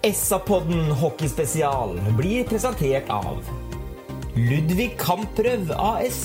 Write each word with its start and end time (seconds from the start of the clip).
SA-podden 0.00 0.92
hockeyspesial 0.96 1.98
blir 2.16 2.46
presentert 2.48 3.10
av 3.12 3.44
Ludvig 4.32 4.94
Kamprøv 4.96 5.68
AS. 5.76 6.20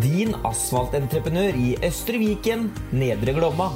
Din 0.00 0.32
asfaltentreprenør 0.48 1.58
i 1.60 1.74
Østre 1.84 2.16
Viken, 2.16 2.70
Nedre 2.96 3.34
Glomma. 3.36 3.66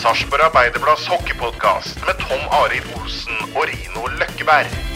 Sarpsborg 0.00 0.48
Arbeiderblads 0.48 1.04
hockeypodkast 1.12 2.00
med 2.08 2.24
Tom 2.24 2.48
Arild 2.62 2.96
Olsen 2.96 3.44
og 3.52 3.68
Rino 3.68 4.08
Løkkeberg. 4.16 4.91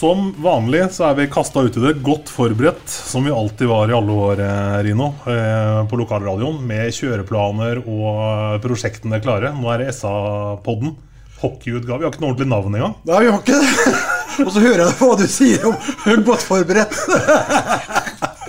Som 0.00 0.30
vanlig 0.40 0.86
så 0.94 1.10
er 1.10 1.16
vi 1.18 1.26
kasta 1.28 1.60
ut 1.60 1.74
i 1.76 1.80
det 1.82 1.98
godt 2.00 2.30
forberedt, 2.32 2.88
som 2.88 3.26
vi 3.26 3.32
alltid 3.36 3.68
var 3.68 3.90
i 3.90 3.92
alle 3.92 4.14
år, 4.16 4.40
eh, 4.40 4.76
Rino, 4.86 5.10
eh, 5.28 5.80
på 5.90 5.98
lokalradioen. 6.00 6.56
Med 6.64 6.88
kjøreplaner 6.96 7.82
og 7.84 8.62
prosjektene 8.64 9.20
klare. 9.20 9.52
Nå 9.52 9.68
er 9.74 9.84
det 9.84 9.92
SA-podden. 9.98 10.94
Hockeyutgave. 11.42 12.00
Vi 12.00 12.08
har 12.08 12.14
ikke 12.14 12.24
noe 12.24 12.32
ordentlig 12.32 12.48
navn 12.48 12.80
engang. 12.80 12.96
Nei, 13.04 13.20
vi 13.26 13.30
har 13.34 13.44
ikke 13.44 13.60
det. 13.60 14.16
Og 14.44 14.52
så 14.54 14.62
hører 14.62 14.84
jeg 14.86 14.96
hva 15.00 15.16
du 15.20 15.26
sier 15.30 15.66
om 15.70 16.24
godt 16.26 16.44
forberedt. 16.46 16.96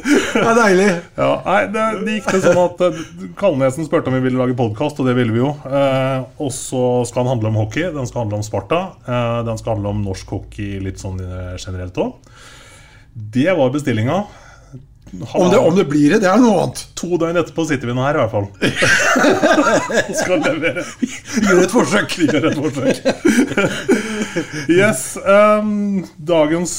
Det 0.01 0.41
er 0.41 0.57
deilig. 0.57 0.87
Ja, 1.19 1.31
nei, 1.45 1.59
det, 1.69 1.83
det 2.05 2.15
gikk 2.15 2.29
det 2.33 2.39
sånn 2.43 2.61
at 2.63 2.79
eh, 2.87 3.01
Kalnesen 3.37 3.85
spurte 3.85 4.09
om 4.09 4.15
vi 4.17 4.23
ville 4.23 4.39
lage 4.39 4.55
podkast, 4.57 4.99
og 5.01 5.07
det 5.07 5.13
ville 5.17 5.35
vi 5.35 5.41
jo. 5.43 5.51
Eh, 5.67 6.23
og 6.41 6.49
så 6.55 6.83
skal 7.07 7.25
den 7.25 7.33
handle 7.35 7.51
om 7.51 7.59
hockey. 7.61 7.85
Den 7.93 8.09
skal 8.09 8.23
handle 8.23 8.39
om 8.39 8.45
Sparta. 8.45 8.81
Eh, 9.05 9.41
den 9.47 9.61
skal 9.61 9.75
handle 9.75 9.93
om 9.93 10.01
norsk 10.05 10.33
hockey 10.33 10.79
litt 10.83 11.01
sånn 11.03 11.21
eh, 11.21 11.53
generelt 11.61 11.99
òg. 12.01 12.15
Det 13.11 13.51
var 13.57 13.73
bestillinga. 13.75 14.23
Om 15.11 15.49
det, 15.51 15.57
om 15.57 15.75
det 15.75 15.85
blir 15.85 16.13
det, 16.13 16.21
det 16.23 16.29
er 16.31 16.39
noe 16.39 16.61
annet. 16.63 16.85
To 16.95 17.17
døgn 17.19 17.39
etterpå 17.41 17.65
sitter 17.67 17.89
vi 17.89 17.95
nå 17.97 18.03
her, 18.05 18.15
i 18.15 18.21
hvert 18.21 18.31
fall. 18.31 18.47
skal 20.21 20.39
levere. 20.45 20.85
Gjør 21.49 21.59
et 21.65 21.73
forsøk. 21.75 22.15
Gjør 22.31 22.47
et 22.47 22.59
forsøk. 22.61 22.95
yes. 24.79 25.03
Um, 25.25 26.05
dagens 26.31 26.77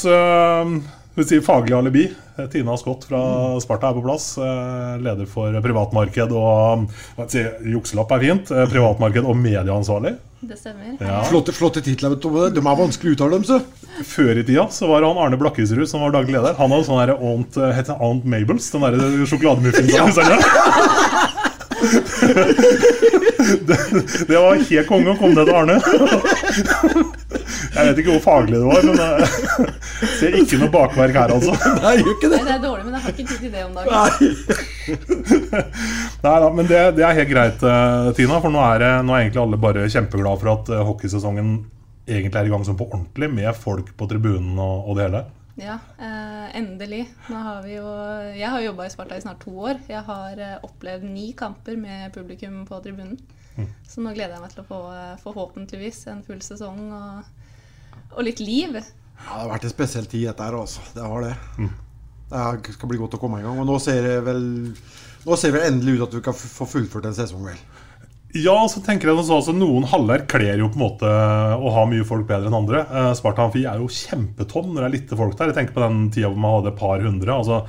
uh, 1.17 1.23
sier 1.25 1.41
faglig 1.45 1.75
alibi. 1.77 2.07
Tina 2.51 2.77
Scott 2.77 3.03
fra 3.05 3.59
Sparta 3.61 3.87
er 3.91 3.93
på 3.93 4.01
plass. 4.01 4.37
eh, 4.41 4.95
leder 5.05 5.25
for 5.29 5.53
privatmarked 5.61 6.31
og 6.33 6.87
si, 7.29 7.43
Jukselapp 7.69 8.11
er 8.15 8.19
fint. 8.23 8.51
eh, 8.51 8.65
privatmarked 8.71 9.23
og 9.25 9.35
medieansvarlig. 9.37 10.15
Det 10.43 10.57
stemmer. 10.57 10.97
Ja. 10.99 11.21
Flotte, 11.29 11.51
flotte 11.55 11.81
titler. 11.85 12.15
De 12.17 12.59
er 12.59 12.79
vanskelig 12.79 13.11
å 13.13 13.15
uttale 13.15 13.31
dem, 13.37 13.43
så. 13.47 13.61
Før 14.03 14.37
i 14.41 14.43
tida 14.43 14.65
så 14.73 14.87
var 14.89 15.01
det 15.03 15.07
han 15.11 15.21
Arne 15.21 15.37
Blakkesrud 15.39 15.87
som 15.87 16.01
var 16.01 16.11
daglig 16.11 16.33
leder. 16.35 16.53
Han 16.57 16.71
hadde 16.73 16.85
sånn 16.89 16.99
der 17.05 17.13
Aunt, 17.15 17.57
eh, 17.57 17.71
het 17.77 17.89
Aunt 17.93 18.25
Mabels, 18.25 18.71
den 18.73 18.81
derre 18.81 19.27
sjokolademuffinsen. 19.29 19.93
Ja. 19.93 20.05
det, 23.67 23.77
det 24.27 24.37
var 24.39 24.55
helt 24.57 24.87
konge 24.89 25.09
å 25.13 25.17
komme 25.19 25.35
ned 25.37 25.45
til 25.47 25.55
Arne. 25.61 25.77
Jeg 27.73 27.89
vet 27.89 27.99
ikke 28.03 28.13
hvor 28.15 28.23
faglig 28.23 28.59
det 28.59 28.67
var, 28.67 28.85
men 28.85 28.95
jeg 30.03 30.09
ser 30.19 30.37
ikke 30.37 30.59
noe 30.61 30.71
bakverk 30.73 31.17
her, 31.17 31.33
altså. 31.35 31.53
Nei, 31.83 31.93
gjør 31.99 32.11
ikke 32.13 32.29
Nei, 32.29 32.37
det. 32.37 32.45
det 32.47 32.55
er 32.55 32.63
dårlig, 32.63 32.83
men 32.85 32.93
jeg 32.97 33.03
har 33.03 33.13
ikke 33.13 33.27
tid 33.29 33.39
til 33.41 33.51
det 33.53 33.63
om 33.65 33.73
dagen. 33.77 33.91
Nei. 33.93 34.09
Nei 36.25 36.35
da, 36.45 36.49
men 36.59 36.69
det, 36.69 36.81
det 36.99 37.05
er 37.07 37.19
helt 37.19 37.31
greit, 37.33 37.67
eh, 37.73 38.09
Tina. 38.17 38.41
For 38.43 38.53
nå 38.53 38.61
er, 38.65 38.83
det, 38.83 38.91
nå 39.07 39.15
er 39.15 39.25
egentlig 39.25 39.43
alle 39.45 39.61
bare 39.67 39.87
kjempeglade 39.91 40.43
for 40.43 40.53
at 40.53 40.73
eh, 40.73 40.83
hockeysesongen 40.89 41.53
egentlig 42.03 42.39
er 42.39 42.49
i 42.49 42.53
gang 42.53 42.65
sånn 42.67 42.79
på 42.79 42.89
ordentlig, 42.91 43.31
med 43.33 43.53
folk 43.57 43.93
på 43.97 44.09
tribunen 44.11 44.59
og, 44.59 44.91
og 44.91 44.99
det 44.99 45.07
hele. 45.07 45.25
Ja, 45.61 45.77
eh, 46.01 46.47
endelig. 46.57 47.05
Nå 47.29 47.37
har 47.45 47.61
vi 47.61 47.75
jo 47.75 47.85
Jeg 48.33 48.49
har 48.49 48.63
jobba 48.63 48.87
i 48.87 48.93
Sparta 48.93 49.17
i 49.17 49.21
snart 49.21 49.41
to 49.43 49.53
år. 49.53 49.81
Jeg 49.89 50.01
har 50.07 50.39
eh, 50.41 50.59
opplevd 50.65 51.05
ni 51.05 51.31
kamper 51.37 51.77
med 51.77 52.13
publikum 52.13 52.63
på 52.69 52.81
tribunen. 52.85 53.17
Så 53.85 54.01
nå 54.01 54.15
gleder 54.15 54.33
jeg 54.33 54.41
meg 54.41 54.53
til 54.53 54.63
å 54.63 54.69
få 54.69 54.81
eh, 54.95 55.17
forhåpentligvis 55.21 56.07
en 56.09 56.23
full 56.25 56.41
sesong 56.41 56.87
og, 56.89 57.42
og 58.17 58.23
litt 58.27 58.39
liv. 58.43 58.73
Ja, 58.73 58.81
det 58.83 59.41
har 59.43 59.49
vært 59.53 59.63
en 59.69 59.73
spesiell 59.73 60.05
tid, 60.09 60.27
dette 60.27 60.43
her, 60.43 60.53
altså. 60.59 60.81
Det 60.95 61.03
har 61.03 61.21
det. 61.27 61.35
Det 62.33 62.39
er- 62.39 62.73
skal 62.73 62.89
bli 62.89 62.97
godt 62.97 63.15
å 63.15 63.19
komme 63.21 63.39
i 63.39 63.43
gang. 63.45 63.59
Og 63.59 63.67
nå 63.67 63.79
ser 63.81 64.01
det 64.01 64.23
vel 64.25 64.73
Nå 65.25 65.37
ser 65.39 65.53
det 65.55 65.61
endelig 65.63 65.93
ut 66.01 66.01
at 66.09 66.11
du 66.11 66.19
kan 66.19 66.33
få 66.33 66.65
fullført 66.67 67.05
en 67.07 67.13
sesong, 67.15 67.45
vel. 67.45 67.55
Ja, 68.35 68.55
så 68.67 68.81
tenker 68.83 69.07
jeg 69.07 69.15
sånn, 69.23 69.37
altså, 69.37 69.53
Noen 69.55 69.85
haller 69.87 70.25
kler 70.27 70.57
jo 70.57 70.67
på 70.67 70.75
en 70.75 70.83
måte 70.83 71.07
å 71.07 71.71
ha 71.71 71.85
mye 71.85 72.03
folk 72.03 72.25
bedre 72.27 72.47
enn 72.49 72.57
andre. 72.57 72.81
Eh, 72.89 73.13
Sparta 73.13 73.45
Amfi 73.45 73.63
er 73.63 73.77
jo 73.79 73.87
kjempetom 73.87 74.73
når 74.73 74.81
det 74.81 74.87
er 74.89 74.95
lite 74.97 75.15
folk 75.15 75.37
der. 75.37 75.53
Jeg 75.53 75.55
tenker 75.55 75.73
på 75.77 75.85
den 75.85 76.09
tida 76.11 76.27
hvor 76.27 76.41
man 76.41 76.57
hadde 76.57 76.73
et 76.73 76.79
par 76.79 76.99
hundre. 76.99 77.27
altså 77.37 77.61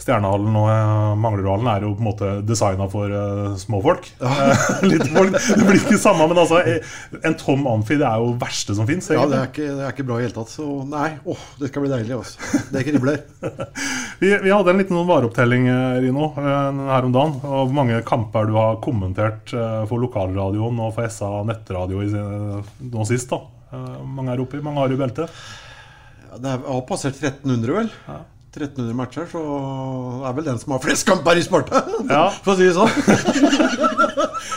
Stjernehallen 0.00 0.56
og 0.58 0.68
eh, 0.72 1.12
Manglerudhallen 1.22 1.68
er 1.70 1.86
jo 1.86 1.92
på 1.94 2.02
en 2.02 2.08
måte 2.08 2.30
designa 2.46 2.88
for 2.92 3.12
uh, 3.12 3.54
småfolk. 3.60 4.08
Eh, 4.20 4.64
folk. 5.16 5.36
Det 5.38 5.66
blir 5.68 5.78
ikke 5.80 6.00
samme, 6.02 6.26
men 6.30 6.40
altså 6.42 6.60
eh, 6.64 6.92
en 7.24 7.36
tom 7.40 7.64
amfi 7.70 7.98
det 8.00 8.08
er 8.08 8.20
jo 8.22 8.34
verste 8.40 8.76
som 8.76 8.88
fins. 8.90 9.08
Ja, 9.14 9.24
det 9.30 9.38
er 9.38 9.48
ikke, 9.52 9.70
det 9.78 9.86
er 9.86 9.94
ikke 9.94 10.06
bra 10.10 10.18
i 10.20 10.26
hele 10.26 10.36
tatt. 10.36 10.52
Så 10.52 10.66
nei, 10.90 11.14
åh, 11.24 11.46
det 11.60 11.70
skal 11.70 11.86
bli 11.86 11.94
deilig, 11.94 12.18
Også. 12.18 12.62
Det 12.74 12.84
kribler. 12.88 13.22
Vi, 14.20 14.28
vi 14.44 14.52
hadde 14.52 14.70
en 14.70 14.78
liten 14.78 14.94
sånn 14.96 15.08
vareopptelling 15.08 15.66
eh, 15.68 15.96
Rino, 16.04 16.30
eh, 16.38 16.84
her 16.90 17.08
om 17.08 17.14
dagen. 17.14 17.38
Og 17.42 17.66
hvor 17.66 17.74
mange 17.76 17.98
kamper 18.06 18.46
du 18.50 18.54
har 18.58 18.78
kommentert 18.84 19.52
eh, 19.56 19.82
for 19.90 20.02
lokalradioen 20.02 20.78
og 20.84 20.94
for 20.96 21.10
SA 21.10 21.32
nettradio 21.48 22.04
i, 22.04 22.12
nå 22.94 23.08
sist. 23.10 23.32
da 23.34 23.42
Eh, 23.74 24.00
Mange 24.06 24.34
er 24.34 24.42
oppe 24.42 24.58
i? 24.58 24.64
mange 24.64 24.82
har 24.82 24.92
i 24.92 24.98
beltet. 24.98 25.42
Ja, 26.30 26.38
det 26.42 26.54
har 26.66 26.86
passert 26.88 27.18
1300, 27.20 27.74
vel. 27.78 27.90
1300 28.54 28.94
matcher, 28.96 29.26
så 29.30 29.40
er 30.28 30.36
vel 30.36 30.46
den 30.46 30.60
som 30.62 30.74
har 30.76 30.82
flest 30.84 31.06
kamper 31.08 31.38
i 31.40 31.44
Sparta, 31.44 31.84
Ja. 32.08 32.28
for 32.44 32.54
å 32.54 32.58
si 32.58 32.68
det 32.68 32.76
sånn. 32.76 32.90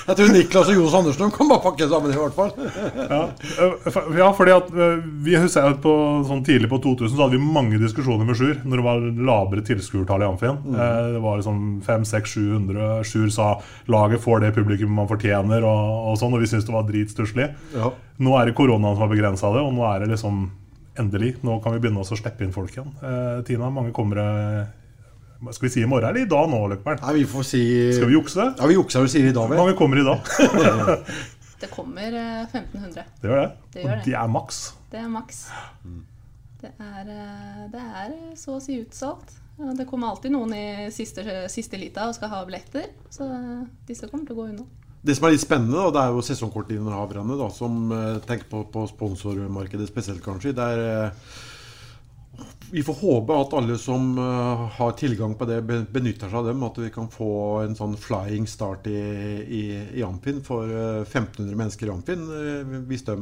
Jeg 0.07 0.15
tror 0.19 0.29
Niklas 0.31 0.69
og 0.71 0.77
Johs 0.77 0.95
Andersen 0.95 1.31
kan 1.35 1.49
bare 1.49 1.63
pakke 1.63 1.87
sammen, 1.91 2.13
i 2.13 2.19
hvert 2.19 2.35
fall. 2.35 2.51
Ja, 3.11 3.21
eh, 3.63 3.97
ja 4.19 4.27
fordi 4.35 4.53
at 4.55 4.69
eh, 4.71 5.01
Vi 5.23 5.35
husker 5.39 5.67
at 5.67 5.81
på, 5.83 5.93
sånn 6.27 6.43
tidlig 6.47 6.69
på 6.71 6.79
2000 6.83 7.11
Så 7.11 7.19
hadde 7.21 7.35
vi 7.35 7.51
mange 7.57 7.79
diskusjoner 7.81 8.27
med 8.27 8.39
Sjur 8.39 8.61
når 8.63 8.79
det 8.79 8.85
var 8.85 9.05
lavere 9.29 9.63
tilskuertall 9.67 10.23
i 10.23 10.27
Amfien. 10.27 10.59
Mm. 10.63 10.77
Det 11.17 11.23
var 11.23 11.41
liksom 11.41 11.59
500-600-700. 11.87 12.87
Sjur 13.07 13.27
sa 13.33 13.49
laget 13.91 14.23
får 14.23 14.45
det 14.45 14.53
publikum 14.55 14.95
man 14.95 15.09
fortjener, 15.11 15.65
og, 15.67 16.11
og 16.11 16.21
sånn, 16.21 16.35
og 16.35 16.43
vi 16.43 16.51
syntes 16.51 16.67
det 16.69 16.75
var 16.75 16.87
dritstusslig. 16.87 17.49
Ja. 17.75 17.91
Nå 18.23 18.37
er 18.39 18.49
det 18.49 18.55
koronaen 18.57 18.95
som 18.95 19.05
har 19.05 19.11
begrensa 19.11 19.51
det, 19.55 19.63
og 19.63 19.75
nå 19.75 19.85
er 19.87 20.03
det 20.03 20.13
liksom 20.15 20.47
endelig. 21.01 21.35
Nå 21.45 21.59
kan 21.63 21.73
vi 21.75 21.79
begynne 21.83 22.01
også 22.03 22.17
å 22.17 22.19
slippe 22.21 22.43
inn 22.45 22.53
folk 22.55 22.73
igjen. 22.75 22.91
Eh, 23.01 23.39
Tina, 23.47 23.69
mange 23.73 23.93
kommer 23.95 24.21
eh, 24.23 24.73
Skal 25.53 25.67
vi 25.67 25.73
si 25.75 25.83
i 25.85 25.89
morgen 25.89 26.09
eller 26.09 26.25
i 26.25 26.29
dag 26.29 26.47
nå, 26.49 26.59
Løkberg? 26.73 27.01
Nei, 27.05 27.13
vi 27.19 27.25
får 27.29 27.43
si 27.45 27.63
Skal 27.93 28.09
vi 28.09 28.17
jukse? 28.17 28.47
Ja, 28.57 28.67
vi 28.69 28.77
jukser 28.77 29.05
og 29.05 29.11
sier 29.13 29.29
i 29.29 29.33
dag, 29.35 29.49
vel. 29.51 29.59
Mange 29.61 29.75
kommer 29.77 30.01
i 30.01 30.05
dag. 30.07 30.21
Det 31.61 31.71
kommer 31.73 32.13
eh, 32.13 32.43
1500. 32.51 33.03
Det 33.21 33.31
gjør 33.31 33.39
det. 33.41 33.49
Det 33.73 33.81
gjør 33.81 33.89
Og 33.89 33.97
det. 33.97 34.03
det 34.05 34.13
er 34.21 34.27
maks. 34.29 34.59
Det 34.91 34.99
er 35.01 35.07
maks. 35.09 35.39
Det 36.61 36.69
er, 36.81 37.09
eh, 37.13 37.63
det 37.73 37.81
er 38.01 38.11
eh, 38.13 38.33
så 38.37 38.57
å 38.57 38.61
si 38.61 38.77
utsolgt. 38.83 39.33
Det 39.77 39.87
kommer 39.89 40.11
alltid 40.13 40.35
noen 40.35 40.51
i 40.53 40.65
siste, 40.93 41.23
siste 41.49 41.79
lita 41.81 42.03
og 42.09 42.13
skal 42.13 42.29
ha 42.29 42.43
billetter. 42.45 42.91
Så 43.09 43.25
eh, 43.25 43.63
disse 43.89 44.05
kommer 44.11 44.29
til 44.29 44.37
å 44.37 44.41
gå 44.43 44.45
unna. 44.51 44.67
Det 45.07 45.15
som 45.15 45.27
er 45.27 45.37
litt 45.37 45.43
spennende, 45.43 45.79
da, 45.79 45.91
det 45.95 46.01
er 46.01 46.15
jo 46.15 46.23
sesongkortinnehaverne 46.27 47.51
som 47.55 47.91
eh, 47.95 48.17
tenker 48.27 48.49
på, 48.51 48.65
på 48.73 48.83
sponsormarkedet 48.89 49.87
spesielt, 49.87 50.19
kanskje. 50.25 50.51
Der, 50.57 50.81
eh, 50.83 52.41
vi 52.73 52.83
får 52.83 52.97
håpe 52.99 53.37
at 53.39 53.53
alle 53.55 53.77
som 53.79 54.09
uh, 54.19 54.65
har 54.75 54.91
tilgang 54.99 55.31
på 55.39 55.47
det, 55.47 55.61
benytter 55.63 56.27
seg 56.27 56.41
av 56.41 56.49
dem. 56.49 56.65
At 56.67 56.75
vi 56.83 56.91
kan 56.93 57.07
få 57.09 57.29
en 57.63 57.77
sånn 57.79 57.95
flying 57.97 58.43
start 58.51 58.89
i, 58.91 58.99
i, 59.47 59.61
i 59.95 60.03
Amfin 60.05 60.43
for 60.45 60.67
uh, 60.67 61.07
1500 61.07 61.55
mennesker 61.55 61.87
i 61.87 61.93
Amfin. 61.95 62.27
Hvis 62.91 63.07
de 63.07 63.15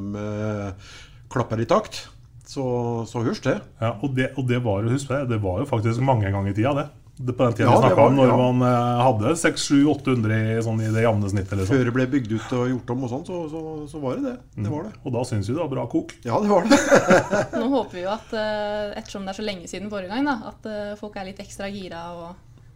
klapper 1.32 1.62
i 1.62 1.70
takt. 1.70 2.08
Så, 2.50 2.66
så 3.08 3.22
hørs 3.24 3.46
det. 3.46 3.60
Ja, 3.80 3.94
og 4.02 4.18
det. 4.18 4.32
Og 4.36 4.50
det 4.50 4.60
var 4.66 4.82
jo, 4.82 4.98
husk 4.98 5.14
det, 5.14 5.28
det 5.30 5.40
var 5.46 5.62
jo 5.62 5.70
faktisk 5.70 6.04
mange 6.04 6.34
ganger 6.34 6.50
i 6.50 6.58
tida, 6.58 6.74
det 6.82 6.90
på 7.16 7.44
den 7.44 7.54
tida 7.54 7.70
ja, 7.70 7.76
vi 7.76 7.88
snakka 7.88 8.06
om, 8.10 8.16
når 8.20 8.28
ja. 8.28 8.38
man 8.40 8.64
uh, 8.66 9.04
hadde 9.06 9.36
600-800 9.40 10.36
i, 10.36 10.56
sånn, 10.66 10.82
i 10.84 10.90
det 10.92 11.06
jevne 11.06 11.30
snittet. 11.32 11.54
Liksom. 11.62 11.72
Før 11.72 11.88
det 11.88 11.94
ble 11.96 12.08
bygd 12.12 12.34
ut 12.36 12.56
og 12.58 12.66
gjort 12.74 12.92
om, 12.96 13.06
og 13.08 13.14
sånn, 13.14 13.24
så, 13.30 13.44
så, 13.54 13.62
så, 13.94 14.02
var 14.04 14.20
det 14.20 14.26
det. 14.26 14.36
det, 14.58 14.68
var 14.68 14.90
det. 14.90 14.92
Mm. 14.98 15.04
Og 15.06 15.16
da 15.16 15.22
syns 15.30 15.48
vi 15.48 15.56
det 15.56 15.62
var 15.62 15.72
bra 15.72 15.86
kok. 15.92 16.12
Ja, 16.28 16.42
det 16.44 16.52
var 16.52 16.68
det. 16.68 16.82
Nå 17.62 17.70
håper 17.72 18.00
vi 18.00 18.04
jo 18.04 18.12
at, 18.12 18.36
uh, 18.36 18.92
ettersom 19.00 19.24
det 19.24 19.32
er 19.32 19.40
så 19.40 19.48
lenge 19.48 19.72
siden 19.72 19.88
forrige 19.94 20.12
gang, 20.12 20.28
da, 20.28 20.52
at 20.52 20.68
uh, 20.68 20.98
folk 21.00 21.16
er 21.16 21.30
litt 21.30 21.40
ekstra 21.46 21.72
gira 21.72 22.04
og 22.18 22.28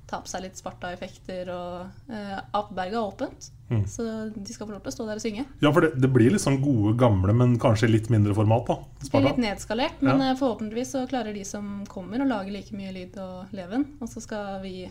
ta 0.10 0.20
på 0.24 0.32
seg 0.32 0.44
litt 0.46 0.60
Sparta-effekter. 0.60 1.52
Og 1.54 2.12
uh, 2.12 2.38
Apeberget 2.58 2.98
er 2.98 3.02
åpent, 3.02 3.50
mm. 3.70 3.84
så 3.90 4.06
de 4.36 4.56
skal 4.56 4.68
få 4.68 4.76
lov 4.76 4.84
til 4.86 4.94
å 4.94 4.96
stå 4.98 5.10
der 5.10 5.22
og 5.22 5.26
synge. 5.26 5.46
Ja, 5.64 5.74
for 5.76 5.86
det, 5.86 5.94
det 6.02 6.12
blir 6.14 6.34
litt 6.34 6.46
sånn 6.46 6.62
gode, 6.64 6.96
gamle, 7.00 7.36
men 7.38 7.60
kanskje 7.62 7.92
litt 7.92 8.10
mindre 8.14 8.38
format? 8.38 8.72
da 8.72 8.80
Det 9.04 9.12
blir 9.14 9.30
litt 9.30 9.44
nedskalert, 9.46 10.02
men 10.06 10.26
ja. 10.26 10.34
forhåpentligvis 10.40 10.96
så 10.98 11.06
klarer 11.10 11.38
de 11.38 11.46
som 11.48 11.84
kommer, 11.90 12.22
å 12.24 12.30
lage 12.30 12.54
like 12.56 12.76
mye 12.78 12.96
lyd 12.96 13.22
og 13.22 13.54
leven. 13.56 13.88
Og 14.02 14.12
så 14.12 14.24
skal 14.26 14.60
vi 14.66 14.90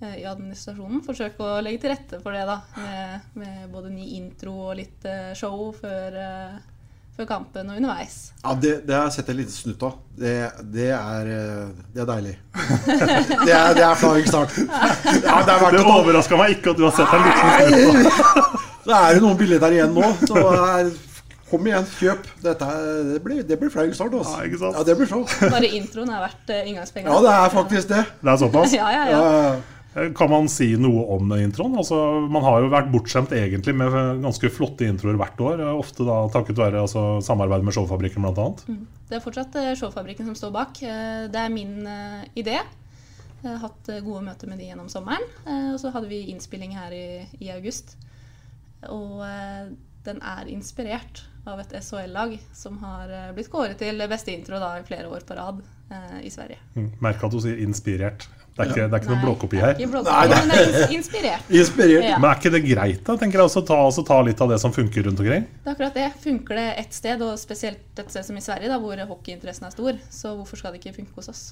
Eh, 0.00 0.22
i 0.22 0.24
administrasjonen 0.24 1.02
forsøke 1.04 1.44
å 1.44 1.60
legge 1.60 1.82
til 1.82 1.92
rette 1.92 2.20
for 2.22 2.32
det, 2.32 2.46
da. 2.48 2.60
Med, 2.80 3.32
med 3.36 3.64
både 3.72 3.92
ny 3.92 4.06
intro 4.16 4.54
og 4.70 4.78
litt 4.78 5.04
eh, 5.08 5.32
show 5.36 5.68
før, 5.76 6.16
eh, 6.16 6.54
før 7.20 7.28
kampen 7.28 7.68
og 7.70 7.76
underveis. 7.80 8.16
Ja, 8.40 8.54
Det, 8.56 8.72
det 8.86 8.96
har 8.96 9.04
jeg 9.08 9.18
sett 9.18 9.30
en 9.32 9.38
liten 9.40 9.54
snutt 9.54 9.84
av. 9.86 9.98
Det, 10.20 10.32
det, 10.72 10.88
er, 10.96 11.30
det 11.94 12.02
er 12.04 12.08
deilig. 12.08 12.34
det, 13.46 13.52
er, 13.52 13.76
det 13.76 13.84
er 13.84 14.00
flagg 14.00 14.26
start. 14.28 14.56
Ja, 15.24 15.42
det 15.46 15.60
det 15.76 15.84
overraska 15.84 16.40
meg 16.40 16.58
ikke 16.58 16.74
at 16.74 16.80
du 16.80 16.88
har 16.88 16.96
sett 16.96 17.14
en 17.14 17.28
liten 17.28 17.94
snutt 17.94 18.10
av. 18.40 18.58
Så 18.80 18.96
er 18.96 19.14
det 19.14 19.22
noen 19.22 19.36
bilder 19.38 19.60
der 19.62 19.76
igjen 19.76 19.92
nå. 19.94 20.06
Så 20.24 20.40
er, 20.40 20.90
Kom 21.50 21.66
igjen, 21.66 21.86
kjøp. 21.98 22.28
Dette, 22.44 22.66
det 23.08 23.18
blir, 23.24 23.40
det 23.42 23.56
blir 23.58 23.72
flagg 23.74 23.90
start. 23.96 24.14
Altså. 24.14 24.36
Ja, 24.46 24.70
ja, 24.76 24.84
det 24.86 24.94
blir 25.00 25.08
så. 25.10 25.24
Bare 25.50 25.66
introen 25.66 26.12
er 26.14 26.22
verdt 26.22 26.52
inngangspengene. 26.60 27.10
Ja, 27.10 27.22
det 27.24 27.32
er 27.34 27.54
faktisk 27.56 27.90
det. 27.90 28.04
Det 28.20 28.30
er 28.30 28.38
såpass? 28.38 28.74
ja, 28.80 28.90
ja, 28.94 29.04
ja. 29.10 29.22
ja. 29.26 29.79
Eh, 29.94 30.12
kan 30.14 30.30
man 30.30 30.48
si 30.48 30.70
noe 30.78 31.02
om 31.16 31.32
introen? 31.34 31.74
Altså, 31.78 31.98
man 32.30 32.44
har 32.46 32.62
jo 32.62 32.70
vært 32.70 32.90
bortskjemt 32.92 33.32
egentlig 33.34 33.74
med 33.78 34.22
ganske 34.22 34.50
flotte 34.54 34.86
introer 34.86 35.18
hvert 35.18 35.42
år. 35.42 35.62
Eh, 35.64 35.80
ofte 35.82 36.06
da 36.06 36.22
takket 36.32 36.60
være 36.60 36.84
altså, 36.84 37.04
samarbeid 37.26 37.66
med 37.66 37.74
Showfabrikken 37.74 38.26
bl.a. 38.26 38.46
Mm. 38.70 38.84
Det 39.10 39.18
er 39.18 39.24
fortsatt 39.24 39.58
eh, 39.58 39.72
Showfabrikken 39.78 40.30
som 40.30 40.38
står 40.38 40.54
bak. 40.54 40.78
Det 40.80 41.42
er 41.42 41.54
min 41.54 41.82
idé. 42.38 42.60
Jeg 43.40 43.48
har 43.48 43.62
hatt 43.64 43.88
gode 44.04 44.22
møter 44.26 44.50
med 44.50 44.60
de 44.60 44.68
gjennom 44.68 44.90
sommeren. 44.92 45.24
Og 45.72 45.78
så 45.80 45.90
hadde 45.94 46.10
vi 46.10 46.26
innspilling 46.28 46.74
her 46.76 46.92
i, 46.92 47.24
i 47.40 47.48
august. 47.54 47.94
Og 48.92 49.22
den 50.04 50.20
er 50.20 50.50
inspirert 50.52 51.22
av 51.48 51.62
et 51.62 51.72
SHL-lag 51.80 52.34
som 52.52 52.76
har 52.82 53.32
blitt 53.32 53.48
kåret 53.52 53.80
til 53.80 54.04
beste 54.12 54.34
intro 54.34 54.60
da, 54.60 54.74
i 54.76 54.84
flere 54.84 55.08
år 55.08 55.24
på 55.24 55.38
rad 55.40 55.64
i 56.20 56.28
Sverige. 56.30 56.60
Mm. 56.76 56.90
Merk 57.00 57.24
at 57.24 57.32
du 57.32 57.40
sier 57.40 57.64
'inspirert'. 57.64 58.28
Det 58.60 58.66
er 58.66 58.74
ikke, 58.74 58.86
det 58.86 58.96
er 58.96 59.02
ikke 59.02 59.10
noen 59.10 59.22
blåkopi 59.24 59.60
her. 59.60 59.72
Ikke 59.78 59.92
blåkopi, 59.94 60.12
Nei, 60.12 60.40
men 60.42 60.50
det 60.52 60.82
er 60.82 60.92
inspirert. 60.96 61.48
inspirert. 61.48 62.04
Ja. 62.04 62.18
Men 62.20 62.28
er 62.30 62.40
ikke 62.40 62.52
det 62.52 62.60
greit, 62.66 63.00
da? 63.06 63.16
tenker 63.20 63.40
jeg 63.40 63.48
også 63.48 63.62
ta, 63.70 63.78
også 63.88 64.04
ta, 64.10 64.18
litt 64.26 64.42
av 64.44 64.52
det 64.52 64.58
som 64.62 64.74
funker 64.74 65.06
rundt 65.08 65.22
omkring? 65.24 65.46
Det 65.48 65.70
er 65.70 65.72
akkurat 65.76 65.96
det. 65.96 66.06
Funker 66.20 66.60
det 66.60 66.66
ett 66.82 66.96
sted, 66.96 67.24
og 67.24 67.40
spesielt 67.40 68.02
et 68.04 68.12
sted 68.12 68.28
som 68.28 68.36
i 68.36 68.44
Sverige, 68.44 68.68
da, 68.72 68.76
hvor 68.82 69.00
hockeyinteressen 69.14 69.68
er 69.68 69.74
stor, 69.74 70.00
så 70.12 70.34
hvorfor 70.36 70.60
skal 70.60 70.76
det 70.76 70.82
ikke 70.82 70.98
funke 71.00 71.16
hos 71.22 71.32
oss? 71.32 71.44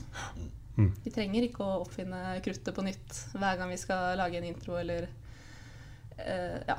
Mm. 0.76 0.92
Vi 1.06 1.14
trenger 1.14 1.48
ikke 1.48 1.64
å 1.64 1.80
oppfinne 1.80 2.36
kruttet 2.44 2.76
på 2.76 2.84
nytt 2.86 3.16
hver 3.34 3.56
gang 3.58 3.72
vi 3.72 3.80
skal 3.80 4.14
lage 4.20 4.38
en 4.38 4.46
intro 4.46 4.76
eller 4.78 5.08
uh, 5.08 6.60
ja, 6.68 6.76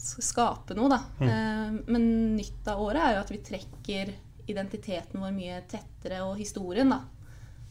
skape 0.00 0.74
noe, 0.78 0.90
da. 0.90 0.98
Mm. 1.20 1.30
Uh, 1.30 1.78
men 1.92 2.10
nytt 2.40 2.72
av 2.72 2.82
året 2.82 3.04
er 3.04 3.16
jo 3.18 3.22
at 3.22 3.32
vi 3.36 3.44
trekker 3.52 4.16
identiteten 4.50 5.22
vår 5.22 5.34
mye 5.36 5.60
tettere, 5.70 6.24
og 6.26 6.38
historien, 6.40 6.90
da. 6.90 7.04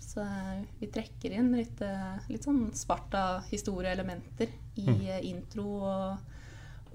Så 0.09 0.21
eh, 0.21 0.61
vi 0.79 0.87
trekker 0.89 1.35
inn 1.37 1.51
litt, 1.53 1.81
eh, 1.85 2.15
litt 2.31 2.45
sånn 2.47 2.71
Sparta-historieelementer 2.73 4.49
i 4.81 4.87
mm. 4.87 5.03
Eh, 5.05 5.19
intro 5.29 5.67
og, 5.85 6.39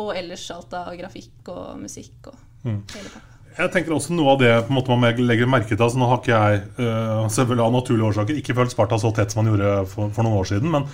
og, 0.00 0.10
ellers 0.16 0.48
alt 0.50 0.74
av 0.74 0.90
grafikk 0.98 1.52
og 1.52 1.78
musikk 1.84 2.32
og 2.32 2.40
mm. 2.66 2.80
hele 2.96 3.12
pakka. 3.12 3.30
Jeg 3.54 3.70
tenker 3.70 3.94
også 3.94 4.16
Noe 4.16 4.32
av 4.32 4.40
det 4.40 4.50
på 4.64 4.72
en 4.72 4.78
måte 4.80 4.96
man 4.98 5.20
legger 5.28 5.46
merke 5.46 5.76
til 5.76 5.84
altså 5.84 6.00
Nå 6.00 6.08
har 6.10 6.18
ikke 6.18 6.32
jeg 6.40 6.62
uh, 6.80 7.28
selvfølgelig 7.30 7.62
av 7.62 7.76
naturlige 7.76 8.08
årsaker 8.08 8.40
ikke 8.40 8.56
følt 8.58 8.74
Sparta 8.74 8.98
så 8.98 9.12
tett 9.14 9.30
som 9.30 9.44
man 9.44 9.52
gjorde 9.52 9.68
for, 9.92 10.10
for 10.16 10.26
noen 10.26 10.40
år 10.40 10.48
siden. 10.50 10.74
Men 10.74 10.88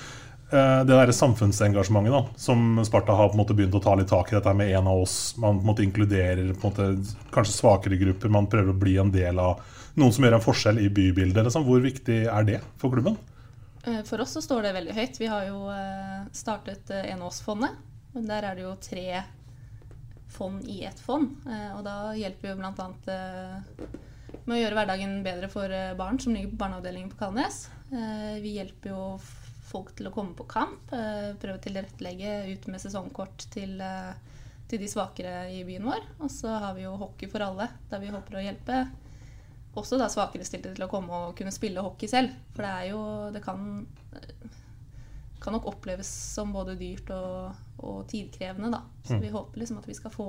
det 0.51 0.91
der 0.91 1.13
samfunnsengasjementet 1.15 2.11
da, 2.11 2.21
som 2.43 2.81
Sparta 2.83 3.15
har 3.15 3.29
på 3.31 3.37
en 3.37 3.41
måte 3.45 3.55
begynt 3.55 3.77
å 3.79 3.81
ta 3.81 3.95
litt 3.95 4.11
tak 4.11 4.33
i, 4.33 4.35
dette 4.35 4.53
med 4.59 4.73
en 4.75 4.89
av 4.91 5.05
oss 5.05 5.37
Man 5.39 5.61
på 5.61 5.63
en 5.63 5.69
måte 5.69 5.85
inkluderer 5.87 6.49
på 6.59 6.67
en 6.67 6.73
måte, 6.75 7.17
kanskje 7.31 7.55
svakere 7.55 8.01
grupper. 8.01 8.33
Man 8.35 8.51
prøver 8.51 8.75
å 8.75 8.81
bli 8.83 8.97
en 8.99 9.15
del 9.15 9.39
av 9.41 9.63
noen 9.99 10.15
som 10.15 10.25
gjør 10.25 10.39
en 10.39 10.45
forskjell 10.45 10.81
i 10.83 10.89
bybildet. 10.93 11.47
Liksom. 11.47 11.67
Hvor 11.67 11.83
viktig 11.85 12.23
er 12.31 12.47
det 12.47 12.61
for 12.81 12.95
klubben? 12.95 13.19
Eh, 13.85 14.03
for 14.05 14.21
oss 14.21 14.37
så 14.37 14.43
står 14.45 14.63
det 14.63 14.77
veldig 14.77 14.95
høyt. 14.97 15.21
Vi 15.21 15.29
har 15.31 15.47
jo 15.49 15.65
eh, 15.73 16.29
startet 16.37 16.91
eh, 16.93 17.13
Enåsfondet. 17.15 17.79
Der 18.13 18.45
er 18.45 18.59
det 18.59 18.67
jo 18.67 18.77
tre 18.83 19.23
fond 20.31 20.63
i 20.69 20.83
ett 20.87 20.99
fond. 21.03 21.33
Og 21.47 21.83
da 21.87 22.13
hjelper 22.15 22.51
jo 22.51 22.57
bl.a. 22.59 22.87
med 24.47 24.55
å 24.55 24.59
gjøre 24.59 24.79
hverdagen 24.79 25.21
bedre 25.27 25.51
for 25.51 25.75
barn 25.99 26.19
som 26.23 26.35
ligger 26.35 26.53
på 26.53 26.59
barneavdelingen 26.59 27.11
på 27.11 27.19
Kalnes. 27.19 27.65
Vi 27.91 28.55
hjelper 28.57 28.93
jo 28.93 29.05
folk 29.71 29.93
til 29.99 30.07
å 30.07 30.13
komme 30.15 30.35
på 30.39 30.47
kamp. 30.51 30.91
Prøve 30.91 31.57
å 31.59 31.63
tilrettelegge 31.63 32.35
ut 32.51 32.67
med 32.71 32.83
sesongkort 32.83 33.47
til, 33.55 33.77
til 34.71 34.83
de 34.83 34.91
svakere 34.91 35.49
i 35.55 35.63
byen 35.67 35.87
vår. 35.91 36.07
Og 36.23 36.31
så 36.35 36.55
har 36.63 36.79
vi 36.79 36.87
jo 36.87 36.97
Hockey 36.99 37.31
for 37.31 37.47
alle, 37.47 37.67
der 37.91 38.03
vi 38.03 38.15
håper 38.15 38.39
å 38.39 38.47
hjelpe 38.47 38.85
også 39.79 39.99
da 40.01 40.09
svakerestilte 40.11 40.73
til 40.75 40.87
å 40.87 40.91
komme 40.91 41.15
og 41.27 41.37
kunne 41.39 41.55
spille 41.55 41.83
hockey 41.85 42.11
selv. 42.11 42.35
For 42.55 42.67
det 42.67 42.71
er 42.71 42.89
jo 42.91 43.03
Det 43.35 43.43
kan, 43.45 43.87
kan 45.41 45.57
nok 45.57 45.69
oppleves 45.71 46.11
som 46.35 46.53
både 46.53 46.77
dyrt 46.81 47.11
og, 47.15 47.63
og 47.79 48.03
tidkrevende, 48.11 48.73
da. 48.73 48.83
Så 49.07 49.17
mm. 49.17 49.23
vi 49.23 49.35
håper 49.35 49.63
liksom 49.63 49.79
at 49.79 49.89
vi 49.89 49.97
skal 49.99 50.15
få, 50.15 50.29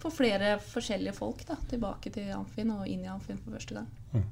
få 0.00 0.12
flere 0.14 0.56
forskjellige 0.64 1.16
folk 1.16 1.44
da, 1.48 1.58
tilbake 1.70 2.12
til 2.14 2.32
Amfin 2.34 2.72
og 2.74 2.88
inn 2.88 3.04
i 3.04 3.12
Amfin 3.12 3.40
for 3.40 3.56
første 3.58 3.80
gang. 3.80 3.90
Mm. 4.14 4.28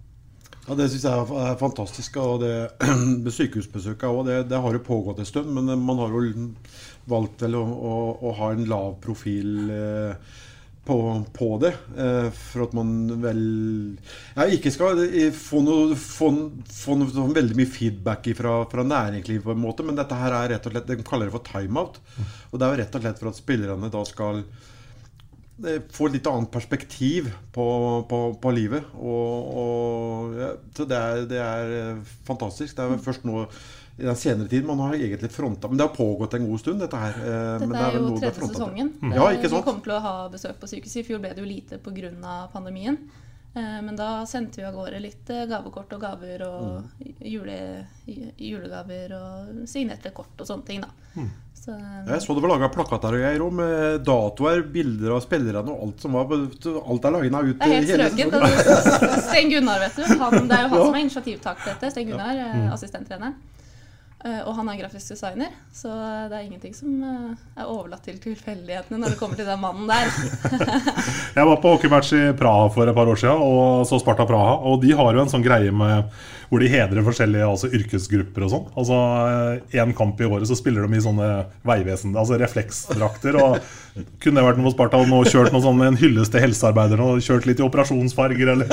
Ja, 0.69 0.75
Det 0.75 0.89
syns 0.93 1.05
jeg 1.05 1.29
er 1.45 1.61
fantastisk. 1.61 2.17
og 2.17 2.43
det 2.43 3.33
Sykehusbesøket 3.39 4.09
også, 4.09 4.27
det, 4.29 4.43
det, 4.51 4.61
har 4.61 4.73
jo 4.73 4.85
pågått 4.85 5.21
en 5.23 5.29
stund. 5.29 5.53
Men 5.53 5.71
man 5.85 6.01
har 6.01 6.13
jo 6.13 6.51
valgt 7.09 7.45
vel 7.45 7.57
å, 7.57 7.65
å, 7.65 7.95
å 8.29 8.35
ha 8.41 8.53
en 8.53 8.67
lav 8.69 8.99
profil. 9.05 9.71
Eh, 9.73 10.37
på, 10.89 11.25
på 11.37 11.49
det. 11.61 11.75
Eh, 12.01 12.29
for 12.33 12.65
at 12.65 12.75
man 12.77 12.93
vel 13.21 13.43
ja, 14.37 14.47
ikke 14.49 14.73
skal 14.73 15.03
eh, 15.05 15.29
få, 15.37 15.61
noe, 15.65 15.99
få, 16.01 16.31
få 16.73 16.97
noe, 16.97 17.27
veldig 17.37 17.59
mye 17.59 17.69
feedback 17.69 18.31
fra, 18.39 18.63
fra 18.73 18.87
næringslivet, 18.89 19.45
på 19.45 19.53
en 19.53 19.61
måte, 19.67 19.85
men 19.85 19.99
dette 19.99 20.17
her 20.17 20.33
er 20.33 20.55
rett 20.55 20.71
og 20.71 20.75
slett, 20.75 20.89
de 20.89 21.05
kaller 21.05 21.29
det 21.29 21.37
for 21.37 21.45
timeout. 21.45 22.01
Og 22.49 22.57
det 22.57 22.65
er 22.65 22.73
jo 22.73 22.81
rett 22.83 22.99
og 22.99 23.05
slett 23.05 23.23
for 23.23 23.33
at 23.33 23.41
spillerne 23.43 23.93
da 23.93 24.05
skal 24.09 24.43
få 25.59 26.07
et 26.07 26.15
litt 26.15 26.29
annet 26.31 26.53
perspektiv 26.55 27.29
på, 27.53 27.67
på, 28.09 28.21
på 28.41 28.55
livet. 28.55 28.89
Og, 28.95 29.49
og 29.63 30.39
ja, 30.39 30.53
så 30.77 30.87
det 30.89 30.99
er, 30.99 31.25
det 31.29 31.43
er, 31.43 32.01
fantastisk. 32.29 32.77
Det 32.79 32.87
er 32.87 33.03
først 33.03 33.27
nå 33.29 33.45
i 33.99 34.07
den 34.07 34.17
senere 34.17 34.49
tid. 34.49 34.67
Man 34.67 34.79
har 34.79 34.95
egentlig 34.95 35.31
fronta 35.35 35.69
Men 35.69 35.79
det 35.79 35.85
har 35.89 35.95
pågått 35.95 36.35
en 36.35 36.51
god 36.51 36.61
stund, 36.61 36.81
dette 36.81 36.97
her. 36.97 37.17
Eh, 37.19 37.55
dette 37.65 37.79
er, 37.79 37.87
er 37.89 37.97
jo 37.99 38.19
tredje 38.19 38.51
sesongen. 38.53 38.93
Mm. 39.03 39.15
Ja, 39.17 39.31
ikke 39.35 39.51
sant? 39.51 39.65
Vi 39.65 39.71
kommer 39.71 39.87
til 39.89 39.97
å 39.97 40.03
ha 40.05 40.13
besøk 40.33 40.61
på 40.61 40.71
sykehuset. 40.71 41.01
I 41.03 41.09
fjor 41.09 41.25
ble 41.25 41.33
det 41.35 41.43
jo 41.43 41.49
lite 41.49 41.81
pga. 41.83 42.37
pandemien. 42.53 42.99
Eh, 43.55 43.83
men 43.83 43.97
da 43.97 44.27
sendte 44.27 44.61
vi 44.61 44.69
av 44.69 44.77
gårde 44.77 45.03
litt 45.03 45.31
eh, 45.35 45.47
gavekort 45.51 45.93
og 45.97 46.01
gaver 46.05 46.47
og 46.47 46.63
mm. 46.79 47.11
jule, 47.27 47.59
julegaver 48.37 49.15
og 49.19 49.69
signerte 49.69 50.15
kort 50.15 50.39
og 50.39 50.47
sånne 50.47 50.67
ting. 50.69 50.87
da. 50.87 50.95
Mm. 51.19 51.29
Så, 51.59 51.75
jeg 51.75 52.23
så 52.23 52.35
det 52.37 52.43
var 52.45 52.53
laga 52.53 52.69
plakater 52.71 53.17
og 53.17 53.21
greier 53.21 53.51
med 53.53 54.05
datoer, 54.07 54.63
bilder 54.73 55.17
av 55.17 55.25
spillerne 55.25 55.75
og 55.75 55.89
alt 55.89 56.05
som 56.05 56.15
var 56.15 56.31
Alt 56.39 57.09
er 57.09 57.17
lagna 57.17 57.43
ut. 57.43 57.59
Det 57.59 57.67
er 57.67 57.75
helt 57.75 58.15
strøket. 58.15 59.25
Stein 59.27 59.51
Gunnar, 59.51 59.83
vet 59.83 59.99
du. 59.99 60.07
Han, 60.23 60.47
det 60.47 60.55
er 60.55 60.65
jo 60.65 60.71
han 60.77 60.85
som 60.87 60.95
er 60.95 61.03
initiativtaker 61.09 61.65
til 61.65 61.75
dette. 61.75 61.91
Stein 61.97 62.13
Gunnar, 62.13 62.37
ja. 62.39 62.51
mm. 62.55 62.69
assistenttreneren. 62.79 63.39
Eh, 64.27 64.41
og 64.43 64.57
han 64.59 64.67
er 64.67 64.81
grafisk 64.81 65.13
designer, 65.13 65.53
så 65.71 65.93
det 66.27 66.35
er 66.35 66.47
ingenting 66.49 66.73
som 66.75 66.91
eh, 67.07 67.35
er 67.55 67.69
overlatt 67.71 68.03
til 68.03 68.17
tilfeldighetene 68.19 68.99
når 68.99 69.15
det 69.15 69.19
kommer 69.21 69.39
til 69.39 69.47
den 69.47 69.61
mannen 69.63 69.87
der. 69.87 70.11
jeg 71.39 71.47
var 71.47 71.61
på 71.63 71.75
hockeymatch 71.77 72.11
i 72.19 72.25
Praha 72.39 72.65
for 72.75 72.91
et 72.91 72.97
par 72.97 73.13
år 73.13 73.21
siden 73.21 73.45
og 73.47 73.87
så 73.87 74.01
Sparta 74.03 74.27
Praha. 74.27 74.57
Og 74.67 74.83
de 74.83 74.91
har 74.99 75.15
jo 75.15 75.23
en 75.23 75.31
sånn 75.31 75.47
greie 75.47 75.71
med 75.71 76.11
hvor 76.49 76.63
de 76.63 76.71
hedrer 76.73 77.05
forskjellige 77.05 77.45
altså 77.45 77.69
yrkesgrupper 77.77 78.47
og 78.47 78.53
sånn. 78.53 78.65
Altså 78.81 78.97
Én 79.75 79.91
eh, 79.91 79.97
kamp 79.97 80.21
i 80.21 80.29
året 80.29 80.49
så 80.49 80.57
spiller 80.57 80.87
de 80.87 80.97
i 80.97 81.05
sånne 81.05 81.29
veivesen, 81.69 82.17
altså 82.17 82.39
refleksdrakter. 82.41 83.37
Og 83.43 83.59
Kunne 84.23 84.41
det 84.41 84.47
vært 84.47 84.61
noe 84.61 84.69
på 84.71 84.75
Sparta 84.77 85.01
og 85.03 85.29
kjørt 85.29 85.53
noe 85.53 85.65
sånn, 85.65 85.85
en 85.85 86.01
hyllest 86.01 86.33
til 86.33 86.45
helsearbeiderne 86.47 87.05
og 87.05 87.23
kjørt 87.25 87.49
litt 87.51 87.61
i 87.61 87.67
operasjonsfarger, 87.67 88.55
eller 88.55 88.73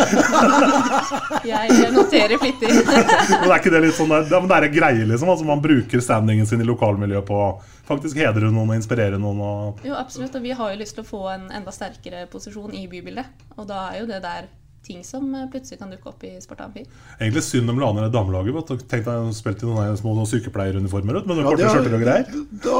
Jeg 1.51 1.91
noterer 1.94 2.39
flittig. 2.41 2.72
Men 3.41 3.50
er 3.50 3.58
ikke 3.60 3.74
det 3.74 3.86
litt 3.88 3.98
sånn 3.98 4.13
der, 4.13 4.27
ja, 4.32 4.39
men 4.39 4.50
det 4.50 4.58
er 4.58 4.67
en 4.70 4.75
greie, 4.75 5.08
liksom? 5.10 5.29
Altså 5.34 5.48
Man 5.48 5.63
bruker 5.63 6.03
standingen 6.03 6.48
sin 6.50 6.63
i 6.63 6.67
lokalmiljøet 6.67 7.27
på 7.27 7.39
faktisk 7.86 8.17
hedre 8.22 8.50
noen 8.50 8.72
og 8.72 8.79
inspirere 8.79 9.20
noen. 9.22 9.41
Og... 9.46 9.86
Jo, 9.86 9.98
absolutt. 10.00 10.36
Og 10.38 10.46
vi 10.46 10.55
har 10.58 10.74
jo 10.74 10.79
lyst 10.79 10.98
til 10.98 11.05
å 11.05 11.10
få 11.10 11.25
en 11.34 11.50
enda 11.53 11.74
sterkere 11.75 12.25
posisjon 12.32 12.74
i 12.74 12.86
bybildet. 12.89 13.46
Og 13.60 13.67
da 13.70 13.89
er 13.91 14.01
jo 14.01 14.10
det 14.10 14.22
der 14.25 14.48
ting 14.86 15.01
som 15.04 15.36
eh, 15.36 15.48
plutselig 15.51 15.80
kan 15.82 15.89
dukke 15.92 16.08
opp 16.12 16.24
i 16.27 16.30
Sparta 16.44 16.63
Amfi. 16.70 16.84
Egentlig 17.20 17.44
synd 17.44 17.68
de 17.70 17.74
Lane 17.82 18.10
damelaget. 18.13 18.68
Tenk 18.92 19.04
deg 19.08 19.18
spilt 19.36 19.63
i 19.65 19.68
noen 19.70 19.98
små 20.00 20.12
sykepleieruniformer 20.30 21.13
ut, 21.20 21.25
med 21.30 21.36
noen 21.39 21.46
Ja, 21.46 21.50
korte 21.51 21.63
det 21.65 21.70
er- 21.89 21.96
og 21.98 22.01
greier. 22.06 22.25
Da 22.65 22.77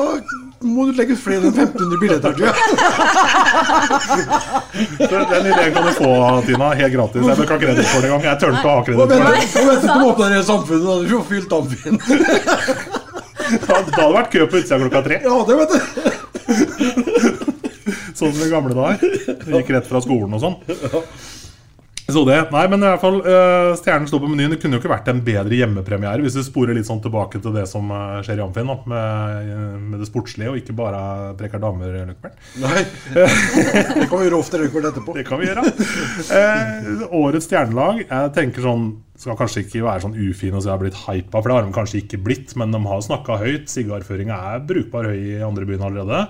må 0.66 0.82
du 0.88 0.92
legge 0.98 1.12
ut 1.18 1.22
flere 1.22 1.42
enn 1.50 1.56
1500 1.56 2.00
billetter, 2.04 2.32
tror 2.38 2.46
jeg. 2.46 2.56
Den 5.36 5.46
ideen 5.52 5.72
kan 5.76 5.84
du 5.86 5.92
få, 5.98 6.10
Tina, 6.46 6.68
helt 6.80 6.94
gratis. 6.94 7.22
Jeg 7.26 7.48
kan 7.50 7.60
kreditt 7.62 7.88
for 7.92 8.00
det 8.02 8.08
engang. 8.10 8.24
Jeg 8.30 8.38
tør 8.42 8.50
ikke 8.54 8.70
å 8.70 8.72
ha 8.76 8.82
kreditt 8.86 9.02
for 9.02 9.08
det. 9.10 9.16
og 9.16 9.20
vent 9.36 9.52
til 9.56 9.66
de 9.90 9.94
åpner 10.12 10.28
det 10.36 10.44
samfunnet, 10.48 10.86
da. 10.86 10.94
Du 11.02 11.06
får 11.16 11.26
fylt 11.34 11.52
amfien. 11.60 11.96
Da 13.46 13.50
da 13.70 13.74
hadde 13.76 13.92
det 13.96 14.06
vært 14.16 14.32
kø 14.34 14.40
på 14.50 14.56
utsida 14.62 14.78
klokka 14.82 15.00
tre. 15.06 15.16
Ja, 15.26 15.36
det 15.46 15.56
vet 15.60 15.72
du. 15.74 15.78
Sånn 18.16 18.32
som 18.32 18.44
i 18.46 18.50
gamle 18.50 18.74
dager. 18.78 19.00
Gikk 19.58 19.70
rett 19.76 19.88
fra 19.90 20.00
skolen 20.04 20.34
og 20.38 20.42
sånn. 20.42 20.56
Så 22.06 22.22
det, 22.28 22.36
nei, 22.54 22.64
men 22.70 22.84
i 22.84 22.86
hvert 22.86 23.02
fall 23.02 23.16
uh, 23.26 23.72
Stjernen 23.80 24.06
sto 24.10 24.20
på 24.22 24.28
menyen. 24.30 24.52
Det 24.54 24.60
kunne 24.62 24.78
jo 24.78 24.82
ikke 24.84 24.92
vært 24.92 25.08
en 25.10 25.24
bedre 25.26 25.58
hjemmepremiere 25.58 26.22
hvis 26.22 26.38
du 26.38 26.44
sporer 26.46 26.78
litt 26.78 26.86
sånn 26.86 27.02
tilbake 27.02 27.42
til 27.42 27.56
det 27.56 27.64
som 27.70 27.90
eh, 27.90 28.20
skjer 28.26 28.42
i 28.42 28.44
Amfin, 28.46 28.70
da, 28.70 28.76
med, 28.92 29.80
med 29.90 30.04
det 30.04 30.10
sportslige, 30.10 30.52
og 30.52 30.60
ikke 30.60 30.76
bare 30.78 31.00
preker 31.40 31.64
damer. 31.64 31.98
Løkberg. 32.12 32.38
Nei. 32.62 32.84
Det 33.96 34.06
kan 34.12 34.20
vi 34.20 34.28
gjøre 34.28 34.38
ofte 34.38 34.60
rekord 34.62 34.86
etterpå. 34.92 35.16
Det 35.18 35.26
kan 35.26 35.42
vi 35.42 35.50
gjøre. 35.50 35.64
Uh, 36.30 37.04
årets 37.16 37.48
stjernelag 37.48 38.04
Jeg 38.04 38.32
tenker 38.36 38.66
sånn 38.66 38.88
skal 39.20 39.38
kanskje 39.40 39.64
ikke 39.64 39.84
være 39.86 40.04
sånn 40.04 40.18
ufin 40.20 40.56
og 40.58 40.62
si 40.62 40.68
jeg 40.68 40.74
har 40.74 40.82
blitt 40.82 40.98
hypa, 41.06 41.40
for 41.40 41.48
det 41.48 41.56
har 41.56 41.66
de 41.66 41.76
kanskje 41.76 42.02
ikke 42.02 42.20
blitt, 42.26 42.52
men 42.60 42.74
de 42.76 42.82
har 42.84 43.04
snakka 43.06 43.40
høyt. 43.42 43.70
Sigarføringa 43.72 44.40
er 44.52 44.66
brukbar 44.68 45.08
høy 45.10 45.22
i 45.38 45.44
andre 45.46 45.68
byen 45.70 45.86
allerede. 45.88 46.26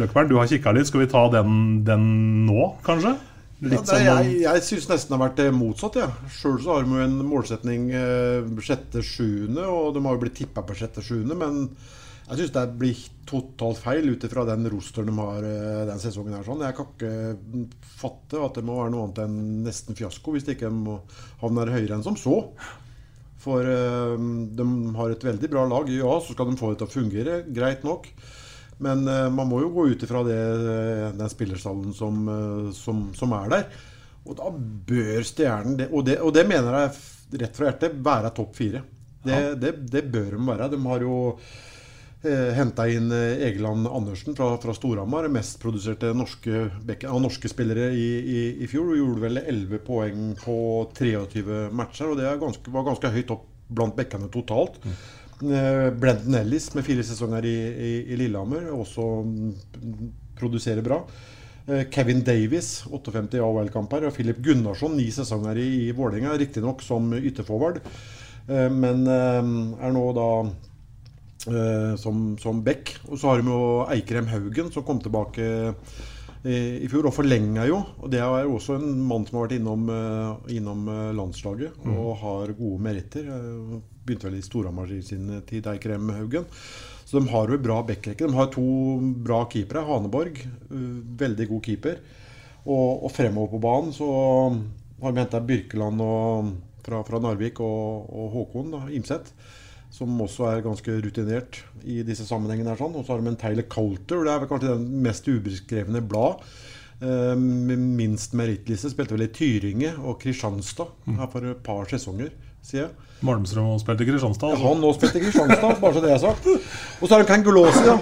Løkberg, 0.00 0.30
du 0.30 0.38
har 0.38 0.48
kikka 0.48 0.72
litt. 0.76 0.88
Skal 0.88 1.02
vi 1.02 1.10
ta 1.10 1.24
den, 1.32 1.82
den 1.86 2.06
nå, 2.46 2.70
kanskje? 2.86 3.16
Ja, 3.56 3.70
Litt 3.72 3.86
det, 3.86 3.88
sånn 3.88 4.02
jeg 4.04 4.40
jeg 4.42 4.64
syns 4.66 4.88
nesten 4.90 5.14
det 5.14 5.16
har 5.16 5.30
vært 5.30 5.54
motsatt. 5.56 5.94
Ja. 5.96 6.10
Sjøl 6.28 6.58
så 6.60 6.74
har 6.74 6.84
de 6.84 6.92
jo 6.92 7.04
en 7.06 7.20
målsetning 7.24 7.86
eh, 7.96 8.50
sjette-sjuende, 8.60 9.64
og 9.64 9.94
de 9.96 10.02
har 10.04 10.18
jo 10.18 10.24
blitt 10.26 10.36
tippa 10.42 10.64
på 10.66 10.76
sjette-sjuende. 10.76 11.38
Men 11.40 11.62
jeg 12.26 12.40
syns 12.42 12.52
det 12.52 12.64
blir 12.76 13.02
totalt 13.26 13.80
feil 13.80 14.08
ut 14.12 14.24
ifra 14.28 14.44
den 14.48 14.68
rosteren 14.70 15.08
de 15.08 15.16
har 15.20 15.46
eh, 15.46 15.82
den 15.88 16.02
sesongen. 16.02 16.36
her 16.36 16.44
sånn. 16.46 16.64
Jeg 16.66 16.76
kan 16.76 16.90
ikke 16.92 17.66
fatte 17.96 18.42
at 18.44 18.58
det 18.58 18.64
må 18.66 18.80
være 18.80 18.92
noe 18.92 19.06
annet 19.06 19.22
enn 19.24 19.38
nesten 19.66 19.96
fiasko 19.98 20.34
hvis 20.34 20.44
de 20.48 20.56
ikke 20.56 20.72
må 20.74 21.00
havner 21.40 21.72
høyere 21.72 21.96
enn 21.96 22.04
som 22.04 22.18
så. 22.20 22.42
For 23.40 23.64
eh, 23.72 24.16
de 24.58 24.66
har 24.98 25.14
et 25.14 25.28
veldig 25.32 25.52
bra 25.52 25.64
lag. 25.70 25.88
Ja, 25.96 26.18
så 26.20 26.36
skal 26.36 26.50
de 26.50 26.60
få 26.60 26.74
det 26.74 26.82
til 26.82 26.90
å 26.90 26.96
fungere. 26.98 27.44
Greit 27.56 27.86
nok. 27.86 28.10
Men 28.82 29.06
eh, 29.08 29.26
man 29.32 29.48
må 29.48 29.62
jo 29.64 29.72
gå 29.74 29.86
ut 29.92 30.02
ifra 30.04 30.22
det, 30.26 30.40
den 31.16 31.30
spillerstallen 31.32 31.94
som, 31.96 32.24
eh, 32.28 32.72
som, 32.76 33.06
som 33.16 33.36
er 33.38 33.52
der. 33.52 33.68
Og 34.26 34.34
da 34.38 34.50
bør 34.50 35.22
Stjernen, 35.26 35.78
det, 35.78 35.90
og, 35.92 36.04
det, 36.08 36.18
og 36.20 36.34
det 36.34 36.44
mener 36.48 36.80
jeg 36.80 37.40
rett 37.42 37.56
fra 37.56 37.70
hjertet, 37.70 37.96
være 38.04 38.34
topp 38.36 38.58
fire. 38.58 38.82
Det, 39.26 39.38
det, 39.58 39.72
det 39.90 40.04
bør 40.12 40.36
de 40.36 40.44
være. 40.46 40.68
De 40.70 40.78
har 40.84 41.02
jo 41.02 41.16
eh, 42.26 42.52
henta 42.54 42.86
inn 42.90 43.10
eh, 43.14 43.42
Egeland 43.48 43.88
Andersen 43.90 44.36
fra, 44.38 44.52
fra 44.62 44.74
Storhamar. 44.76 45.28
Mest 45.32 45.58
produserte 45.62 46.12
norske, 46.14 46.68
av 47.08 47.20
norske 47.22 47.50
spillere 47.50 47.90
i, 47.94 48.08
i, 48.20 48.40
i 48.62 48.70
fjor. 48.70 48.92
Og 48.92 49.00
gjorde 49.00 49.26
vel 49.26 49.42
11 49.42 49.82
poeng 49.86 50.32
på 50.42 50.56
23 50.98 51.66
matcher. 51.74 52.12
Og 52.12 52.20
det 52.20 52.28
er 52.30 52.42
ganske, 52.42 52.74
var 52.74 52.86
ganske 52.90 53.14
høyt 53.16 53.34
opp 53.34 53.52
blant 53.66 53.96
bekkene 53.98 54.30
totalt. 54.30 54.78
Eh, 54.86 55.06
Brendan 55.40 56.38
Ellis 56.40 56.70
med 56.74 56.86
fire 56.86 57.04
sesonger 57.04 57.44
i, 57.44 57.56
i, 57.56 57.90
i 58.12 58.16
Lillehammer 58.16 58.70
også 58.72 59.04
produserer 60.38 60.84
bra. 60.84 61.02
Eh, 61.66 61.88
Kevin 61.90 62.22
Davies, 62.24 62.84
58 62.86 63.40
AHL-kamper. 63.42 64.06
Og 64.06 64.14
Philip 64.14 64.38
Gunnarsson, 64.44 64.96
ni 64.96 65.08
sesonger 65.14 65.58
i, 65.58 65.68
i 65.88 65.94
Vålerenga, 65.96 66.36
riktignok 66.38 66.84
som 66.84 67.10
ytterforward. 67.18 67.80
Eh, 68.46 68.70
Men 68.70 69.06
eh, 69.10 69.52
er 69.86 69.96
nå 69.96 70.04
da 70.16 70.28
eh, 71.50 71.94
som, 72.00 72.28
som 72.42 72.62
back. 72.64 72.96
Og 73.10 73.18
så 73.18 73.32
har 73.32 73.42
vi 73.42 73.50
jo 73.50 73.86
Eikrem 73.90 74.30
Haugen, 74.30 74.70
som 74.74 74.86
kom 74.86 75.02
tilbake 75.02 75.72
i, 76.54 76.88
fjor, 76.90 77.08
og 77.08 77.14
forlenga 77.16 77.64
jo. 77.68 77.78
Og 78.02 78.10
det 78.12 78.20
er 78.22 78.44
jo 78.46 78.56
også 78.58 78.76
en 78.78 79.00
mann 79.08 79.24
som 79.26 79.38
har 79.38 79.46
vært 79.48 79.56
innom, 79.58 79.86
eh, 79.90 80.54
innom 80.56 80.86
eh, 80.92 81.12
landslaget 81.18 81.76
Mm. 81.84 81.96
og 81.98 82.16
har 82.22 82.52
gode 82.58 82.80
meritter. 82.82 83.26
Eh, 83.26 83.78
Begynte 84.06 84.28
vel 84.28 84.36
i 84.38 84.42
Storhamar 84.46 84.90
i 84.94 85.00
sin 85.02 85.26
tid, 85.48 85.66
Eikrem 85.66 86.12
Haugen. 86.14 86.44
Så 87.06 87.18
de 87.18 87.26
har 87.32 87.48
jo 87.50 87.58
bra 87.58 87.80
backrekke. 87.82 88.26
De 88.28 88.34
har 88.36 88.46
to 88.54 88.62
bra 89.26 89.40
keepere. 89.50 89.82
Haneborg, 89.82 90.38
veldig 90.70 91.48
god 91.48 91.62
keeper. 91.62 91.98
Og, 92.66 93.02
og 93.02 93.10
fremover 93.10 93.50
på 93.50 93.60
banen 93.62 93.92
så 93.94 94.06
har 95.02 95.12
de 95.12 95.20
henta 95.24 95.40
Birkeland 95.42 96.00
og, 96.02 96.52
fra, 96.86 97.02
fra 97.06 97.18
Narvik 97.22 97.58
og, 97.60 98.06
og 98.14 98.30
Håkon 98.36 98.70
da, 98.76 98.84
Imset. 98.94 99.32
Som 99.96 100.18
også 100.20 100.50
er 100.50 100.64
ganske 100.64 100.98
rutinert 101.00 101.62
i 101.88 102.02
disse 102.04 102.26
sammenhengene. 102.28 102.74
her 102.74 102.80
sånn. 102.80 102.96
Og 102.98 103.06
så 103.06 103.14
har 103.14 103.22
de 103.22 103.32
en 103.32 103.40
Tyler 103.40 103.64
Coulter. 103.72 104.24
Det 104.26 104.32
er 104.32 104.42
vel 104.42 104.50
kanskje 104.50 104.74
den 104.74 104.88
mest 105.06 105.28
ubeskrevne 105.30 106.02
blad. 106.04 106.44
Eh, 107.00 107.36
med 107.36 107.78
minst 107.78 108.36
merittliste. 108.36 108.92
Spilte 108.92 109.16
vel 109.16 109.26
i 109.26 109.32
Tyringe 109.32 109.94
og 110.00 110.20
Kristianstad 110.22 110.92
her 111.18 111.32
for 111.32 111.44
et 111.44 111.64
par 111.64 111.88
sesonger, 111.90 112.30
sier 112.64 112.86
jeg. 112.86 112.92
Malmstrøm 113.24 113.72
og 113.72 113.80
spilte 113.80 114.04
i 114.04 114.10
Kristianstad. 114.10 114.52
Ja, 114.52 114.56
altså. 114.56 114.68
han 114.68 114.84
også 114.84 115.00
spilte 115.00 115.20
i 115.20 115.24
Kristianstad, 115.24 115.80
bare 115.80 115.96
så 115.96 116.04
det 116.04 116.12
er 116.12 116.22
sagt. 116.22 116.48
Og 117.00 117.08
så 117.08 117.12
har 117.14 117.24
de 117.24 117.28
Kangolåsi, 117.28 117.84
da. 117.88 117.98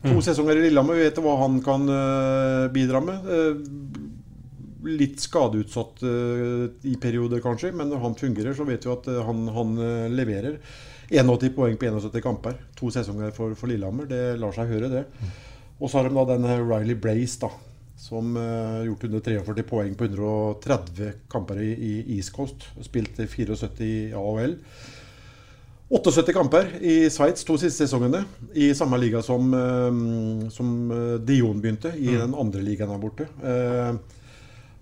To 0.00 0.22
sesonger 0.24 0.56
i 0.56 0.62
Lillehammer. 0.64 0.96
Vi 0.96 1.08
vet 1.08 1.18
hva 1.20 1.34
han 1.42 1.58
kan 1.64 1.82
uh, 1.90 2.70
bidra 2.72 3.02
med. 3.04 3.26
Eh, 3.28 3.58
litt 4.84 5.20
skadeutsatt 5.20 6.02
eh, 6.02 6.66
i 6.88 6.96
perioder, 7.00 7.40
kanskje, 7.44 7.72
men 7.76 7.90
når 7.90 8.04
han 8.04 8.16
fungerer, 8.18 8.54
så 8.56 8.66
vet 8.68 8.86
vi 8.86 8.92
at 8.92 9.08
eh, 9.10 9.22
han, 9.26 9.46
han 9.54 9.74
eh, 9.84 10.06
leverer. 10.12 10.60
81 11.10 11.56
poeng 11.56 11.74
på 11.78 11.90
71 11.90 12.22
kamper. 12.22 12.60
To 12.78 12.90
sesonger 12.94 13.34
for, 13.34 13.56
for 13.58 13.70
Lillehammer. 13.70 14.06
Det 14.10 14.22
lar 14.38 14.54
seg 14.54 14.70
høre, 14.70 14.92
det. 14.92 15.04
Og 15.80 15.90
så 15.90 15.98
har 15.98 16.06
de 16.06 16.14
da 16.14 16.26
denne 16.28 16.60
Riley 16.62 16.94
Blaze, 16.94 17.40
da. 17.42 17.50
Som 18.00 18.36
har 18.38 18.86
gjort 18.86 19.02
143 19.04 19.64
poeng 19.68 19.90
på 19.98 20.06
130 20.06 21.26
kamper 21.28 21.58
i, 21.60 21.72
i 21.74 21.90
East 22.16 22.32
Coast. 22.32 22.68
Spilt 22.86 23.18
74 23.18 23.58
i 23.84 23.90
AHL. 24.16 24.54
78 25.90 26.32
kamper 26.32 26.70
i 26.86 26.94
Sveits 27.10 27.44
to 27.44 27.58
siste 27.60 27.88
sesongene. 27.88 28.22
I 28.54 28.70
samme 28.78 28.96
liga 29.02 29.20
som, 29.26 29.50
som 30.54 30.70
Dion 31.26 31.60
begynte, 31.60 31.92
i 31.98 32.14
den 32.14 32.38
andre 32.38 32.62
ligaen 32.64 32.94
der 32.94 33.02
borte. 33.02 33.26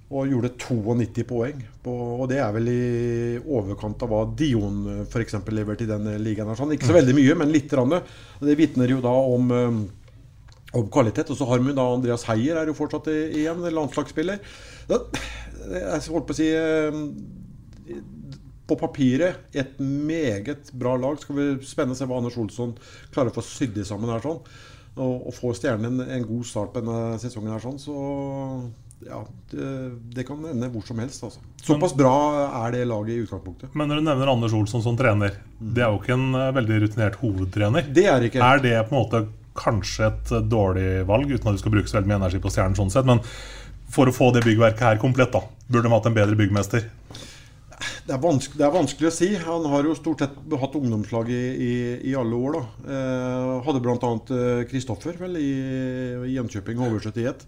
Eh, 0.08 0.14
og 0.16 0.28
gjorde 0.30 0.54
92 0.56 1.24
poeng. 1.28 1.60
Og 1.88 2.26
det 2.30 2.38
er 2.40 2.52
vel 2.52 2.68
i 2.72 3.38
overkant 3.44 4.02
av 4.02 4.08
hva 4.12 4.24
Dion 4.36 5.04
f.eks. 5.04 5.34
leverte 5.52 5.84
i 5.84 5.90
den 5.90 6.08
ligaen. 6.22 6.48
her, 6.48 6.56
Sånn. 6.56 6.72
Ikke 6.72 6.88
så 6.88 6.96
veldig 6.96 7.14
mye, 7.14 7.34
men 7.36 7.52
litt. 7.52 7.72
Rande. 7.72 8.02
Det 8.40 8.56
vitner 8.56 8.88
jo 8.88 9.02
da 9.04 9.12
om, 9.12 9.50
eh, 9.52 10.72
om 10.72 10.88
kvalitet. 10.88 11.30
Og 11.30 11.36
så 11.36 11.48
har 11.48 11.58
vi 11.58 11.76
da 11.76 11.84
Andreas 11.92 12.24
Heier, 12.24 12.56
er 12.56 12.66
jo 12.66 12.78
fortsatt 12.78 13.10
igjen 13.12 13.60
landslagsspiller. 13.60 14.40
Jeg 14.88 16.00
holdt 16.08 16.26
på 16.26 16.32
å 16.32 16.38
si 16.38 16.48
eh, 16.48 18.00
på 18.68 18.76
papiret 18.76 19.36
et 19.52 19.78
meget 19.80 20.72
bra 20.72 20.96
lag. 20.96 21.20
Skal 21.20 21.36
vi 21.36 21.66
spennende 21.68 21.96
se 21.96 22.08
hva 22.08 22.18
Anders 22.20 22.36
Olsson 22.40 22.74
klarer 23.12 23.32
å 23.32 23.38
få 23.38 23.44
sydd 23.44 23.76
sammen 23.84 24.12
her 24.12 24.24
sånn. 24.24 24.40
Og, 24.98 25.28
og 25.28 25.34
få 25.36 25.52
Stjernen 25.54 26.00
en, 26.00 26.10
en 26.10 26.26
god 26.26 26.46
start 26.48 26.72
på 26.72 26.80
denne 26.80 27.18
sesongen 27.22 27.52
her 27.52 27.62
sånn. 27.62 27.78
Så 27.78 27.94
ja, 29.06 29.20
det, 29.50 29.66
det 30.14 30.24
kan 30.26 30.42
ende 30.50 30.68
hvor 30.72 30.82
som 30.86 30.98
helst. 30.98 31.22
Altså. 31.24 31.42
Såpass 31.62 31.94
bra 31.96 32.14
er 32.64 32.74
det 32.74 32.86
laget 32.90 33.14
i 33.14 33.20
utgangspunktet. 33.24 33.74
Men 33.78 33.90
når 33.90 34.00
du 34.00 34.08
nevner 34.08 34.32
Anders 34.32 34.56
Olsson 34.56 34.82
som 34.84 34.98
trener, 34.98 35.38
det 35.58 35.84
er 35.84 35.92
jo 35.92 36.00
ikke 36.00 36.16
en 36.16 36.32
eh, 36.34 36.50
veldig 36.56 36.80
rutinert 36.84 37.20
hovedtrener. 37.22 37.86
Det 37.94 38.08
er 38.10 38.26
ikke. 38.26 38.42
Er 38.42 38.64
det 38.64 38.74
på 38.88 38.96
en 38.96 39.02
måte 39.02 39.22
kanskje 39.58 40.10
et 40.10 40.34
eh, 40.34 40.44
dårlig 40.50 40.88
valg, 41.08 41.30
uten 41.30 41.52
at 41.52 41.58
du 41.58 41.62
skal 41.62 41.74
bruke 41.76 41.90
så 41.90 41.98
veldig 42.00 42.12
mye 42.12 42.20
energi 42.24 42.42
på 42.42 42.52
Stjernen 42.54 42.78
sånn 42.78 42.92
sett, 42.94 43.08
men 43.08 43.22
for 43.88 44.10
å 44.10 44.14
få 44.14 44.32
det 44.34 44.44
byggverket 44.44 44.84
her 44.84 45.00
komplett, 45.00 45.32
da, 45.32 45.44
burde 45.68 45.86
de 45.86 45.94
hatt 45.94 46.10
en 46.10 46.18
bedre 46.18 46.38
byggmester? 46.38 46.90
Det 48.08 48.16
er, 48.16 48.20
det 48.58 48.64
er 48.66 48.72
vanskelig 48.74 49.06
å 49.06 49.14
si. 49.14 49.28
Han 49.38 49.66
har 49.70 49.86
jo 49.86 49.94
stort 49.94 50.24
sett 50.24 50.34
hatt 50.34 50.74
ungdomslag 50.74 51.28
i, 51.30 51.42
i, 51.62 51.74
i 52.10 52.14
alle 52.18 52.34
år. 52.34 52.56
da. 52.56 52.92
Eh, 52.96 53.50
hadde 53.68 53.82
bl.a. 53.84 54.10
Kristoffer 54.68 55.20
vel 55.20 55.38
i, 55.38 55.50
i 56.26 56.34
Jönköping 56.34 56.80
HV71. 56.82 57.46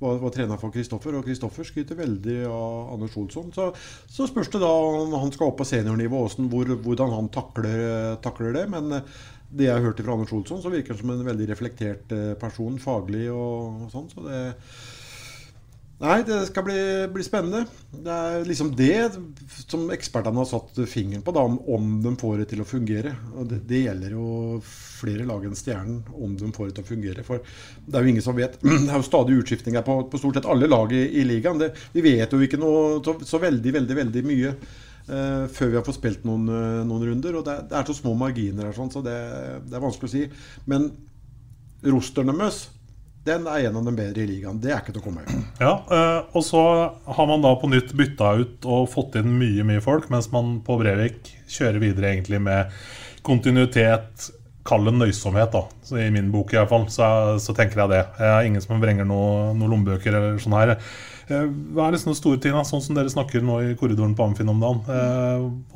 Var, 0.00 0.20
var 0.22 0.32
trener 0.34 0.60
for 0.60 0.72
Kristoffer, 0.74 1.16
og 1.16 1.26
Kristoffer 1.26 1.66
skryter 1.68 1.98
veldig 1.98 2.38
av 2.48 2.94
Anders 2.94 3.16
Olsson. 3.20 3.50
Så, 3.54 3.70
så 4.08 4.28
spørs 4.28 4.52
det 4.52 4.62
da 4.62 4.70
om 4.70 5.12
han 5.20 5.34
skal 5.34 5.50
opp 5.50 5.60
på 5.60 5.68
seniornivå, 5.68 6.22
hvor, 6.52 6.72
hvordan 6.86 7.14
han 7.16 7.28
takler, 7.34 7.84
takler, 8.24 8.56
det. 8.56 8.64
Men 8.72 8.96
eh, 8.96 9.18
det 9.50 9.68
jeg 9.68 9.84
hørte 9.84 10.06
fra 10.06 10.16
Anders 10.16 10.32
Olsson, 10.36 10.62
så 10.62 10.72
virker 10.72 10.94
han 10.94 11.02
som 11.02 11.12
en 11.14 11.26
veldig 11.26 11.50
reflektert 11.50 12.16
eh, 12.16 12.32
person, 12.40 12.80
faglig 12.82 13.28
og, 13.34 13.84
og 13.86 13.92
sånn. 13.92 14.10
Så 14.12 14.24
det 14.26 14.40
Nei, 16.00 16.22
det 16.24 16.38
skal 16.48 16.64
bli, 16.64 16.82
bli, 17.12 17.24
spennende. 17.26 17.66
Det 17.92 18.12
er 18.14 18.46
liksom 18.48 18.70
det 18.72 19.10
som 19.66 19.82
ekspertene 19.92 20.40
har 20.40 20.46
satt 20.48 20.78
fingeren 20.88 21.20
på, 21.26 21.34
da, 21.36 21.42
om, 21.44 21.58
om 21.68 21.90
de 22.00 22.14
får 22.22 22.38
det 22.40 22.46
til 22.54 22.62
å 22.62 22.68
fungere. 22.68 23.12
Og 23.34 23.50
det, 23.50 23.58
det, 23.68 23.82
gjelder 23.84 24.14
jo 24.16 24.30
flere 24.64 25.26
lag 25.28 25.44
enn 25.44 25.58
Stjernen, 25.58 25.98
om 26.16 26.38
de 26.40 26.48
får 26.56 26.70
det 26.70 26.78
til 26.78 26.86
å 26.86 26.88
fungere. 26.88 27.24
For 27.26 27.44
det 27.84 28.00
er 28.00 28.08
jo 28.08 28.14
ingen 28.14 28.24
som 28.24 28.38
vet. 28.38 28.56
Det 28.64 28.88
er 28.88 28.96
jo 28.96 29.08
stadig 29.10 29.36
utskiftinger 29.42 29.84
på, 29.84 29.98
på 30.08 30.22
stort 30.22 30.40
sett 30.40 30.48
alle 30.48 30.70
lag 30.72 30.96
i, 30.96 31.04
i 31.20 31.26
ligaen. 31.28 31.60
Det, 31.60 31.74
vi 31.92 32.06
vet 32.08 32.32
jo 32.32 32.40
ikke 32.48 32.62
noe 32.64 33.04
så, 33.04 33.18
så 33.28 33.44
veldig, 33.44 33.76
veldig, 33.76 34.00
veldig 34.00 34.26
mye 34.32 34.56
eh, 34.56 35.46
før 35.52 35.74
vi 35.74 35.80
har 35.82 35.84
fått 35.84 36.00
spilt 36.00 36.24
noen, 36.24 36.48
uh, 36.48 36.80
noen 36.88 37.10
runder. 37.10 37.42
Og 37.42 37.44
det, 37.44 37.60
det, 37.68 37.76
er 37.76 37.92
så 37.92 38.00
små 38.00 38.16
marginer 38.24 38.70
her, 38.70 38.76
sånn, 38.80 38.92
så 38.96 39.04
det, 39.04 39.20
det 39.68 39.76
er 39.76 39.84
vanskelig 39.84 40.08
å 40.08 40.16
si. 40.16 40.26
Men 40.64 40.88
rosterne 41.92 42.40
deres 42.40 42.70
den 43.24 43.46
er 43.50 43.66
en 43.68 43.76
av 43.76 43.84
de 43.84 43.92
bedre 43.92 44.22
i 44.22 44.28
ligaen. 44.30 44.60
Det 44.62 44.72
er 44.72 44.80
ikke 44.80 44.94
til 44.94 45.02
å 45.02 45.04
komme 45.04 45.24
i. 45.26 45.38
Ja, 45.60 45.74
eh, 45.92 46.18
og 46.32 46.44
så 46.46 46.62
har 47.04 47.28
man 47.28 47.44
da 47.44 47.52
på 47.60 47.68
nytt 47.68 47.92
bytta 47.96 48.32
ut 48.40 48.68
og 48.68 48.88
fått 48.92 49.18
inn 49.20 49.34
mye 49.40 49.66
mye 49.68 49.82
folk, 49.84 50.08
mens 50.12 50.30
man 50.32 50.58
på 50.64 50.78
Brevik 50.80 51.28
kjører 51.50 51.82
videre 51.82 52.14
egentlig 52.14 52.40
med 52.40 52.72
kontinuitet, 53.26 54.30
kall 54.64 54.88
det 54.88 54.94
nøysomhet, 54.96 55.52
da. 55.52 55.66
Så 55.84 55.98
I 56.00 56.08
min 56.14 56.30
bok 56.32 56.54
i 56.54 56.60
hvert 56.60 56.72
fall, 56.72 56.86
så, 56.92 57.36
så 57.42 57.52
tenker 57.56 57.82
jeg 57.82 57.92
det. 57.92 58.02
Jeg 58.20 58.32
er 58.32 58.48
ingen 58.48 58.64
som 58.64 58.80
vrenger 58.80 59.08
noen 59.08 59.60
noe 59.60 59.72
lommebøker 59.72 60.16
eller 60.16 60.40
sånn 60.40 60.56
her. 60.56 60.74
Eh, 61.28 61.44
hva 61.76 61.90
er 61.90 61.96
liksom 61.98 62.14
den 62.14 62.20
store 62.22 62.40
tingen, 62.40 62.64
sånn 62.68 62.84
som 62.84 62.96
dere 62.96 63.12
snakker 63.12 63.44
nå 63.44 63.60
i 63.66 63.76
korridoren 63.80 64.16
på 64.16 64.30
Amfin 64.30 64.48
om 64.52 64.64
dagen? 64.64 64.80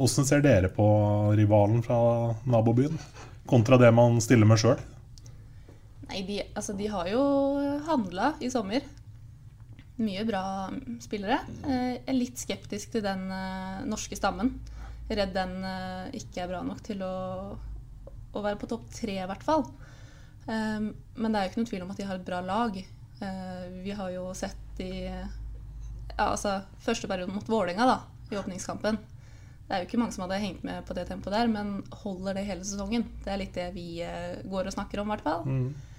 Hvordan 0.01 0.25
eh, 0.25 0.31
ser 0.33 0.45
dere 0.45 0.73
på 0.73 0.89
rivalen 1.37 1.85
fra 1.85 2.01
nabobyen, 2.49 2.97
kontra 3.51 3.77
det 3.81 3.93
man 3.93 4.17
stiller 4.25 4.49
med 4.49 4.65
sjøl? 4.65 4.81
Nei, 6.15 6.23
de, 6.23 6.35
altså, 6.55 6.77
de 6.79 6.87
har 6.87 7.09
jo 7.11 7.21
handla 7.89 8.37
i 8.39 8.47
sommer. 8.53 8.85
Mye 9.99 10.23
bra 10.29 10.43
spillere. 11.03 11.41
Eh, 11.67 11.89
jeg 11.97 12.03
er 12.07 12.15
litt 12.15 12.39
skeptisk 12.39 12.93
til 12.93 13.03
den 13.03 13.25
uh, 13.35 13.81
norske 13.91 14.15
stammen. 14.15 14.53
Redd 15.11 15.33
den 15.35 15.57
uh, 15.67 16.07
ikke 16.15 16.45
er 16.45 16.53
bra 16.53 16.61
nok 16.63 16.85
til 16.87 17.03
å, 17.03 17.15
å 18.31 18.43
være 18.45 18.61
på 18.61 18.69
topp 18.71 18.85
tre, 18.95 19.17
i 19.19 19.27
hvert 19.27 19.43
fall. 19.43 19.65
Um, 20.47 20.93
men 21.19 21.35
det 21.35 21.41
er 21.41 21.49
jo 21.49 21.51
ikke 21.51 21.61
noen 21.63 21.71
tvil 21.73 21.83
om 21.87 21.91
at 21.97 21.99
de 21.99 22.07
har 22.07 22.21
et 22.21 22.29
bra 22.29 22.39
lag. 22.45 22.79
Vi 23.83 23.95
har 23.97 24.11
jo 24.13 24.29
sett 24.37 24.81
i 24.83 25.07
ja, 25.09 26.27
altså, 26.27 26.59
første 26.83 27.09
perioden 27.09 27.33
mot 27.35 27.47
Vålerenga 27.49 27.87
da, 27.89 27.95
i 28.31 28.37
åpningskampen. 28.37 28.99
Det 29.65 29.73
er 29.73 29.81
jo 29.81 29.89
ikke 29.89 30.01
mange 30.03 30.13
som 30.13 30.27
hadde 30.27 30.43
hengt 30.43 30.67
med 30.67 30.83
på 30.85 30.95
det 30.99 31.07
tempoet 31.09 31.33
der, 31.39 31.51
men 31.51 31.79
holder 32.03 32.37
det 32.37 32.45
hele 32.51 32.67
sesongen? 32.67 33.07
Det 33.25 33.33
er 33.33 33.41
litt 33.41 33.57
det 33.57 33.71
vi 33.73 33.87
går 34.51 34.69
og 34.69 34.77
snakker 34.77 35.01
om, 35.01 35.09
i 35.09 35.15
hvert 35.15 35.25
fall. 35.25 35.47
Mm. 35.49 35.94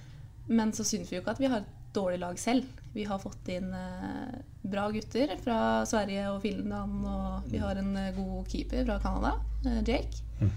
Men 0.47 0.73
så 0.73 0.85
syns 0.85 1.11
vi 1.11 1.17
jo 1.17 1.23
ikke 1.23 1.35
at 1.35 1.41
vi 1.41 1.49
har 1.51 1.63
et 1.63 1.73
dårlig 1.95 2.19
lag 2.21 2.39
selv. 2.39 2.67
Vi 2.93 3.05
har 3.07 3.19
fått 3.19 3.49
inn 3.51 3.71
eh, 3.75 4.35
bra 4.65 4.87
gutter 4.93 5.35
fra 5.41 5.57
Sverige 5.87 6.27
og 6.31 6.41
Finland, 6.43 7.05
og 7.07 7.49
vi 7.51 7.61
har 7.63 7.79
en 7.79 7.95
eh, 7.99 8.13
god 8.15 8.51
keeper 8.51 8.85
fra 8.87 8.99
Canada, 9.03 9.33
eh, 9.65 9.81
Jake. 9.87 10.21
Mm. 10.41 10.51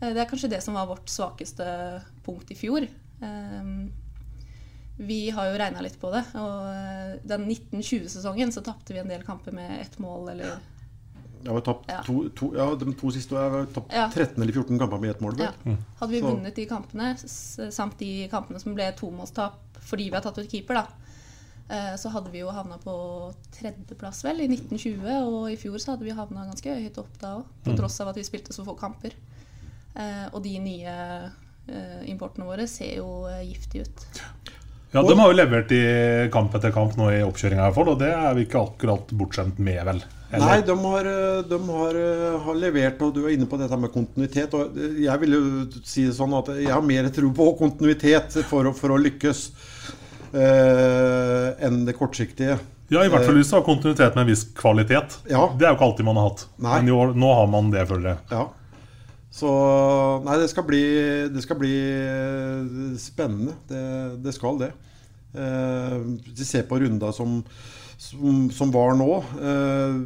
Eh, 0.00 0.12
det 0.12 0.22
er 0.22 0.28
kanskje 0.30 0.52
det 0.52 0.62
som 0.64 0.78
var 0.78 0.90
vårt 0.90 1.10
svakeste 1.10 1.66
punkt 2.26 2.50
i 2.50 2.58
fjor. 2.58 2.86
Eh, 2.86 3.72
vi 5.00 5.20
har 5.32 5.48
jo 5.48 5.58
regna 5.60 5.80
litt 5.80 5.96
på 6.00 6.10
det, 6.12 6.24
og 6.36 6.66
eh, 6.74 7.14
den 7.24 7.46
1920-sesongen 7.48 8.52
så 8.52 8.64
tapte 8.64 8.92
vi 8.92 9.00
en 9.02 9.10
del 9.10 9.24
kamper 9.24 9.54
med 9.56 9.78
ett 9.80 9.98
mål 10.02 10.34
eller 10.34 10.58
jeg 11.40 11.54
har 11.54 11.62
tapt 11.64 11.88
ja. 11.88 12.00
to, 12.04 12.16
to, 12.36 12.50
ja, 12.56 12.66
de 12.76 12.92
to 13.00 13.10
siste 13.14 13.36
jeg 13.36 13.52
har 13.54 13.68
tapt 13.72 13.94
ja. 13.96 14.06
13 14.12 14.42
eller 14.42 14.52
14 14.52 14.80
kamper 14.80 15.00
med 15.00 15.14
ett 15.14 15.22
mål. 15.24 15.38
Ja. 15.40 15.52
Hadde 16.00 16.12
vi 16.12 16.20
så. 16.20 16.26
vunnet 16.26 16.56
de 16.56 16.66
kampene, 16.68 17.12
samt 17.16 17.96
de 18.00 18.10
kampene 18.32 18.60
som 18.60 18.76
ble 18.76 18.90
tomålstap 18.98 19.80
fordi 19.90 20.10
vi 20.10 20.18
har 20.18 20.24
tatt 20.24 20.38
ut 20.38 20.50
keeper, 20.50 20.76
da, 20.76 20.84
eh, 21.72 21.94
så 21.98 22.12
hadde 22.12 22.30
vi 22.30 22.42
jo 22.42 22.52
havna 22.52 22.76
på 22.82 22.94
tredjeplass 23.56 24.20
vel 24.26 24.44
i 24.44 24.50
1920. 24.52 25.08
Og 25.24 25.48
i 25.50 25.56
fjor 25.58 25.80
så 25.80 25.94
hadde 25.94 26.06
vi 26.06 26.14
havna 26.14 26.44
ganske 26.50 26.76
høyt 26.76 27.00
opp 27.00 27.16
da 27.22 27.34
òg, 27.40 27.48
på 27.64 27.72
mm. 27.72 27.78
tross 27.80 27.96
av 28.04 28.12
at 28.12 28.20
vi 28.20 28.26
spilte 28.28 28.54
så 28.54 28.66
få 28.66 28.76
kamper. 28.78 29.16
Eh, 29.96 30.26
og 30.30 30.44
de 30.44 30.54
nye 30.62 30.94
eh, 31.24 32.00
importene 32.12 32.46
våre 32.46 32.68
ser 32.70 33.00
jo 33.00 33.24
giftige 33.48 33.88
ut. 33.88 34.06
Ja, 34.92 35.02
De 35.06 35.14
har 35.16 35.30
jo 35.30 35.34
levert 35.38 35.72
i 35.72 35.82
kamp 36.34 36.54
etter 36.58 36.72
kamp 36.74 36.96
nå 36.98 37.12
i 37.14 37.20
oppkjøringa, 37.22 37.68
og 37.70 37.98
det 38.00 38.10
er 38.10 38.32
vi 38.34 38.46
ikke 38.46 38.62
akkurat 38.68 39.12
bortskjemt 39.14 39.60
med, 39.62 39.80
vel? 39.86 40.02
Eller? 40.30 40.46
Nei, 40.46 40.58
de, 40.62 40.74
har, 40.78 41.06
de 41.50 41.58
har, 41.66 41.96
har, 42.44 42.58
levert, 42.58 43.00
og 43.02 43.14
du 43.16 43.24
er 43.24 43.34
inne 43.34 43.48
på 43.50 43.58
dette 43.58 43.78
med 43.82 43.90
kontinuitet. 43.90 44.54
Og 44.54 44.76
jeg 45.02 45.22
vil 45.24 45.34
jo 45.34 45.40
si 45.82 46.06
det 46.06 46.14
sånn 46.14 46.36
at 46.38 46.52
jeg 46.54 46.70
har 46.70 46.84
mer 46.86 47.08
tro 47.14 47.32
på 47.34 47.48
kontinuitet 47.58 48.38
for, 48.46 48.70
for 48.78 48.94
å 48.94 49.00
lykkes 49.00 49.40
eh, 50.30 51.48
enn 51.66 51.82
det 51.88 51.96
kortsiktige. 51.98 52.60
Ja, 52.90 53.02
i 53.02 53.10
hvert 53.10 53.26
fall 53.26 53.36
hvis 53.38 53.50
du 53.50 53.56
har 53.56 53.66
kontinuitet 53.66 54.14
med 54.14 54.24
en 54.24 54.30
viss 54.30 54.46
kvalitet. 54.54 55.18
Ja. 55.30 55.48
Det 55.54 55.66
er 55.66 55.74
jo 55.74 55.78
ikke 55.78 55.90
alltid 55.90 56.06
man 56.06 56.18
har 56.18 56.30
hatt. 56.30 56.46
Nei. 56.58 56.78
Men 56.78 56.94
år, 56.94 57.12
nå 57.18 57.34
har 57.38 57.50
man 57.50 57.74
det, 57.74 57.84
føler 57.90 58.12
jeg. 58.12 58.22
Ja. 58.30 58.46
Så 59.30 59.50
Nei, 60.26 60.38
det 60.42 60.48
skal 60.50 60.66
bli, 60.66 60.84
det 61.30 61.42
skal 61.44 61.58
bli 61.58 61.74
spennende. 62.98 63.54
Det, 63.70 63.84
det 64.22 64.34
skal 64.34 64.58
det. 64.62 64.72
Eh, 65.34 65.98
de 66.34 66.46
ser 66.46 66.66
på 66.66 66.80
runda 66.82 67.12
som 67.14 67.38
som, 68.00 68.50
som 68.50 68.70
var 68.72 68.94
nå. 68.96 69.12
Eh, 69.42 69.96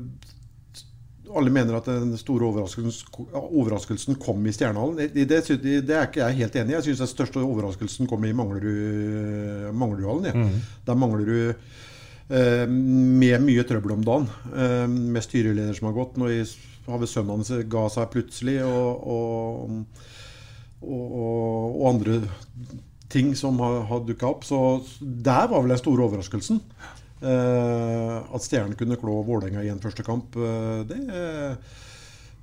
alle 1.35 1.51
mener 1.51 1.77
at 1.79 1.89
den 1.89 2.15
store 2.19 2.47
overraskelsen, 2.47 3.31
overraskelsen 3.33 4.19
kom 4.23 4.45
i 4.47 4.53
Stjernehallen. 4.55 4.99
Det, 5.15 5.25
det, 5.31 5.41
det, 5.83 5.95
er 5.95 6.07
ikke 6.07 6.23
jeg 6.23 6.39
helt 6.43 6.59
enig 6.61 6.75
i. 6.75 6.77
Jeg 6.77 6.87
syns 6.89 7.03
den 7.05 7.11
største 7.11 7.43
overraskelsen 7.43 8.11
kom 8.11 8.27
i 8.27 8.35
Manglerudhallen. 8.37 10.29
Ja. 10.29 10.35
Mm. 10.35 10.61
Der 10.87 11.01
mangler 11.01 11.27
du 11.27 11.39
eh, 11.51 12.67
med 12.69 13.43
mye 13.47 13.67
trøbbel 13.67 13.97
om 13.97 14.07
dagen. 14.07 14.29
Eh, 14.55 14.87
med 14.91 15.27
styreleder 15.27 15.75
som 15.79 15.91
har 15.91 15.99
gått. 15.99 16.19
Nå 16.21 16.31
har 16.31 17.03
vi 17.03 17.11
sønnen 17.11 17.35
hans 17.39 17.51
ga 17.73 17.87
seg 17.91 18.11
plutselig. 18.15 18.59
Og, 18.67 18.91
og, 19.17 20.05
og, 20.85 21.07
og 21.23 21.89
andre 21.95 22.21
ting 23.11 23.35
som 23.39 23.59
har, 23.63 23.81
har 23.91 24.07
dukka 24.07 24.31
opp. 24.31 24.47
Så 24.47 24.59
der 25.01 25.51
var 25.51 25.63
vel 25.63 25.75
den 25.75 25.83
store 25.83 26.07
overraskelsen. 26.07 26.63
Eh, 27.25 28.17
at 28.37 28.45
Stjernen 28.45 28.77
kunne 28.77 28.99
klå 29.01 29.21
Vålerenga 29.25 29.63
i 29.65 29.71
en 29.73 29.81
første 29.81 30.05
kamp, 30.05 30.37
eh, 30.37 30.83
det, 30.89 30.99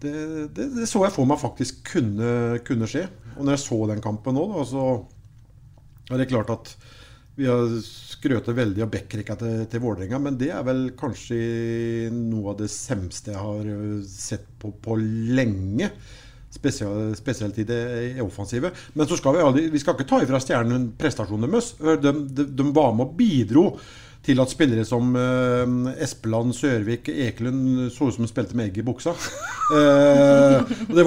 det, 0.01 0.13
det, 0.55 0.65
det, 0.77 0.87
så 0.89 1.03
jeg 1.05 1.13
for 1.13 1.29
meg 1.29 1.41
faktisk 1.41 1.83
kunne, 1.91 2.61
kunne, 2.65 2.89
skje. 2.89 3.05
Og 3.35 3.45
når 3.45 3.57
jeg 3.57 3.65
så 3.67 3.77
den 3.91 4.01
kampen 4.01 4.37
nå, 4.37 4.47
så 4.65 4.87
er 6.09 6.17
det 6.17 6.31
klart 6.31 6.49
at 6.53 6.73
vi 7.37 7.45
har 7.47 7.77
skrøt 7.85 8.49
veldig 8.51 8.83
av 8.83 8.89
backrekka 8.91 9.37
til, 9.39 9.61
til 9.71 9.85
Vålerenga, 9.85 10.19
men 10.21 10.41
det 10.41 10.49
er 10.55 10.65
vel 10.67 10.89
kanskje 10.99 12.09
noe 12.15 12.51
av 12.51 12.59
det 12.63 12.71
semste 12.73 13.35
jeg 13.35 13.39
har 13.39 13.71
sett 14.09 14.49
på 14.61 14.73
på 14.81 14.97
lenge. 14.97 15.93
Spesielt, 16.51 17.15
spesielt 17.15 17.55
i 17.61 17.63
det 17.63 18.19
offensive. 18.19 18.73
Men 18.97 19.07
så 19.07 19.15
skal 19.15 19.37
vi, 19.37 19.43
aldri, 19.45 19.69
vi 19.71 19.79
skal 19.79 19.95
ikke 19.95 20.09
ta 20.09 20.17
ifra 20.25 20.41
Stjernen 20.43 20.89
prestasjonen 20.99 21.47
deres. 21.47 21.69
De, 21.79 22.11
de, 22.27 22.45
de 22.51 22.65
var 22.75 22.91
med 22.97 23.05
og 23.05 23.13
bidro 23.15 23.69
til 24.21 24.37
at 24.41 24.51
spillere 24.53 24.83
som 24.85 25.15
uh, 25.17 25.93
Espeland, 26.01 26.53
Sørvik, 26.53 27.09
Ekelund 27.09 27.89
så 27.93 28.07
ut 28.07 28.15
som 28.15 28.25
de 28.25 28.29
spilte 28.29 28.57
med 28.57 28.69
egg 28.69 28.81
i 28.81 28.85
buksa. 28.85 29.15
Det 29.71 30.91
det 30.91 31.03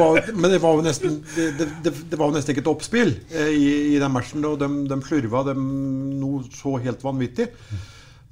var, 0.00 0.16
men 0.34 0.50
det 0.50 0.58
var 0.58 0.72
jo 0.74 0.82
nesten 0.82 1.20
det, 1.36 1.68
det, 1.84 1.92
det 2.10 2.18
var 2.18 2.26
jo 2.26 2.34
nesten 2.34 2.50
ikke 2.50 2.64
et 2.64 2.70
oppspill 2.72 3.12
uh, 3.30 3.52
i, 3.54 3.94
i, 3.94 4.00
den 4.02 4.12
matchen. 4.12 4.42
Og 4.48 4.58
de, 4.58 4.66
de 4.90 4.98
slurva 5.06 5.44
de 5.46 5.54
noe 5.54 6.42
så 6.50 6.74
helt 6.82 7.04
vanvittig. 7.06 7.46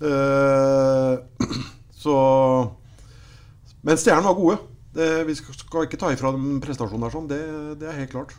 så 2.03 2.16
Men 3.87 4.01
stjernene 4.01 4.27
var 4.27 4.40
gode. 4.40 4.59
vi 5.29 5.37
skal, 5.38 5.87
ikke 5.87 6.01
ta 6.01 6.11
ifra 6.11 6.35
dem 6.35 6.59
prestasjonen 6.64 7.07
der, 7.07 7.14
sånn. 7.14 7.31
Det, 7.31 7.38
det 7.79 7.87
er 7.87 8.01
helt 8.01 8.14
klart. 8.16 8.35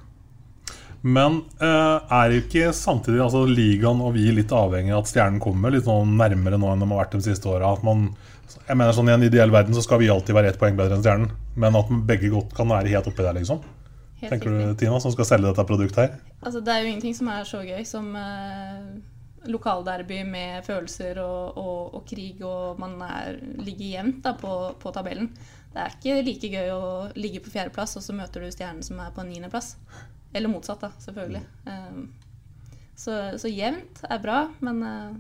Men 1.04 1.42
uh, 1.60 2.00
er 2.16 2.38
ikke 2.38 2.70
samtidig 2.76 3.20
altså, 3.26 3.44
ligaen 3.44 4.00
og 4.04 4.14
vi 4.16 4.30
litt 4.32 4.52
avhengig 4.56 4.94
av 4.96 5.04
at 5.04 5.12
stjernen 5.12 5.42
kommer 5.44 5.74
litt 5.74 5.84
sånn 5.84 6.16
nærmere 6.20 6.60
nå 6.60 6.70
enn 6.72 6.84
de 6.84 6.88
har 6.88 7.02
vært 7.02 7.18
de 7.18 7.26
siste 7.26 7.50
åra? 7.52 7.74
Jeg 8.64 8.78
mener 8.80 8.96
sånn 8.96 9.12
I 9.12 9.16
en 9.18 9.26
ideell 9.28 9.52
verden 9.52 9.76
så 9.76 9.84
skal 9.84 10.00
vi 10.00 10.12
alltid 10.14 10.38
være 10.38 10.54
ett 10.54 10.60
poeng 10.62 10.78
bedre 10.80 10.96
enn 10.96 11.04
stjernen. 11.04 11.34
Men 11.60 11.76
at 11.76 11.92
begge 12.08 12.32
godt 12.32 12.56
kan 12.56 12.72
være 12.72 12.94
helt 12.94 13.10
oppi 13.12 13.26
der, 13.26 13.36
liksom. 13.36 13.60
Helt 14.22 14.32
Tenker 14.32 14.56
du, 14.56 14.62
Tina, 14.80 15.02
som 15.04 15.12
skal 15.12 15.28
selge 15.28 15.50
dette 15.50 15.66
produktet 15.68 16.00
her? 16.00 16.14
Altså, 16.40 16.64
det 16.64 16.72
er 16.72 16.86
jo 16.86 16.94
ingenting 16.94 17.18
som 17.18 17.34
er 17.34 17.50
så 17.52 17.60
gøy 17.68 17.84
som 17.88 18.08
uh, 18.16 18.88
lokalderby 19.52 20.22
med 20.24 20.64
følelser 20.64 21.20
og, 21.20 21.60
og, 21.60 21.82
og, 21.98 22.08
krig, 22.08 22.40
og 22.48 22.80
man 22.80 22.96
er, 23.04 23.42
ligger 23.60 23.98
jevnt 23.98 24.24
da, 24.24 24.38
på, 24.40 24.56
på, 24.80 24.96
tabellen. 24.96 25.34
Det 25.74 25.84
er 25.84 25.98
ikke 25.98 26.18
like 26.30 26.54
gøy 26.56 26.72
å 26.72 26.82
ligge 27.20 27.44
på 27.44 27.52
fjerdeplass, 27.52 27.98
og 28.00 28.06
så 28.06 28.16
møter 28.16 28.44
du 28.44 28.52
stjernen 28.54 28.86
som 28.86 29.04
er 29.04 29.12
på 29.12 29.28
niendeplass. 29.28 29.74
Eller 30.34 30.50
motsatt, 30.50 30.82
da, 30.82 30.92
selvfølgelig. 31.00 31.44
Um, 31.70 32.08
så, 32.96 33.38
så, 33.42 33.50
jevnt 33.50 34.04
er 34.10 34.22
bra, 34.22 34.40
men 34.66 34.82
uh, 34.86 35.16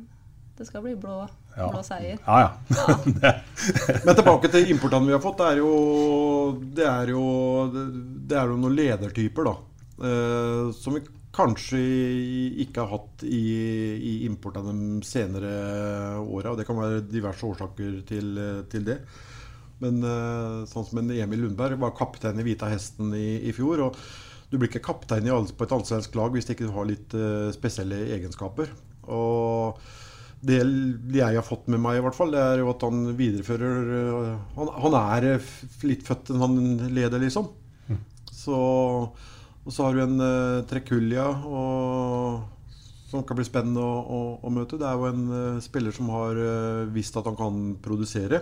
det 0.57 0.67
skal 0.69 0.83
bli 0.85 0.95
blå, 0.99 1.23
Ja. 1.55 1.67
blå 1.69 1.81
seier. 1.85 2.17
Ja, 2.25 2.39
ja. 2.41 2.77
ja. 3.21 3.33
Men 4.05 4.15
tilbake 4.17 4.49
til 4.53 4.71
importene 4.73 5.09
vi 5.09 5.13
har 5.15 5.21
fått. 5.23 5.37
Det 5.41 5.49
er 5.51 5.59
jo, 5.61 5.73
det 6.77 6.87
er 6.89 7.11
jo, 7.13 7.25
det 7.73 8.37
er 8.39 8.49
jo 8.49 8.57
noen 8.61 8.77
ledertyper, 8.77 9.49
da. 9.49 9.53
eh, 10.09 10.71
som 10.77 10.97
vi 10.97 11.03
kanskje 11.33 11.79
ikke 12.61 12.83
har 12.83 12.91
hatt 12.93 13.23
i, 13.25 13.43
i 13.97 14.13
importene 14.27 14.73
de 14.73 15.05
senere 15.05 15.53
åra. 16.21 16.53
Og 16.53 16.59
det 16.59 16.65
kan 16.69 16.77
være 16.77 17.05
diverse 17.09 17.45
årsaker 17.47 18.01
til, 18.09 18.37
til 18.69 18.85
det. 18.89 18.99
Men 19.81 19.97
eh, 20.05 20.59
sånn 20.69 20.85
som 20.89 21.01
en 21.01 21.09
Emil 21.13 21.41
Lundberg 21.47 21.81
var 21.81 21.95
kaptein 21.97 22.37
i 22.39 22.45
Hvita 22.45 22.69
hesten 22.71 23.13
i, 23.17 23.41
i 23.49 23.53
fjor. 23.55 23.87
og 23.89 23.97
du 24.53 24.59
blir 24.61 24.69
ikke 24.69 24.85
kaptein 24.85 25.25
på 25.25 25.65
et 25.65 25.73
allsvensk 25.73 26.13
lag 26.19 26.33
hvis 26.35 26.51
ikke 26.53 26.67
du 26.67 26.73
har 26.75 26.85
litt 26.85 27.13
eh, 27.17 27.49
spesielle 27.55 28.03
egenskaper. 28.13 28.69
Og 29.09 29.79
det 30.43 30.59
jeg 30.61 31.39
har 31.39 31.45
fått 31.47 31.69
med 31.71 31.81
meg, 31.81 31.97
i 31.97 32.03
hvert 32.03 32.17
fall, 32.17 32.33
det 32.35 32.41
er 32.43 32.61
jo 32.61 32.69
at 32.69 32.83
han 32.85 33.05
viderefører 33.17 33.93
eh, 33.97 34.33
Han, 34.59 34.73
han 34.85 34.97
er 34.99 35.29
eh, 35.31 35.53
litt 35.89 36.05
født 36.05 36.29
enn 36.33 36.43
han 36.43 36.57
leder, 36.93 37.21
liksom. 37.23 37.49
Så, 38.43 38.57
og 39.63 39.71
så 39.71 39.85
har 39.85 39.95
du 39.95 40.01
en 40.03 40.17
uh, 40.19 40.65
Trekulja 40.67 41.29
og, 41.47 42.41
som 43.07 43.23
kan 43.23 43.37
bli 43.39 43.45
spennende 43.47 43.79
å, 43.79 44.01
å, 44.03 44.19
å 44.43 44.51
møte. 44.51 44.75
Det 44.81 44.89
er 44.89 44.99
jo 44.99 45.07
en 45.07 45.23
uh, 45.31 45.61
spiller 45.63 45.95
som 45.95 46.09
har 46.11 46.35
uh, 46.35 46.83
visst 46.91 47.15
at 47.15 47.29
han 47.29 47.37
kan 47.39 47.61
produsere 47.85 48.41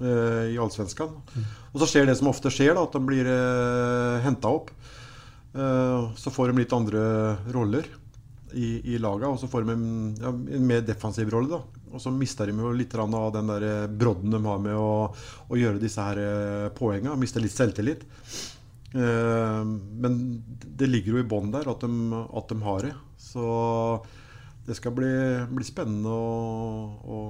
uh, 0.00 0.48
i 0.48 0.56
Allsvenskan. 0.56 1.12
Og 1.74 1.82
så 1.82 1.90
skjer 1.90 2.08
det 2.08 2.16
som 2.16 2.32
ofte 2.32 2.54
skjer, 2.54 2.72
da, 2.78 2.86
at 2.86 2.96
han 2.96 3.04
blir 3.10 3.28
uh, 3.28 4.22
henta 4.24 4.54
opp. 4.56 4.72
Eh, 5.54 6.14
så 6.16 6.30
får 6.30 6.48
de 6.48 6.62
litt 6.62 6.72
andre 6.72 7.02
roller 7.52 7.88
i, 8.52 8.94
i 8.94 8.98
laget, 9.00 9.28
og 9.28 9.38
så 9.40 9.48
får 9.48 9.66
de 9.66 9.74
en, 9.74 9.86
ja, 10.20 10.32
en 10.32 10.66
mer 10.68 10.84
defensiv 10.86 11.30
rolle. 11.32 11.58
da. 11.58 11.82
Og 11.92 12.00
så 12.00 12.12
mister 12.14 12.48
de 12.48 12.56
jo 12.56 12.72
litt 12.76 12.94
av 12.96 13.12
den 13.34 13.52
der 13.52 13.68
eh, 13.68 13.86
brodden 13.88 14.32
de 14.32 14.40
har 14.46 14.64
med 14.64 14.78
å, 14.78 15.12
å 15.48 15.60
gjøre 15.60 15.82
disse 15.82 16.04
her 16.04 16.22
eh, 16.22 16.72
poengene. 16.76 17.18
Mister 17.20 17.44
litt 17.44 17.56
selvtillit. 17.56 18.08
Men 18.92 20.16
det 20.60 20.84
ligger 20.84 21.14
jo 21.14 21.20
i 21.22 21.24
bånn 21.24 21.48
der 21.48 21.64
at 21.70 21.80
de, 21.80 22.18
at 22.36 22.50
de 22.50 22.58
har 22.60 22.82
det. 22.84 22.90
Så 23.16 23.44
det 24.66 24.76
skal 24.76 24.92
bli, 24.92 25.12
bli 25.48 25.64
spennende 25.64 26.12
å, 26.12 26.34
å, 27.00 27.20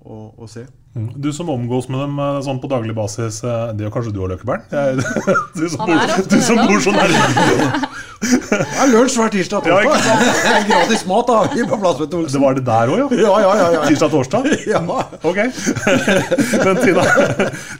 å, 0.00 0.16
å 0.40 0.48
se. 0.48 0.64
Du 0.92 1.28
som 1.32 1.46
omgås 1.52 1.86
med 1.88 2.00
dem 2.02 2.16
eh, 2.18 2.40
sånn 2.42 2.58
på 2.58 2.66
daglig 2.70 2.96
basis, 2.98 3.36
eh, 3.46 3.68
det 3.78 3.84
gjør 3.84 3.92
kanskje 3.94 4.12
du 4.16 4.24
òg, 4.24 4.32
Løkkebern? 4.32 4.64
Du 5.58 5.68
som 5.70 5.84
bor, 5.86 6.14
du 6.32 6.38
som 6.42 6.58
bor 6.66 6.80
så 6.82 6.90
nærme. 6.96 7.90
Det 8.20 8.56
er 8.58 8.90
lunsj 8.90 9.14
hver 9.20 9.30
tirsdag 9.32 9.68
og 9.70 9.84
Ja. 9.86 10.16
Gratis 10.66 11.04
mat 11.08 11.30
da, 11.30 11.36
i 11.54 11.62
på 11.70 11.78
Plassvedt 11.80 12.16
Olsen. 12.18 12.34
Det 12.34 12.42
var 12.42 12.58
det 12.58 12.64
der 12.66 12.90
òg, 12.90 12.98
ja? 12.98 13.06
Ja, 13.22 13.36
ja, 13.44 13.52
ja, 13.60 13.68
ja. 13.76 13.84
Tirsdag 13.86 14.10
torsdag? 14.16 14.48
Ja. 14.68 14.82
Ok. 15.30 15.38
Men 16.66 16.82
Tina, 16.82 17.06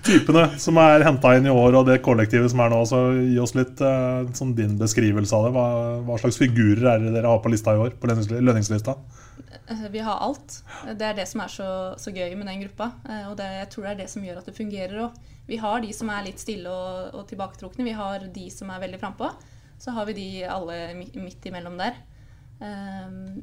typene 0.06 0.46
som 0.62 0.78
er 0.80 1.04
henta 1.08 1.34
inn 1.36 1.50
i 1.50 1.52
år, 1.52 1.80
og 1.82 1.90
det 1.90 1.98
kollektivet 2.06 2.54
som 2.54 2.62
er 2.62 2.70
nå, 2.72 2.84
så 2.88 3.02
gi 3.18 3.40
oss 3.42 3.56
litt 3.58 3.82
eh, 3.82 4.30
sånn 4.38 4.54
din 4.56 4.78
beskrivelse 4.80 5.34
av 5.34 5.48
det. 5.48 5.52
Hva, 5.58 5.66
hva 6.06 6.20
slags 6.22 6.38
figurer 6.40 6.94
er 6.94 7.02
det 7.08 7.16
dere 7.18 7.34
har 7.34 7.42
på 7.42 7.50
lista 7.52 7.74
i 7.74 7.82
år? 7.88 7.98
På 7.98 8.08
lønningslista? 8.14 8.96
Eh, 9.70 9.84
Vi 9.92 9.98
har 9.98 10.24
alt. 10.24 10.62
Det 10.96 11.04
er 11.06 11.14
det 11.20 11.28
som 11.28 11.44
er 11.44 11.52
så, 11.52 11.68
så 12.00 12.14
gøy 12.14 12.32
med 12.38 12.48
den 12.48 12.64
gruppa. 12.64 12.90
Eh, 13.08 13.28
Og 13.30 13.36
det, 13.38 13.48
jeg 13.58 13.70
tror 13.72 13.86
det 13.86 13.92
er 13.92 14.00
det 14.02 14.10
som 14.12 14.24
gjør 14.24 14.40
at 14.40 14.50
det 14.50 14.56
fungerer 14.56 15.04
òg. 15.06 15.20
Vi 15.50 15.58
har 15.60 15.80
de 15.82 15.92
som 15.96 16.10
er 16.12 16.26
litt 16.28 16.42
stille 16.42 16.70
og, 16.70 17.14
og 17.16 17.24
tilbaketrukne. 17.30 17.86
Vi 17.86 17.96
har 17.96 18.26
de 18.34 18.46
som 18.54 18.70
er 18.70 18.82
veldig 18.84 19.00
frampå. 19.00 19.30
Så 19.80 19.94
har 19.96 20.06
vi 20.06 20.18
de 20.18 20.28
alle 20.44 20.76
midt 21.16 21.46
imellom 21.48 21.78
der. 21.80 21.96
Um, 22.60 23.40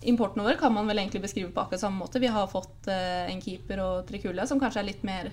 importen 0.00 0.40
vår 0.42 0.56
kan 0.60 0.72
man 0.72 0.88
vel 0.88 1.02
egentlig 1.02 1.20
beskrive 1.26 1.52
på 1.52 1.60
akkurat 1.60 1.82
samme 1.84 2.00
måte. 2.00 2.22
Vi 2.22 2.32
har 2.32 2.48
fått 2.48 2.88
uh, 2.88 3.28
en 3.28 3.42
keeper 3.44 3.82
og 3.84 4.06
Trikulla 4.08 4.46
som 4.48 4.60
kanskje 4.62 4.80
er 4.80 4.88
litt 4.88 5.04
mer 5.04 5.28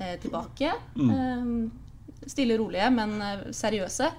uh, 0.00 0.16
tilbake. 0.20 0.74
Um, 0.98 1.70
stille 2.26 2.58
rolige, 2.58 2.90
men 2.90 3.16
seriøse. 3.54 4.10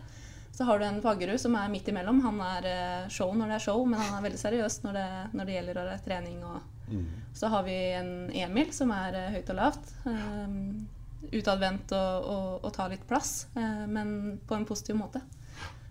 Så 0.56 0.64
har 0.64 0.80
du 0.80 0.86
en 0.88 1.02
Fagerud 1.04 1.40
som 1.42 1.56
er 1.60 1.68
midt 1.74 1.90
imellom. 1.92 2.22
Han 2.24 2.38
er 2.40 2.66
eh, 2.70 3.08
show 3.12 3.34
når 3.36 3.50
det 3.52 3.56
er 3.58 3.64
show, 3.66 3.82
men 3.86 4.00
han 4.00 4.18
er 4.20 4.24
veldig 4.30 4.40
seriøs 4.40 4.78
når 4.86 4.94
det, 4.96 5.08
når 5.36 5.46
det 5.50 5.56
gjelder 5.58 5.90
trening. 6.06 6.38
Og 6.48 7.00
så 7.36 7.50
har 7.52 7.64
vi 7.68 7.76
en 7.98 8.12
Emil 8.32 8.70
som 8.72 8.92
er 8.96 9.18
eh, 9.20 9.32
høyt 9.36 9.50
og 9.52 9.58
lavt. 9.60 9.90
Um, 10.08 10.86
utadvendt 11.34 11.92
og, 11.98 12.28
og, 12.30 12.50
og 12.68 12.72
tar 12.76 12.92
litt 12.94 13.04
plass, 13.10 13.48
uh, 13.58 13.84
men 13.90 14.38
på 14.48 14.56
en 14.56 14.64
positiv 14.70 14.96
måte. 15.00 15.20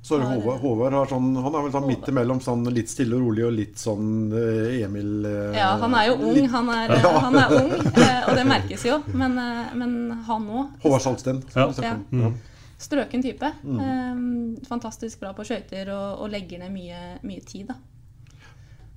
Så 0.05 0.19
Har- 0.21 0.35
Håvard, 0.37 0.61
Håvard 0.61 0.93
har 0.93 1.07
sånn, 1.11 1.31
han 1.43 1.55
er 1.59 1.63
vel 1.65 1.73
sånn 1.73 1.87
midt 1.89 2.09
imellom 2.13 2.41
sånn 2.45 2.65
litt 2.77 2.91
stille 2.93 3.17
og 3.17 3.25
rolig 3.25 3.45
og 3.47 3.55
litt 3.57 3.79
sånn 3.81 4.09
Emil 4.37 5.25
uh, 5.25 5.55
Ja, 5.57 5.71
han 5.81 5.95
er 5.97 6.11
jo 6.11 6.17
ung, 6.21 6.35
litt- 6.37 6.51
han 6.53 6.69
er, 6.71 6.93
Ja. 7.03 7.13
han 7.25 7.39
er 7.41 7.55
ung, 7.59 7.73
uh, 7.73 8.29
og 8.29 8.35
det 8.39 8.45
merkes 8.49 8.85
jo. 8.87 8.99
Men, 9.17 9.37
men 9.81 9.95
han 10.29 10.49
òg. 10.49 10.75
Håvard 10.85 11.05
Salsten. 11.09 11.43
Ja. 11.57 11.71
Ja. 11.83 11.95
Mm. 12.13 12.35
Strøken 12.85 13.25
type. 13.25 13.51
Mm. 13.65 13.81
Eh, 13.81 14.67
fantastisk 14.69 15.23
bra 15.23 15.33
på 15.37 15.47
skøyter 15.47 15.91
og, 15.95 16.25
og 16.25 16.33
legger 16.35 16.61
ned 16.63 16.75
mye, 16.75 17.03
mye 17.25 17.45
tid, 17.47 17.73
da. 17.73 17.79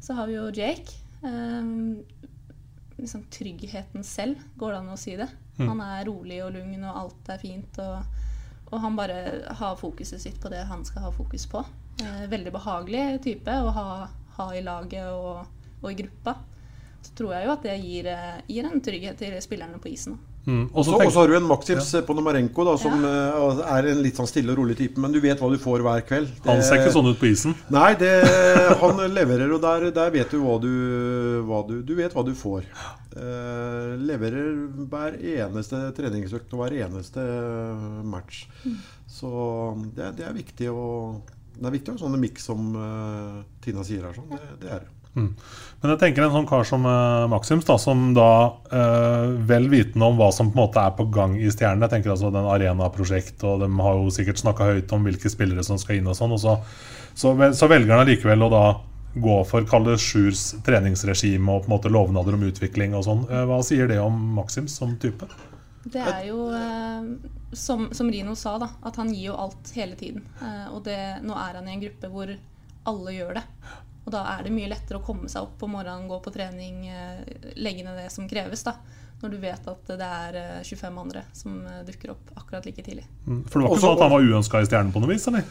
Så 0.03 0.15
har 0.17 0.27
vi 0.29 0.37
jo 0.37 0.49
Jake. 0.55 0.99
Eh, 1.23 1.71
liksom 2.97 3.23
tryggheten 3.31 4.03
selv, 4.03 4.41
går 4.57 4.73
det 4.73 4.79
an 4.79 4.93
å 4.93 4.99
si 4.99 5.15
det. 5.19 5.29
Mm. 5.57 5.67
Han 5.71 5.81
er 5.85 6.05
rolig 6.09 6.41
og 6.45 6.53
lugn, 6.55 6.83
og 6.83 7.01
alt 7.03 7.31
er 7.33 7.41
fint. 7.41 7.79
Og, 7.81 8.23
og 8.71 8.79
han 8.83 8.97
bare 8.97 9.19
har 9.59 9.79
fokuset 9.79 10.21
sitt 10.21 10.39
på 10.41 10.51
det 10.53 10.65
han 10.69 10.85
skal 10.85 11.07
ha 11.07 11.13
fokus 11.15 11.47
på. 11.49 11.63
Eh, 12.03 12.25
veldig 12.29 12.53
behagelig 12.53 13.05
type 13.25 13.53
å 13.63 13.73
ha, 13.73 13.89
ha 14.37 14.47
i 14.53 14.63
laget 14.65 15.09
og, 15.13 15.45
og 15.81 15.91
i 15.91 15.97
gruppa. 16.03 16.37
Så 17.01 17.13
tror 17.17 17.37
jeg 17.37 17.47
jo 17.47 17.53
at 17.53 17.65
det 17.65 17.77
gir, 17.81 18.09
eh, 18.11 18.41
gir 18.49 18.67
en 18.67 18.83
trygghet 18.83 19.21
til 19.21 19.37
spillerne 19.41 19.79
på 19.81 19.93
isen. 19.93 20.17
Mm. 20.47 20.69
Og 20.71 20.85
så 20.87 20.95
har 20.95 21.27
du 21.27 21.35
en 21.35 21.47
Maktips 21.47 21.89
på 22.07 22.15
Nomarenko, 22.15 22.63
da, 22.63 22.75
som 22.79 23.01
ja. 23.03 23.49
er 23.75 23.89
en 23.91 23.99
litt 24.03 24.19
sånn 24.19 24.29
stille 24.29 24.53
og 24.53 24.61
rolig 24.61 24.77
type. 24.79 24.99
Men 25.03 25.11
du 25.11 25.19
vet 25.23 25.41
hva 25.43 25.49
du 25.51 25.57
får 25.59 25.83
hver 25.83 26.05
kveld. 26.07 26.31
Han 26.45 26.63
ser 26.63 26.79
ikke 26.79 26.93
sånn 26.95 27.09
ut 27.11 27.19
på 27.19 27.27
isen. 27.29 27.55
Nei, 27.73 27.89
det, 27.99 28.13
han 28.83 29.03
leverer, 29.11 29.51
og 29.51 29.59
der, 29.63 29.89
der 29.95 30.13
vet 30.15 30.31
du 30.31 30.39
hva 30.45 30.55
du, 30.63 30.71
hva 31.47 31.63
du 31.67 31.75
Du 31.87 31.93
vet 31.99 32.15
hva 32.15 32.23
du 32.23 32.31
får. 32.37 32.63
Uh, 33.17 33.97
leverer 34.07 34.53
hver 34.87 35.17
eneste 35.17 35.79
treningsøkt 35.97 36.53
og 36.53 36.63
hver 36.63 36.77
eneste 36.85 37.23
match. 38.07 38.45
Så 39.09 39.31
det, 39.97 40.13
det 40.19 40.27
er 40.27 40.35
viktig 40.37 40.69
å 40.69 40.85
Det 41.57 41.65
er 41.65 41.73
viktig 41.73 41.89
å 41.89 41.95
ha 41.95 41.97
en 41.97 42.03
sånn 42.05 42.21
miks 42.21 42.45
som 42.47 42.75
uh, 42.77 43.41
Tina 43.65 43.83
sier 43.87 44.07
her. 44.07 44.15
Sånn. 44.15 44.31
Det, 44.31 44.61
det 44.63 44.71
er 44.77 44.85
det. 44.85 44.93
Mm. 45.17 45.31
Men 45.81 45.93
jeg 45.93 46.01
tenker 46.01 46.25
en 46.25 46.33
sånn 46.33 46.47
kar 46.49 46.65
som 46.65 46.85
uh, 46.89 47.27
Maxims, 47.29 47.65
da, 47.67 47.75
som 47.81 48.09
da 48.17 48.29
uh, 48.71 49.35
vel 49.49 49.67
vitende 49.69 50.09
om 50.09 50.17
hva 50.17 50.31
som 50.33 50.49
på 50.49 50.57
en 50.57 50.63
måte 50.63 50.81
er 50.81 50.95
på 50.97 51.05
gang 51.13 51.35
i 51.37 51.51
Stjernen 51.53 51.85
Jeg 51.85 51.93
tenker 51.93 52.15
altså 52.15 52.31
den 52.33 52.49
Arena-prosjekt, 52.49 53.43
og 53.45 53.61
de 53.61 53.69
har 53.85 53.99
jo 53.99 54.13
sikkert 54.13 54.41
snakka 54.41 54.71
høyt 54.71 54.93
om 54.95 55.05
hvilke 55.05 55.29
spillere 55.29 55.65
som 55.65 55.77
skal 55.81 55.99
inn 55.99 56.09
og 56.09 56.17
sånn. 56.17 56.33
Og 56.33 56.41
så, 56.41 56.57
så, 57.13 57.35
så 57.53 57.69
velger 57.69 57.93
han 57.93 58.05
allikevel 58.05 58.47
å 58.47 58.53
da 58.53 58.65
gå 59.21 59.37
for 59.49 59.65
Kalle 59.69 59.97
Sjurs 60.01 60.51
treningsregime 60.65 61.53
og 61.53 61.65
på 61.65 61.71
en 61.71 61.75
måte 61.75 61.91
lovnader 61.93 62.37
om 62.37 62.45
utvikling 62.47 62.95
og 62.97 63.05
sånn. 63.07 63.23
Eh, 63.31 63.45
hva 63.49 63.59
sier 63.65 63.89
det 63.89 63.99
om 64.03 64.17
Maxims 64.37 64.77
som 64.77 64.95
type? 65.01 65.29
Det 65.87 66.03
er 66.03 66.27
jo, 66.27 66.49
eh, 66.53 67.07
som, 67.55 67.87
som 67.95 68.11
Rino 68.11 68.35
sa, 68.35 68.57
da, 68.61 68.71
at 68.85 68.99
han 68.99 69.13
gir 69.13 69.31
jo 69.31 69.39
alt 69.47 69.71
hele 69.77 69.97
tiden. 69.99 70.25
Eh, 70.41 70.67
og 70.73 70.83
det, 70.87 70.99
nå 71.25 71.37
er 71.39 71.59
han 71.59 71.69
i 71.69 71.75
en 71.77 71.83
gruppe 71.85 72.11
hvor 72.13 72.33
alle 72.87 73.15
gjør 73.15 73.37
det. 73.39 73.45
Og 74.07 74.13
da 74.15 74.23
er 74.37 74.45
det 74.47 74.53
mye 74.55 74.69
lettere 74.71 75.01
å 75.01 75.03
komme 75.03 75.27
seg 75.27 75.43
opp 75.43 75.57
på 75.59 75.67
morgenen, 75.67 76.07
gå 76.07 76.21
på 76.23 76.31
trening, 76.31 76.85
eh, 76.87 77.51
legge 77.59 77.83
ned 77.83 77.99
det 77.99 78.07
som 78.13 78.27
kreves. 78.29 78.63
da, 78.63 78.77
Når 79.21 79.33
du 79.33 79.37
vet 79.41 79.67
at 79.67 79.87
det 79.99 80.07
er 80.07 80.35
eh, 80.39 80.63
25 80.63 80.99
andre 81.03 81.23
som 81.35 81.59
eh, 81.67 81.83
dukker 81.83 82.13
opp 82.15 82.31
akkurat 82.39 82.65
like 82.65 82.83
tidlig. 82.85 83.03
Mm. 83.27 83.43
For 83.49 83.59
det 83.59 83.67
var 83.67 83.75
ikke 83.75 83.83
sånn 83.83 83.97
at 83.97 84.05
han 84.05 84.13
var 84.15 84.27
uønska 84.31 84.61
i 84.63 84.69
Stjernen 84.69 84.93
på 84.95 85.03
noe 85.03 85.11
vis? 85.11 85.27
eller? 85.27 85.43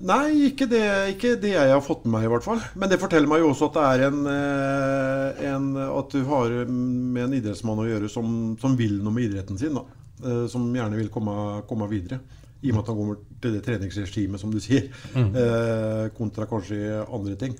Nei, 0.00 0.48
ikke 0.48 0.66
det, 0.70 0.84
ikke 1.14 1.34
det 1.42 1.52
jeg 1.52 1.72
har 1.74 1.82
fått 1.84 2.06
med 2.06 2.14
meg, 2.14 2.26
i 2.28 2.32
hvert 2.32 2.46
fall. 2.46 2.60
Men 2.78 2.90
det 2.92 3.00
forteller 3.02 3.28
meg 3.30 3.42
jo 3.42 3.50
også 3.52 3.68
at 3.68 3.76
det 3.76 3.86
er 3.88 4.04
en, 4.08 4.20
eh, 4.32 5.44
en 5.50 5.68
At 5.88 6.14
du 6.14 6.22
har 6.30 6.54
med 6.70 7.22
en 7.26 7.38
idrettsmann 7.40 7.82
å 7.82 7.88
gjøre 7.88 8.10
som, 8.12 8.56
som 8.60 8.76
vil 8.78 9.00
noe 9.02 9.14
med 9.14 9.28
idretten 9.28 9.58
sin. 9.60 9.74
da. 9.74 9.84
Eh, 10.22 10.44
Som 10.50 10.70
gjerne 10.74 10.98
vil 10.98 11.10
komme, 11.10 11.64
komme 11.68 11.88
videre. 11.90 12.20
I 12.62 12.70
og 12.70 12.78
med 12.78 12.82
at 12.82 12.88
han 12.90 12.98
kommer 12.98 13.18
til 13.42 13.54
det 13.54 13.64
treningsregimet, 13.66 14.40
som 14.40 14.50
du 14.54 14.58
sier. 14.62 14.88
Mm. 15.14 15.34
eh, 15.34 16.04
Kontra 16.16 16.46
kanskje 16.50 17.02
andre 17.06 17.36
ting. 17.38 17.58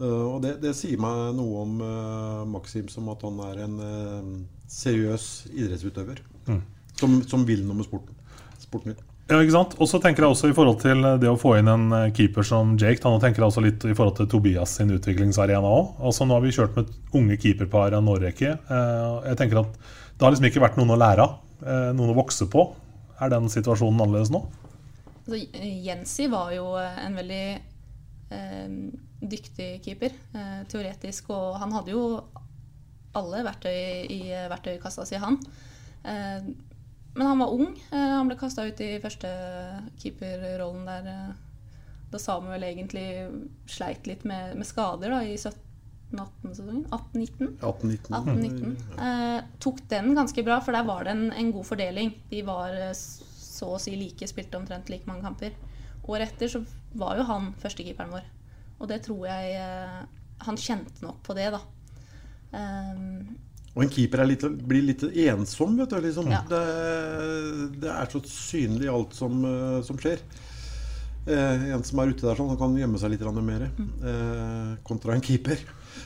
Eh, 0.00 0.26
Og 0.34 0.40
det, 0.42 0.56
det 0.62 0.74
sier 0.76 0.98
meg 1.00 1.34
noe 1.38 1.62
om 1.64 1.80
eh, 1.84 2.44
Maxim 2.50 2.88
som 2.92 3.08
at 3.12 3.22
han 3.26 3.40
er 3.50 3.64
en 3.66 3.74
eh, 3.80 4.28
seriøs 4.70 5.26
idrettsutøver. 5.54 6.22
Mm. 6.48 6.62
Som, 6.98 7.18
som 7.26 7.44
vil 7.46 7.64
noe 7.66 7.78
med 7.80 7.86
sporten. 7.88 8.14
Sporten 8.62 8.92
min. 8.94 9.02
Ja, 9.30 9.38
ikke 9.40 9.54
sant? 9.54 9.72
Og 9.80 9.88
så 9.88 9.96
tenker 10.04 10.26
jeg 10.26 10.34
også 10.34 10.50
i 10.50 10.54
forhold 10.56 10.82
til 10.82 11.00
det 11.22 11.30
å 11.30 11.38
få 11.40 11.54
inn 11.56 11.70
en 11.72 11.86
keeper 12.12 12.44
som 12.44 12.74
Jake. 12.80 13.00
Da, 13.00 13.08
nå 13.08 13.22
tenker 13.22 13.40
jeg 13.40 13.48
også 13.48 13.62
litt 13.64 13.86
i 13.88 13.94
forhold 13.96 14.18
til 14.18 14.28
Tobias 14.34 14.74
sin 14.76 14.92
utviklingsarena 14.92 15.64
òg. 15.64 15.94
Altså, 16.04 16.26
nå 16.28 16.36
har 16.36 16.44
vi 16.44 16.52
kjørt 16.52 16.76
med 16.76 16.90
unge 17.16 17.38
keeperpar 17.40 17.94
av 17.96 18.02
en 18.02 18.10
årrekke. 18.12 18.50
Eh, 18.60 19.14
Jeg 19.30 19.40
tenker 19.40 19.62
at 19.62 19.78
det 19.78 20.26
har 20.26 20.34
liksom 20.34 20.50
ikke 20.50 20.62
vært 20.66 20.76
noen 20.78 20.92
å 20.94 21.00
lære 21.00 21.24
av. 21.24 21.38
Noen 21.96 22.12
å 22.12 22.18
vokse 22.18 22.44
på. 22.52 22.66
Er 23.24 23.30
den 23.32 23.46
situasjonen 23.48 24.02
annerledes 24.04 24.30
nå? 24.34 24.42
Altså, 25.24 25.38
Jensi 25.86 26.26
var 26.28 26.50
jo 26.52 26.66
en 26.76 27.16
veldig 27.16 27.44
eh, 27.54 28.76
dyktig 29.30 29.68
keeper, 29.84 30.14
eh, 30.34 30.60
teoretisk. 30.70 31.30
Og 31.34 31.58
han 31.62 31.72
hadde 31.74 31.94
jo 31.94 32.04
alle 33.14 33.44
verktøy 33.46 34.10
i 34.10 34.20
verktøykassa 34.50 35.06
si, 35.08 35.18
han. 35.20 35.38
Eh, 36.04 36.46
men 37.14 37.26
han 37.26 37.42
var 37.42 37.54
ung. 37.54 37.72
Eh, 37.90 38.14
han 38.16 38.30
ble 38.30 38.38
kasta 38.38 38.66
ut 38.66 38.80
i 38.82 38.96
første 39.02 39.30
keeperrollen 40.02 40.88
der 40.88 41.34
da 42.14 42.20
Samuel 42.22 42.62
egentlig 42.62 43.06
sleit 43.70 44.06
litt 44.06 44.22
med, 44.28 44.54
med 44.58 44.68
skader 44.68 45.10
da, 45.10 45.20
i 45.26 45.34
17-18-sesongen. 45.34 46.84
18-19. 46.94 47.56
18-19. 47.58 48.74
Eh, 49.02 49.40
tok 49.62 49.82
den 49.90 50.12
ganske 50.14 50.44
bra, 50.46 50.60
for 50.62 50.76
der 50.76 50.86
var 50.86 51.06
det 51.06 51.14
en, 51.16 51.28
en 51.34 51.50
god 51.54 51.66
fordeling. 51.72 52.14
De 52.30 52.44
var 52.46 52.76
så 52.94 53.74
å 53.74 53.80
si 53.82 53.96
like, 53.98 54.28
spilte 54.30 54.58
omtrent 54.60 54.90
like 54.92 55.10
mange 55.10 55.26
kamper. 55.26 55.58
Året 56.04 56.34
etter 56.34 56.50
så 56.52 56.62
var 56.94 57.18
jo 57.18 57.26
han 57.30 57.52
førstekeeperen 57.62 58.14
vår. 58.14 58.30
Og 58.80 58.90
det 58.90 59.00
tror 59.06 59.26
jeg 59.28 59.54
eh, 59.60 60.00
Han 60.44 60.58
kjente 60.60 61.04
nok 61.04 61.20
på 61.24 61.36
det, 61.38 61.50
da. 61.54 61.60
Um, 62.54 63.36
Og 63.74 63.84
en 63.84 63.90
keeper 63.90 64.22
er 64.22 64.28
litt, 64.30 64.42
blir 64.68 64.84
litt 64.86 65.02
ensom, 65.02 65.76
vet 65.80 65.90
du. 65.94 66.00
Liksom. 66.04 66.28
Ja. 66.30 66.42
Det, 66.50 66.64
det 67.82 67.90
er 67.90 68.10
så 68.12 68.20
synlig 68.28 68.90
alt 68.92 69.14
som, 69.18 69.40
eh, 69.48 69.78
som 69.86 69.98
skjer. 69.98 70.22
Eh, 71.24 71.70
en 71.72 71.82
som 71.86 72.02
er 72.02 72.12
ute 72.12 72.26
der 72.26 72.36
sånn, 72.36 72.50
han 72.52 72.60
kan 72.60 72.74
gjemme 72.76 73.00
seg 73.00 73.14
litt 73.14 73.24
mer 73.40 73.64
eh, 73.64 74.74
kontra 74.84 75.14
en 75.16 75.24
keeper. 75.24 75.62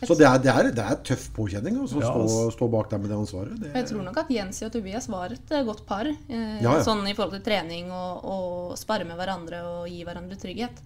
Så 0.07 0.14
det 0.14 0.26
er, 0.28 0.38
det 0.38 0.52
er, 0.52 0.68
det 0.76 0.85
er 0.85 1.00
tøff 1.02 1.24
påkjenning 1.35 1.78
altså, 1.81 1.98
å 1.98 2.02
Ja, 2.04 2.11
stå, 2.12 2.20
altså. 2.22 2.42
stå 2.54 2.68
bak 2.70 2.90
der 2.92 3.00
med 3.02 3.11
det 3.11 3.16
ansvaret. 3.18 3.57
Det, 3.59 3.72
Jeg 3.74 3.88
tror 3.90 4.04
nok 4.07 4.20
at 4.22 4.31
Jensi 4.31 4.66
og 4.68 4.72
Tobias 4.76 5.09
var 5.11 5.35
et 5.35 5.50
eh, 5.57 5.64
godt 5.66 5.83
par. 5.88 6.07
Eh, 6.07 6.61
Ja, 6.62 6.76
ja. 6.78 6.85
Sånn 6.87 7.02
i 7.09 7.16
forhold 7.18 7.35
til 7.38 7.44
trening 7.48 7.90
og, 7.90 8.22
og 8.22 8.78
spare 8.78 9.09
med 9.09 9.18
hverandre 9.18 9.64
og 9.66 9.88
gi 9.90 10.04
hverandre 10.07 10.38
trygghet. 10.38 10.78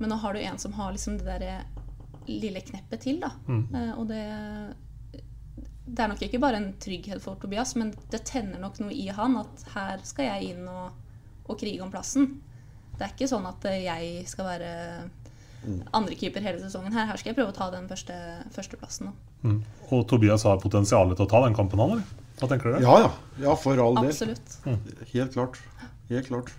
Men 0.00 0.12
nå 0.12 0.18
har 0.22 0.34
du 0.34 0.40
en 0.40 0.58
som 0.58 0.74
har 0.78 0.94
liksom 0.96 1.18
det 1.20 1.28
derre 1.28 1.60
lille 2.30 2.62
kneppet 2.64 3.04
til, 3.04 3.20
da. 3.22 3.32
Mm. 3.48 3.62
Uh, 3.74 3.92
og 3.98 4.08
det 4.10 4.24
Det 5.90 6.04
er 6.04 6.10
nok 6.12 6.20
ikke 6.22 6.38
bare 6.38 6.60
en 6.60 6.72
trygghet 6.78 7.22
for 7.22 7.38
Tobias, 7.40 7.74
men 7.74 7.90
det 8.12 8.22
tenner 8.28 8.60
nok 8.62 8.78
noe 8.78 8.92
i 8.94 9.08
han 9.10 9.36
at 9.40 9.64
her 9.74 10.04
skal 10.06 10.28
jeg 10.28 10.52
inn 10.52 10.68
og, 10.70 10.92
og 11.48 11.58
krige 11.58 11.82
om 11.82 11.90
plassen. 11.90 12.28
Det 12.94 13.06
er 13.06 13.14
ikke 13.14 13.30
sånn 13.30 13.48
at 13.48 13.64
eh, 13.66 13.80
jeg 13.88 14.28
skal 14.30 14.46
være 14.46 14.70
Mm. 15.60 15.82
andrekeeper 15.92 16.40
hele 16.40 16.60
sesongen 16.62 16.94
her. 16.96 17.06
Her 17.10 17.18
skal 17.20 17.30
jeg 17.30 17.36
prøve 17.36 17.52
å 17.52 17.56
ta 17.56 17.68
den 17.72 17.88
første, 17.90 18.14
førsteplassen 18.54 19.10
nå. 19.10 19.12
Mm. 19.44 19.58
Og 19.92 20.06
Tobias 20.08 20.46
har 20.48 20.60
potensial 20.62 21.12
til 21.12 21.26
å 21.26 21.28
ta 21.28 21.42
den 21.44 21.56
kampen, 21.56 21.82
han, 21.82 21.98
eller? 21.98 22.26
Hva 22.40 22.48
tenker 22.48 22.72
dere? 22.72 22.80
Ja, 22.86 22.94
ja. 23.04 23.10
ja, 23.42 23.56
for 23.60 23.82
all 23.82 23.98
del. 23.98 24.08
Absolutt. 24.08 24.54
Helt 25.12 25.34
klart. 25.36 25.60
Helt 26.08 26.30
klart. 26.30 26.54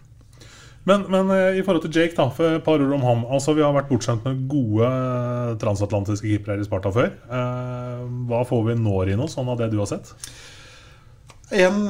Men, 0.89 1.03
men 1.13 1.29
eh, 1.29 1.59
i 1.59 1.65
forhold 1.65 1.83
til 1.85 1.93
Jake, 1.93 2.15
da, 2.17 2.27
for 2.33 2.57
et 2.57 2.63
par 2.65 2.81
ord 2.81 2.95
om 2.95 3.03
ham. 3.05 3.25
Altså, 3.29 3.53
Vi 3.57 3.61
har 3.61 3.73
vært 3.75 3.89
bortskjemt 3.91 4.25
med 4.25 4.45
gode 4.49 4.87
eh, 4.87 5.51
transatlantiske 5.61 6.25
keepere 6.25 6.61
i 6.61 6.65
Sparta 6.65 6.93
før. 6.95 7.11
Eh, 7.29 8.07
hva 8.29 8.41
får 8.49 8.63
vi 8.71 8.79
nå, 8.79 8.95
Rino, 9.09 9.29
sånn 9.29 9.51
av 9.51 9.61
det 9.61 9.69
du 9.73 9.77
har 9.81 9.91
sett? 9.91 10.15
En 11.51 11.81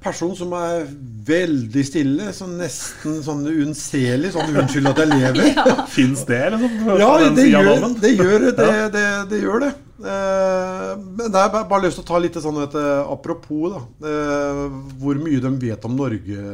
person 0.00 0.30
som 0.32 0.54
er 0.56 0.86
veldig 1.28 1.82
stille, 1.84 2.30
som 2.32 2.54
nesten 2.56 3.18
sånn 3.20 3.42
unnselig. 3.44 4.30
Sånn 4.32 4.54
'unnskyld 4.56 4.88
at 4.88 5.02
jeg 5.02 5.10
lever'. 5.10 5.82
Fins 5.98 6.24
det, 6.24 6.40
liksom? 6.54 6.88
Ja, 6.96 7.10
det 7.28 7.44
gjør 7.50 7.68
dammen? 7.74 7.98
det. 8.00 8.14
Gjør, 8.16 8.46
det, 8.48 8.78
det, 8.96 9.04
det, 9.34 9.42
gjør 9.44 9.66
det. 9.66 9.70
Eh, 10.00 10.92
men 10.96 11.28
det 11.28 11.40
er 11.40 11.50
bare, 11.52 11.82
lyst 11.84 11.98
til 12.00 12.06
å 12.06 12.08
ta 12.08 12.20
litt 12.22 12.38
sånn 12.40 12.62
et 12.64 12.76
apropos, 12.80 13.74
da. 13.74 14.08
Eh, 14.08 14.62
hvor 15.02 15.20
mye 15.20 15.42
de 15.44 15.52
vet 15.60 15.84
om 15.88 15.96
Norge, 15.98 16.44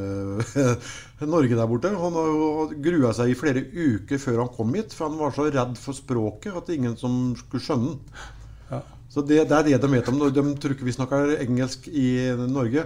Norge 1.36 1.58
der 1.58 1.70
borte. 1.70 1.92
Han 1.94 2.18
har 2.18 2.74
grua 2.88 3.14
seg 3.16 3.32
i 3.32 3.38
flere 3.38 3.62
uker 3.62 4.20
før 4.22 4.42
han 4.44 4.52
kom 4.56 4.74
hit, 4.74 4.96
for 4.96 5.08
han 5.08 5.20
var 5.20 5.34
så 5.36 5.48
redd 5.48 5.78
for 5.80 5.96
språket 5.96 6.58
at 6.58 6.74
ingen 6.74 6.98
som 6.98 7.34
skulle 7.38 7.64
skjønne 7.64 7.96
den. 7.96 8.84
Så 9.16 9.22
det, 9.24 9.46
det 9.48 9.54
er 9.56 9.64
det 9.64 9.78
de 9.80 9.88
vet 9.94 10.08
om. 10.12 10.18
De 10.28 10.42
tror 10.60 10.74
ikke 10.74 10.84
vi 10.84 10.92
snakker 10.92 11.38
engelsk 11.40 11.86
i 11.88 12.08
Norge. 12.50 12.82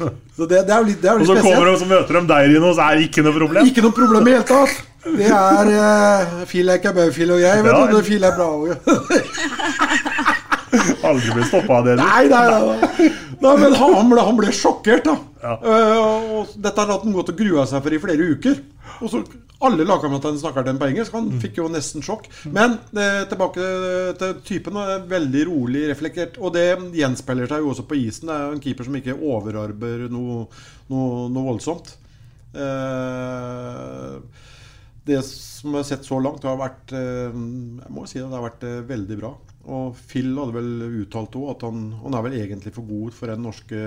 Så 0.00 0.46
det, 0.48 0.64
det 0.66 0.72
er 0.72 0.80
jo 0.80 0.86
litt, 0.88 1.00
det 1.02 1.10
er 1.10 1.18
jo 1.18 1.22
Og 1.22 1.28
så 1.28 1.34
spesielt. 1.36 1.44
kommer 1.46 1.68
de 1.68 1.74
og 1.76 1.90
møter 1.90 2.16
møter 2.16 2.46
de 2.48 2.56
inne, 2.56 2.70
og 2.70 2.74
så 2.74 2.86
er 2.88 2.96
det 2.98 3.10
ikke 3.10 3.24
noe 3.26 3.36
problem? 3.36 3.68
Ikke 3.68 3.84
noe 3.84 3.94
problem 3.94 4.30
i 4.30 4.34
hele 4.34 4.46
tatt. 4.48 4.80
Det 5.04 5.30
er 5.32 5.70
uh, 5.72 6.40
Fil 6.50 6.68
er 6.68 6.80
ikke 6.80 6.92
bøfil 6.96 7.30
og 7.36 7.40
jeg, 7.40 7.62
vet 7.64 7.72
Ja. 7.72 7.86
du. 7.88 8.00
Fil 8.04 8.24
er 8.28 8.34
bra 8.36 8.48
òg. 8.52 8.74
Aldri 11.08 11.32
blitt 11.34 11.48
stoppa 11.50 11.78
av 11.80 11.86
det, 11.88 11.96
du. 11.98 12.02
Nei, 12.04 12.26
nei, 12.30 12.42
nei. 12.46 13.08
nei 13.42 13.54
men 13.58 13.72
han, 13.74 14.10
ble, 14.12 14.22
han 14.22 14.36
ble 14.38 14.52
sjokkert, 14.54 15.08
da. 15.08 15.16
Eh, 15.40 15.96
og 15.98 16.52
dette 16.60 16.84
har 16.84 17.00
han 17.00 17.14
gått 17.16 17.32
og 17.32 17.40
grua 17.40 17.64
seg 17.66 17.82
for 17.82 17.96
i 17.96 18.00
flere 18.02 18.26
uker. 18.36 18.60
Og 19.00 19.08
så 19.10 19.22
Alle 19.66 19.84
lagkameratene 19.88 20.38
snakker 20.40 20.64
den 20.64 20.78
på 20.80 20.86
engelsk. 20.88 21.12
Han 21.16 21.32
fikk 21.42 21.58
jo 21.60 21.66
nesten 21.72 22.04
sjokk. 22.04 22.28
Men 22.54 22.76
eh, 22.96 23.24
tilbake 23.28 23.66
til 24.20 24.36
typen. 24.46 24.78
er 24.80 25.02
Veldig 25.10 25.42
rolig, 25.50 25.82
reflektert. 25.90 26.38
Og 26.40 26.54
det 26.54 26.68
gjenspeiler 26.96 27.50
seg 27.50 27.64
jo 27.64 27.72
også 27.74 27.84
på 27.90 27.98
isen. 28.04 28.28
Det 28.30 28.36
er 28.36 28.46
jo 28.46 28.54
en 28.58 28.62
keeper 28.68 28.86
som 28.88 29.00
ikke 29.00 29.16
overarbeider 29.18 30.06
noe, 30.12 30.44
noe, 30.92 31.26
noe 31.34 31.48
voldsomt. 31.50 31.96
Eh, 32.54 34.14
det 35.10 35.20
som 35.26 35.74
jeg 35.74 35.82
har 35.82 35.88
sett 35.90 36.06
så 36.08 36.18
langt, 36.22 36.44
har 36.48 36.56
vært 36.60 36.92
eh, 36.96 37.30
Jeg 37.34 37.92
må 37.92 38.06
si 38.08 38.18
det, 38.20 38.26
det 38.30 38.36
har 38.38 38.46
vært 38.46 38.66
eh, 38.68 38.78
veldig 38.88 39.18
bra. 39.20 39.30
Og 39.70 39.98
Phil 40.08 40.30
hadde 40.38 40.54
vel 40.56 40.70
uttalt 41.02 41.36
òg 41.36 41.50
at 41.52 41.64
han, 41.66 41.82
han 42.00 42.16
er 42.16 42.24
vel 42.24 42.36
egentlig 42.38 42.72
for 42.74 42.86
god 42.88 43.12
for 43.14 43.28
den 43.30 43.42
norske 43.44 43.82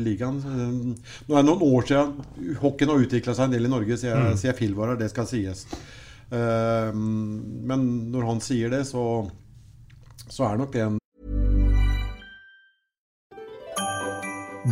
ligaen. 0.00 0.38
Eh, 0.40 1.10
Nå 1.28 1.36
er 1.36 1.42
det 1.42 1.48
noen 1.50 1.66
år 1.68 1.88
siden 1.90 2.56
hockeyen 2.62 2.94
har 2.94 3.04
utvikla 3.04 3.34
seg 3.36 3.50
en 3.50 3.56
del 3.58 3.68
i 3.68 3.72
Norge, 3.74 3.98
sier 4.00 4.16
Mm. 4.20 4.38
siden 4.40 4.56
Phil 4.62 4.74
var 4.78 4.94
her. 4.94 5.00
Det 5.02 5.10
skal 5.12 5.28
sies. 5.30 5.66
Men 6.30 7.84
når 8.14 8.26
han 8.28 8.40
sier 8.44 8.70
det, 8.70 8.84
så, 8.86 9.02
så 10.30 10.44
er 10.46 10.60
nok 10.60 10.70
det 10.76 10.84
en 10.86 10.98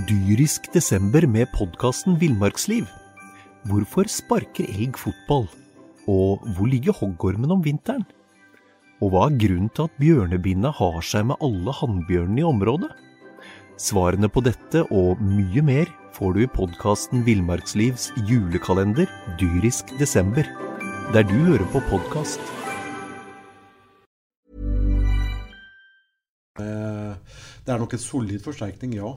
Dyrisk 0.08 0.68
desember 0.74 1.26
med 1.26 1.48
podkasten 1.56 2.18
Villmarksliv. 2.20 2.86
Hvorfor 3.68 4.06
sparker 4.12 4.68
elg 4.70 4.98
fotball? 5.00 5.48
Og 6.08 6.40
hvor 6.56 6.68
ligger 6.70 6.96
hoggormen 6.96 7.52
om 7.52 7.60
vinteren? 7.60 8.06
Og 9.04 9.12
hva 9.12 9.26
er 9.28 9.36
grunnen 9.38 9.68
til 9.76 9.86
at 9.86 9.98
bjørnebinna 10.00 10.72
har 10.74 11.02
seg 11.04 11.26
med 11.28 11.44
alle 11.44 11.74
hannbjørnene 11.76 12.40
i 12.40 12.46
området? 12.48 12.88
Svarene 13.78 14.30
på 14.32 14.42
dette 14.42 14.86
og 14.88 15.20
mye 15.22 15.62
mer 15.62 15.90
får 16.16 16.32
du 16.34 16.40
i 16.42 16.50
podkasten 16.50 17.26
Villmarkslivs 17.28 18.08
julekalender 18.26 19.06
Dyrisk 19.38 19.92
desember, 20.00 20.48
der 21.12 21.28
du 21.28 21.36
hører 21.44 21.68
på 21.74 21.84
podkast. 21.92 22.40
eh, 26.58 27.14
Det 27.64 27.74
er 27.74 27.78
nok 27.78 27.92
en 27.92 28.02
solid 28.02 28.40
forsterkning, 28.42 28.96
ja. 28.96 29.12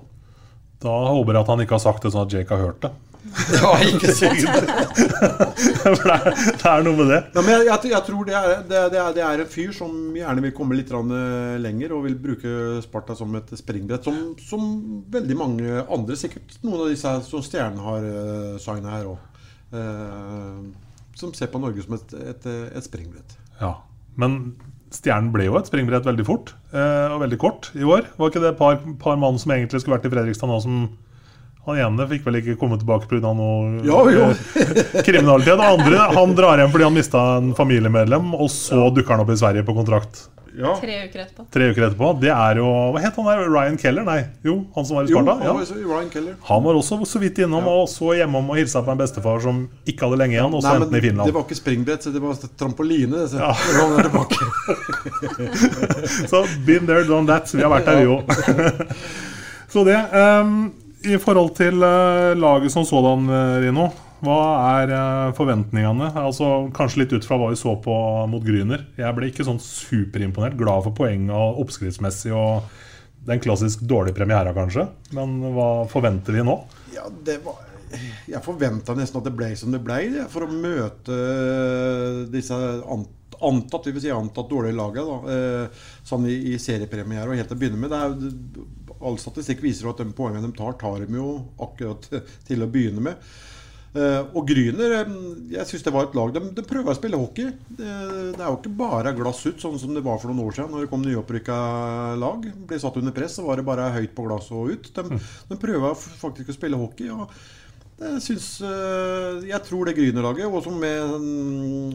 Da 0.82 0.92
håper 1.08 1.34
jeg 1.34 1.42
at 1.42 1.48
han 1.48 1.64
ikke 1.64 1.78
har 1.80 1.86
sagt 1.88 2.04
det 2.04 2.12
sånn 2.12 2.28
at 2.28 2.34
Jake 2.36 2.54
har 2.54 2.68
hørt 2.68 2.84
det. 2.84 2.92
Ja, 3.54 3.72
ikke 3.86 4.12
sant? 4.18 4.42
For 5.82 6.04
det 6.08 6.16
er, 6.16 6.26
det 6.32 6.72
er 6.72 6.86
noe 6.86 6.98
med 6.98 7.12
det. 7.12 7.20
Ja, 7.36 7.44
men 7.44 7.52
jeg, 7.54 7.68
jeg, 7.68 7.92
jeg 7.94 8.06
tror 8.08 8.28
det 8.28 8.36
er, 8.38 8.48
det, 8.68 8.82
det, 8.94 9.00
er, 9.02 9.14
det 9.18 9.24
er 9.28 9.44
en 9.44 9.52
fyr 9.52 9.76
som 9.78 9.94
gjerne 10.18 10.46
vil 10.46 10.56
komme 10.58 10.78
litt 10.78 10.92
eh, 10.94 11.58
lenger 11.62 11.96
og 11.96 12.06
vil 12.08 12.18
bruke 12.22 12.56
Sparta 12.86 13.16
som 13.18 13.36
et 13.40 13.54
springbrett. 13.60 14.08
Som, 14.08 14.34
som 14.42 14.66
veldig 15.14 15.38
mange 15.38 15.86
andre, 15.86 16.18
sikkert 16.20 16.58
noen 16.66 16.88
av 16.88 16.92
disse 16.94 17.14
som 17.28 17.46
Stjernen 17.46 17.82
har 17.86 18.08
uh, 18.08 18.58
signa 18.62 18.98
her 18.98 19.12
òg. 19.14 19.30
som 21.16 21.32
ser 21.38 21.48
på 21.54 21.62
Norge 21.62 21.86
som 21.86 21.96
et, 21.96 22.14
et, 22.34 22.52
et 22.76 22.86
springbrett. 22.86 23.38
Ja, 23.62 23.76
Men 24.20 24.56
Stjernen 24.92 25.32
ble 25.32 25.46
jo 25.48 25.56
et 25.56 25.70
springbrett 25.70 26.08
veldig 26.08 26.26
fort 26.28 26.52
eh, 26.76 27.08
og 27.14 27.22
veldig 27.24 27.38
kort 27.40 27.70
i 27.78 27.86
år. 27.88 28.10
Var 28.18 28.32
ikke 28.32 28.42
det 28.44 28.52
et 28.52 28.60
par, 28.60 28.82
par 29.00 29.16
mann 29.20 29.40
som 29.40 29.54
egentlig 29.56 29.80
skulle 29.84 29.96
vært 29.96 30.10
i 30.10 30.12
Fredrikstad 30.12 30.52
nå, 30.52 30.58
som 30.64 30.82
Han 31.68 31.78
ene 31.78 32.08
fikk 32.10 32.24
vel 32.26 32.40
ikke 32.42 32.56
komme 32.58 32.78
tilbake 32.82 33.06
pga. 33.08 33.34
noe 33.38 33.84
Jo, 33.86 34.02
jo. 34.10 34.30
eh, 34.34 35.02
kriminalitet. 35.06 35.60
Og 35.62 35.80
andre 35.80 36.08
han 36.18 36.36
drar 36.36 36.58
hjem 36.58 36.72
fordi 36.74 36.84
han 36.90 36.94
mista 36.98 37.22
en 37.38 37.54
familiemedlem, 37.58 38.34
og 38.34 38.50
så 38.50 38.88
dukker 38.96 39.14
han 39.14 39.22
opp 39.26 39.30
i 39.30 39.38
Sverige 39.38 39.64
på 39.68 39.76
kontrakt 39.78 40.28
Tre 40.52 40.96
uker 41.08 41.20
etterpå. 41.22 41.46
tre 41.50 41.70
uker 41.72 41.84
etterpå. 41.86 42.08
Det 42.20 42.28
er 42.30 42.58
jo 42.60 42.66
Hva 42.92 43.00
het 43.00 43.16
han 43.16 43.26
der? 43.30 43.46
Ryan 43.48 43.78
Keller? 43.80 44.04
Nei, 44.04 44.18
jo, 44.44 44.58
han 44.76 44.84
som 44.86 44.98
var 44.98 45.06
i 45.08 45.08
Sparta? 45.08 45.36
var 45.40 45.46
Ja. 45.48 45.54
Ryan 45.88 46.10
Keller. 46.12 46.34
Han 46.50 46.64
var 46.66 46.74
også 46.76 46.98
så 47.08 47.22
vidt 47.24 47.40
innom 47.40 47.70
og 47.72 47.88
så 47.88 48.12
hjemom 48.18 48.50
og 48.52 48.58
hilsa 48.60 48.82
på 48.84 48.92
en 48.92 48.98
bestefar 49.00 49.40
som 49.42 49.62
ikke 49.88 50.10
hadde 50.10 50.18
lenge 50.20 50.36
igjen, 50.36 50.52
og 50.54 50.60
så 50.62 50.74
Nei, 50.74 50.76
endte 50.82 50.92
han 50.92 51.00
i 51.00 51.06
Finland. 51.08 51.26
det 51.32 51.36
var 51.38 51.46
ikke 51.48 51.56
springbrett, 51.62 52.04
så 52.04 52.12
det 52.12 52.22
var 52.22 52.36
trampoline. 52.60 53.24
Så 53.32 53.40
Ja. 53.40 53.54
er. 53.56 54.12
Så 56.28 56.46
been 56.66 56.86
there, 56.86 57.04
done 57.08 57.28
that. 57.28 57.48
Vi 57.54 57.62
har 57.64 57.72
vært 57.72 57.86
der, 57.86 57.96
vi 58.02 58.06
òg. 58.12 58.24
Så 59.72 59.86
det. 59.88 59.96
ehm, 60.12 60.72
I 61.02 61.18
forhold 61.18 61.56
til 61.58 61.82
eh, 61.82 62.32
laget 62.38 62.74
som 62.74 62.86
sådan, 62.86 63.26
eh, 63.34 63.60
Rino. 63.64 63.88
Hva 64.22 64.42
er 64.78 64.92
eh, 64.94 65.32
forventningene? 65.34 66.12
Altså 66.22 66.68
Kanskje 66.76 67.02
litt 67.02 67.16
ut 67.16 67.26
fra 67.26 67.40
hva 67.42 67.48
vi 67.50 67.58
så 67.58 67.74
på 67.82 67.96
mot 68.30 68.44
Gryner. 68.46 68.84
Jeg 69.00 69.18
ble 69.18 69.32
ikke 69.32 69.46
sånn 69.48 69.58
superimponert. 69.62 70.60
Glad 70.60 70.86
for 70.86 70.98
poeng 71.00 71.26
og 71.34 71.64
oppskriftsmessig 71.64 72.36
og 72.38 72.70
den 73.26 73.42
klassisk 73.42 73.82
dårlige 73.90 74.18
premiera, 74.20 74.54
kanskje. 74.54 74.86
Men 75.18 75.40
hva 75.56 75.88
forventer 75.90 76.38
vi 76.38 76.46
nå? 76.46 76.60
Ja, 76.94 77.08
det 77.26 77.40
var 77.46 77.58
Jeg 78.30 78.40
forventa 78.46 78.94
nesten 78.96 79.20
at 79.20 79.26
det 79.26 79.34
ble 79.36 79.50
som 79.58 79.74
det 79.74 79.82
ble, 79.84 80.06
for 80.32 80.46
å 80.46 80.54
møte 80.54 81.18
disse 82.32 82.56
an 82.56 83.10
antatt 83.42 83.88
vi 83.88 83.92
vil 83.96 84.04
si 84.04 84.12
antatt 84.14 84.52
dårlige 84.52 84.78
laget 84.78 85.80
sånn 86.06 86.28
i, 86.30 86.36
i 86.54 86.60
seriepremiere 86.62 87.26
og 87.26 87.40
helt 87.40 87.50
til 87.50 87.58
å 87.58 87.62
begynne 87.64 87.80
med. 87.82 87.90
Det 87.90 87.98
er, 88.06 88.68
all 89.06 89.18
statistikk 89.22 89.64
viser 89.64 89.90
at 89.92 90.02
de 90.02 90.12
poengene 90.16 90.44
de 90.46 90.54
tar, 90.58 90.78
tar 90.82 91.06
de 91.06 91.18
jo 91.20 91.34
akkurat 91.62 92.08
til 92.48 92.64
å 92.64 92.70
begynne 92.72 93.04
med. 93.10 93.32
Eh, 93.92 94.22
og 94.40 94.46
Gryner 94.48 94.94
jeg 95.52 95.68
synes 95.68 95.82
det 95.84 95.92
var 95.92 96.06
et 96.06 96.14
lag 96.16 96.30
de, 96.32 96.42
de 96.56 96.64
prøver 96.64 96.94
å 96.94 96.96
spille 96.96 97.20
hockey. 97.20 97.50
Det, 97.68 97.88
det, 98.38 98.40
er 98.40 98.48
jo 98.48 98.60
ikke 98.60 98.76
bare 98.80 99.12
glass 99.18 99.42
ut, 99.44 99.60
sånn 99.60 99.80
som 99.82 99.92
det 99.96 100.06
var 100.06 100.22
for 100.22 100.32
noen 100.32 100.46
år 100.46 100.56
siden 100.56 100.72
når 100.72 100.86
det 100.86 100.92
kom 100.94 101.04
nyopprykka 101.04 101.58
lag. 102.22 102.46
Ble 102.70 102.80
satt 102.80 103.02
under 103.02 103.16
press, 103.16 103.36
så 103.40 103.48
var 103.48 103.60
det 103.60 103.68
bare 103.68 103.92
høyt 103.98 104.16
på 104.16 104.28
glass 104.30 104.48
og 104.56 104.72
ut. 104.78 104.94
De, 104.96 105.20
de 105.52 105.60
prøver 105.60 105.98
faktisk 105.98 106.54
å 106.54 106.56
spille 106.56 106.80
hockey. 106.80 107.12
og 107.12 107.28
jeg 108.02 108.22
syns 108.26 108.46
eh, 108.66 109.42
Jeg 109.50 109.62
tror 109.68 109.86
det 109.88 109.94
Gryner-laget, 109.98 110.48
også 110.50 110.72
med 110.74 111.02
han, 111.12 111.26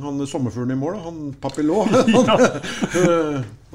han 0.04 0.26
sommerfuglen 0.30 0.76
i 0.76 0.78
mål, 0.80 0.98
han 1.02 1.16
Papillot 1.42 1.90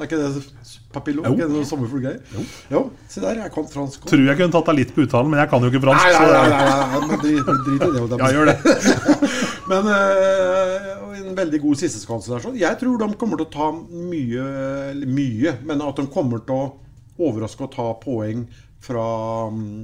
Er 0.01 0.07
ikke 0.07 0.17
det 0.17 0.43
Papillot? 0.91 1.27
Jo. 1.27 1.33
Ikke 1.35 1.47
noe 1.51 1.65
sommerfuglgreier? 1.67 2.19
Jo. 2.35 2.43
jo. 2.71 2.79
Se 3.11 3.21
der, 3.23 3.37
jeg 3.43 3.51
kan 3.53 3.67
fransk. 3.69 4.01
også. 4.01 4.09
Tror 4.11 4.23
jeg 4.27 4.37
kunne 4.39 4.51
tatt 4.55 4.71
deg 4.71 4.77
litt 4.81 4.89
på 4.95 5.03
uttalen, 5.05 5.29
men 5.31 5.39
jeg 5.39 5.51
kan 5.51 5.63
jo 5.63 5.69
ikke 5.71 5.81
fransk. 5.85 6.03
Nei, 6.03 6.15
så- 6.15 6.31
nei, 6.31 6.47
nei, 6.51 6.63
nei, 6.67 6.79
nei, 6.81 7.01
men 7.07 7.21
drit, 7.21 7.51
drit 7.67 7.85
i 7.85 7.91
det. 7.93 8.01
det 8.09 8.17
Ja, 8.19 8.31
gjør 8.35 8.49
det. 8.49 8.55
men 9.71 9.87
øh, 9.93 10.89
en 11.21 11.37
veldig 11.37 11.61
god 11.63 11.79
sisteskanse 11.79 12.33
der. 12.33 12.43
Sånn. 12.43 12.57
Jeg 12.59 12.79
tror 12.81 12.97
de 13.03 13.09
kommer 13.21 13.39
til 13.39 13.47
å 13.47 13.53
ta 13.53 13.69
mye, 14.11 14.49
mye, 15.05 15.55
men 15.69 15.85
at 15.85 16.01
de 16.01 16.07
kommer 16.11 16.43
til 16.47 16.57
å 16.59 16.67
overraske 17.29 17.67
og 17.67 17.71
ta 17.75 17.87
poeng 18.01 18.43
fra, 18.81 19.05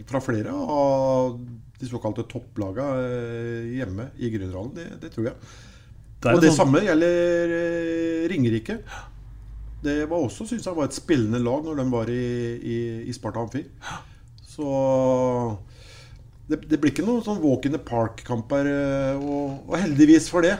fra 0.10 0.24
flere 0.28 0.52
av 0.58 1.38
de 1.78 1.88
såkalte 1.90 2.24
topplagene 2.32 3.04
eh, 3.06 3.68
hjemme 3.78 4.10
i 4.18 4.32
Grünerhallen. 4.34 4.74
Det, 4.78 4.88
det 5.04 5.12
tror 5.14 5.28
jeg. 5.30 5.36
Det 6.24 6.32
og 6.34 6.42
det 6.42 6.50
sånn- 6.50 6.58
samme 6.64 6.82
gjelder 6.82 7.54
eh, 7.60 8.24
Ringerike. 8.32 8.80
Det 9.84 9.98
var 10.10 10.24
også, 10.26 10.48
synes 10.50 10.66
jeg, 10.66 10.74
var 10.76 10.88
et 10.90 10.98
spillende 10.98 11.38
lag 11.46 11.62
når 11.68 11.78
de 11.78 11.86
var 11.94 12.10
i, 12.10 12.24
i, 12.58 12.78
i 13.06 13.14
Sparta 13.14 13.44
Amfi. 13.46 13.62
Så 14.48 14.66
det, 16.50 16.62
det 16.72 16.80
blir 16.82 16.94
ikke 16.94 17.06
noen 17.06 17.22
sånn 17.26 17.42
walk 17.44 17.68
in 17.70 17.76
the 17.76 17.82
park-kamper. 17.84 18.70
eh, 18.72 19.22
Og, 19.22 19.62
og 19.70 19.78
heldigvis 19.78 20.32
for 20.34 20.42
det. 20.48 20.56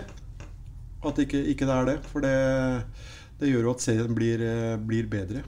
At 1.06 1.18
ikke, 1.24 1.42
ikke 1.54 1.66
det 1.70 1.76
er 1.80 1.90
det. 1.94 1.98
For 2.12 2.22
det, 2.26 2.36
det 3.42 3.50
gjør 3.52 3.70
jo 3.70 3.74
at 3.74 3.84
serien 3.86 4.14
blir, 4.18 4.42
blir 4.86 5.10
bedre. 5.10 5.42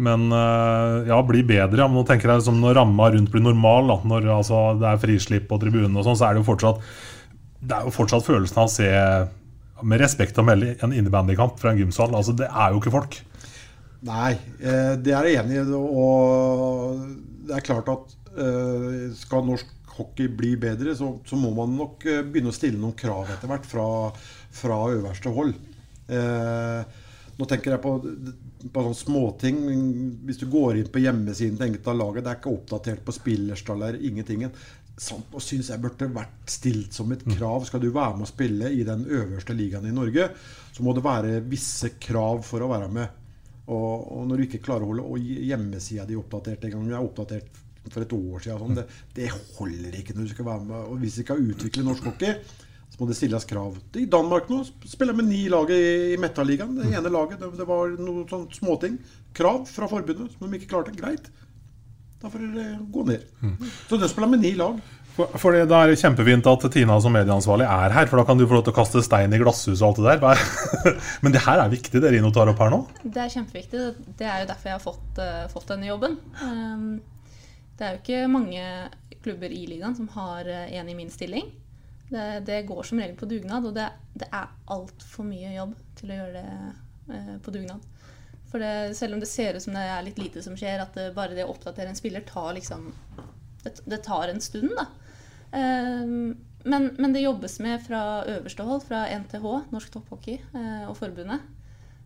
Men 0.00 0.30
eh, 0.32 1.08
ja, 1.10 1.18
bli 1.26 1.42
bedre. 1.46 1.86
Men 1.86 1.98
nå 1.98 2.04
tenker 2.08 2.30
jeg 2.30 2.42
liksom 2.42 2.60
når 2.62 2.78
ramma 2.80 3.10
rundt 3.14 3.32
blir 3.32 3.44
normal, 3.44 3.90
da, 3.90 3.98
når 4.12 4.28
altså, 4.38 4.60
det 4.80 4.88
er 4.88 5.02
frislipp 5.02 5.48
på 5.50 5.58
tribunen, 5.62 5.96
og 5.98 6.06
sånn, 6.06 6.18
så 6.18 6.28
er 6.28 6.36
det 6.36 6.44
jo 6.44 6.50
fortsatt 6.50 6.80
Det 7.60 7.76
er 7.76 7.88
jo 7.88 7.92
fortsatt 7.94 8.24
følelsen 8.24 8.62
av 8.62 8.70
å 8.70 8.72
se 8.72 8.90
med 9.80 10.00
respekt 10.00 10.38
å 10.40 10.44
melde 10.44 10.74
en 10.84 10.92
innebandykamp 10.92 11.60
fra 11.60 11.72
en 11.72 11.80
gymsal. 11.80 12.14
Altså, 12.16 12.34
det 12.36 12.48
er 12.48 12.72
jo 12.72 12.80
ikke 12.80 12.94
folk. 12.94 13.18
Nei, 14.08 14.32
eh, 14.60 14.94
det 15.00 15.12
er 15.16 15.28
jeg 15.28 15.42
enig 15.42 15.60
i. 15.60 15.66
Og 15.76 17.04
det 17.48 17.58
er 17.58 17.66
klart 17.66 17.92
at 17.92 18.16
eh, 18.40 19.10
skal 19.18 19.44
norsk 19.48 19.76
hockey 19.90 20.30
bli 20.32 20.54
bedre, 20.56 20.94
så, 20.96 21.12
så 21.28 21.36
må 21.36 21.50
man 21.52 21.74
nok 21.76 22.06
begynne 22.30 22.52
å 22.52 22.56
stille 22.56 22.80
noen 22.80 22.96
krav 22.96 23.28
etter 23.34 23.50
hvert 23.50 23.66
fra, 23.68 23.84
fra 24.56 24.78
øverste 24.94 25.32
hold. 25.34 25.50
Nå 26.10 27.48
tenker 27.50 27.74
jeg 27.74 27.82
på, 27.84 27.92
på 28.68 28.84
sånne 28.84 28.98
småting. 28.98 29.60
Hvis 30.28 30.40
du 30.42 30.46
går 30.52 30.80
inn 30.80 30.90
på 30.92 31.02
hjemmesiden 31.02 31.56
til 31.58 31.70
enkelte 31.70 31.92
av 31.92 32.00
laget, 32.00 32.24
det 32.24 32.32
er 32.32 32.40
ikke 32.40 32.54
oppdatert 32.54 33.02
på 33.06 33.14
spillerstaller, 33.16 34.00
ingentingen. 34.08 34.52
Sant, 35.00 35.30
og 35.32 35.40
syns 35.40 35.70
jeg 35.72 35.80
burde 35.80 36.10
vært 36.12 36.52
stilt 36.52 36.96
som 36.96 37.12
et 37.14 37.24
krav. 37.24 37.64
Skal 37.68 37.80
du 37.80 37.88
være 37.88 38.18
med 38.18 38.26
å 38.26 38.30
spille 38.30 38.68
i 38.76 38.84
den 38.84 39.06
øverste 39.08 39.56
ligaen 39.56 39.88
i 39.88 39.94
Norge, 39.96 40.28
så 40.74 40.84
må 40.84 40.92
det 40.96 41.06
være 41.06 41.40
visse 41.48 41.94
krav 42.02 42.44
for 42.46 42.64
å 42.64 42.70
være 42.72 42.90
med. 42.92 43.16
Og, 43.70 44.06
og 44.18 44.28
når 44.28 44.36
du 44.36 44.46
ikke 44.48 44.64
klarer 44.66 44.84
å 44.84 44.92
holde 44.92 45.40
hjemmesida 45.46 46.04
di 46.08 46.16
oppdatert 46.18 46.64
en 46.66 46.72
gang 46.74 46.88
Vi 46.88 46.94
er 46.96 47.04
oppdatert 47.04 47.60
for 47.88 48.04
et 48.04 48.12
år 48.12 48.42
siden. 48.44 48.60
Sånn, 48.60 48.78
det, 48.80 48.86
det 49.16 49.28
holder 49.56 49.96
ikke 50.00 50.16
når 50.16 50.26
du 50.26 50.34
skal 50.34 50.48
være 50.50 50.66
med. 50.66 50.88
Og 50.90 51.00
hvis 51.04 51.20
vi 51.20 51.26
skal 51.26 51.46
utvikle 51.52 51.86
norsk 51.86 52.10
hockey, 52.10 52.34
må 53.00 53.08
det 53.08 53.16
stilles 53.16 53.46
krav. 53.48 53.78
I 53.96 54.06
Danmark 54.10 54.50
nå 54.52 54.60
spiller 54.84 55.16
med 55.16 55.30
ni 55.30 55.46
lag 55.52 55.70
i, 55.72 56.14
i 56.14 56.20
Metaligaen. 56.20 56.76
Det 56.76 56.90
ene 56.92 57.12
laget, 57.12 57.40
det, 57.40 57.48
det 57.56 57.66
var 57.68 57.94
noen 57.96 58.26
sånne 58.28 58.52
småting. 58.56 58.98
Krav 59.36 59.64
fra 59.70 59.88
forbundet 59.88 60.36
som 60.36 60.46
de 60.46 60.60
ikke 60.60 60.74
klarte. 60.74 60.94
Greit. 60.96 61.30
Da 62.20 62.28
får 62.28 62.42
dere 62.44 62.80
gå 62.92 63.04
ned. 63.08 63.24
Så 63.88 63.96
de 63.96 64.08
spiller 64.10 64.28
med 64.28 64.44
ni 64.44 64.52
lag. 64.58 64.76
For, 65.16 65.32
for 65.40 65.56
det, 65.56 65.64
det 65.70 65.76
er 65.76 65.98
kjempefint 65.98 66.46
at 66.46 66.66
Tina 66.72 66.98
som 67.02 67.14
medieansvarlig 67.16 67.66
er 67.66 67.94
her, 67.96 68.06
for 68.10 68.20
da 68.20 68.26
kan 68.28 68.38
du 68.38 68.44
få 68.46 68.58
lov 68.58 68.66
til 68.66 68.74
å 68.74 68.76
kaste 68.76 69.02
stein 69.04 69.32
i 69.34 69.40
glasshus 69.40 69.80
og 69.80 69.88
alt 69.88 70.02
det 70.04 70.18
der. 70.22 70.44
Men 71.24 71.34
det 71.34 71.42
her 71.44 71.64
er 71.64 71.72
viktig, 71.72 72.02
det 72.02 72.12
Rino 72.14 72.30
tar 72.34 72.52
opp 72.52 72.60
her 72.62 72.70
nå. 72.72 72.84
Det 73.02 73.24
er 73.24 73.32
kjempeviktig. 73.32 73.86
Det 74.20 74.28
er 74.28 74.44
jo 74.44 74.50
derfor 74.52 74.70
jeg 74.70 74.76
har 74.76 74.84
fått, 74.84 75.18
uh, 75.18 75.48
fått 75.52 75.72
denne 75.72 75.90
jobben. 75.90 76.20
Um, 76.44 77.00
det 77.80 77.86
er 77.88 77.96
jo 77.96 78.02
ikke 78.04 78.22
mange 78.30 78.64
klubber 79.24 79.52
i 79.52 79.64
ligaen 79.68 79.96
som 79.96 80.08
har 80.14 80.48
eh, 80.48 80.72
en 80.78 80.88
i 80.88 80.96
min 80.96 81.10
stilling. 81.12 81.48
Det, 82.10 82.26
det 82.46 82.62
går 82.66 82.82
som 82.86 82.98
regel 82.98 83.16
på 83.18 83.28
dugnad, 83.30 83.66
og 83.68 83.76
det, 83.76 83.86
det 84.18 84.26
er 84.34 84.50
altfor 84.74 85.26
mye 85.28 85.52
jobb 85.54 85.76
til 86.00 86.10
å 86.10 86.18
gjøre 86.18 86.40
det 86.40 87.16
eh, 87.16 87.36
på 87.44 87.54
dugnad. 87.54 87.86
For 88.50 88.62
det, 88.62 88.96
selv 88.98 89.14
om 89.14 89.22
det 89.22 89.30
ser 89.30 89.54
ut 89.54 89.62
som 89.62 89.76
det 89.78 89.84
er 89.86 90.02
litt 90.02 90.18
lite 90.18 90.42
som 90.42 90.56
skjer, 90.58 90.82
at 90.82 90.96
det, 90.98 91.12
bare 91.14 91.36
det 91.38 91.46
å 91.46 91.52
oppdatere 91.52 91.92
en 91.92 91.98
spiller 91.98 92.26
tar 92.26 92.52
liksom 92.56 92.90
Det, 93.62 93.74
det 93.84 94.00
tar 94.02 94.32
en 94.32 94.40
stund, 94.42 94.72
da. 94.74 94.88
Eh, 95.54 96.16
men, 96.64 96.90
men 96.98 97.12
det 97.12 97.22
jobbes 97.22 97.58
med 97.60 97.80
fra 97.86 98.02
øverste 98.28 98.66
hold, 98.66 98.82
fra 98.84 99.06
NTH, 99.22 99.46
Norsk 99.70 99.94
Topphockey, 99.94 100.40
eh, 100.52 100.84
og 100.90 100.96
forbundet. 100.98 101.46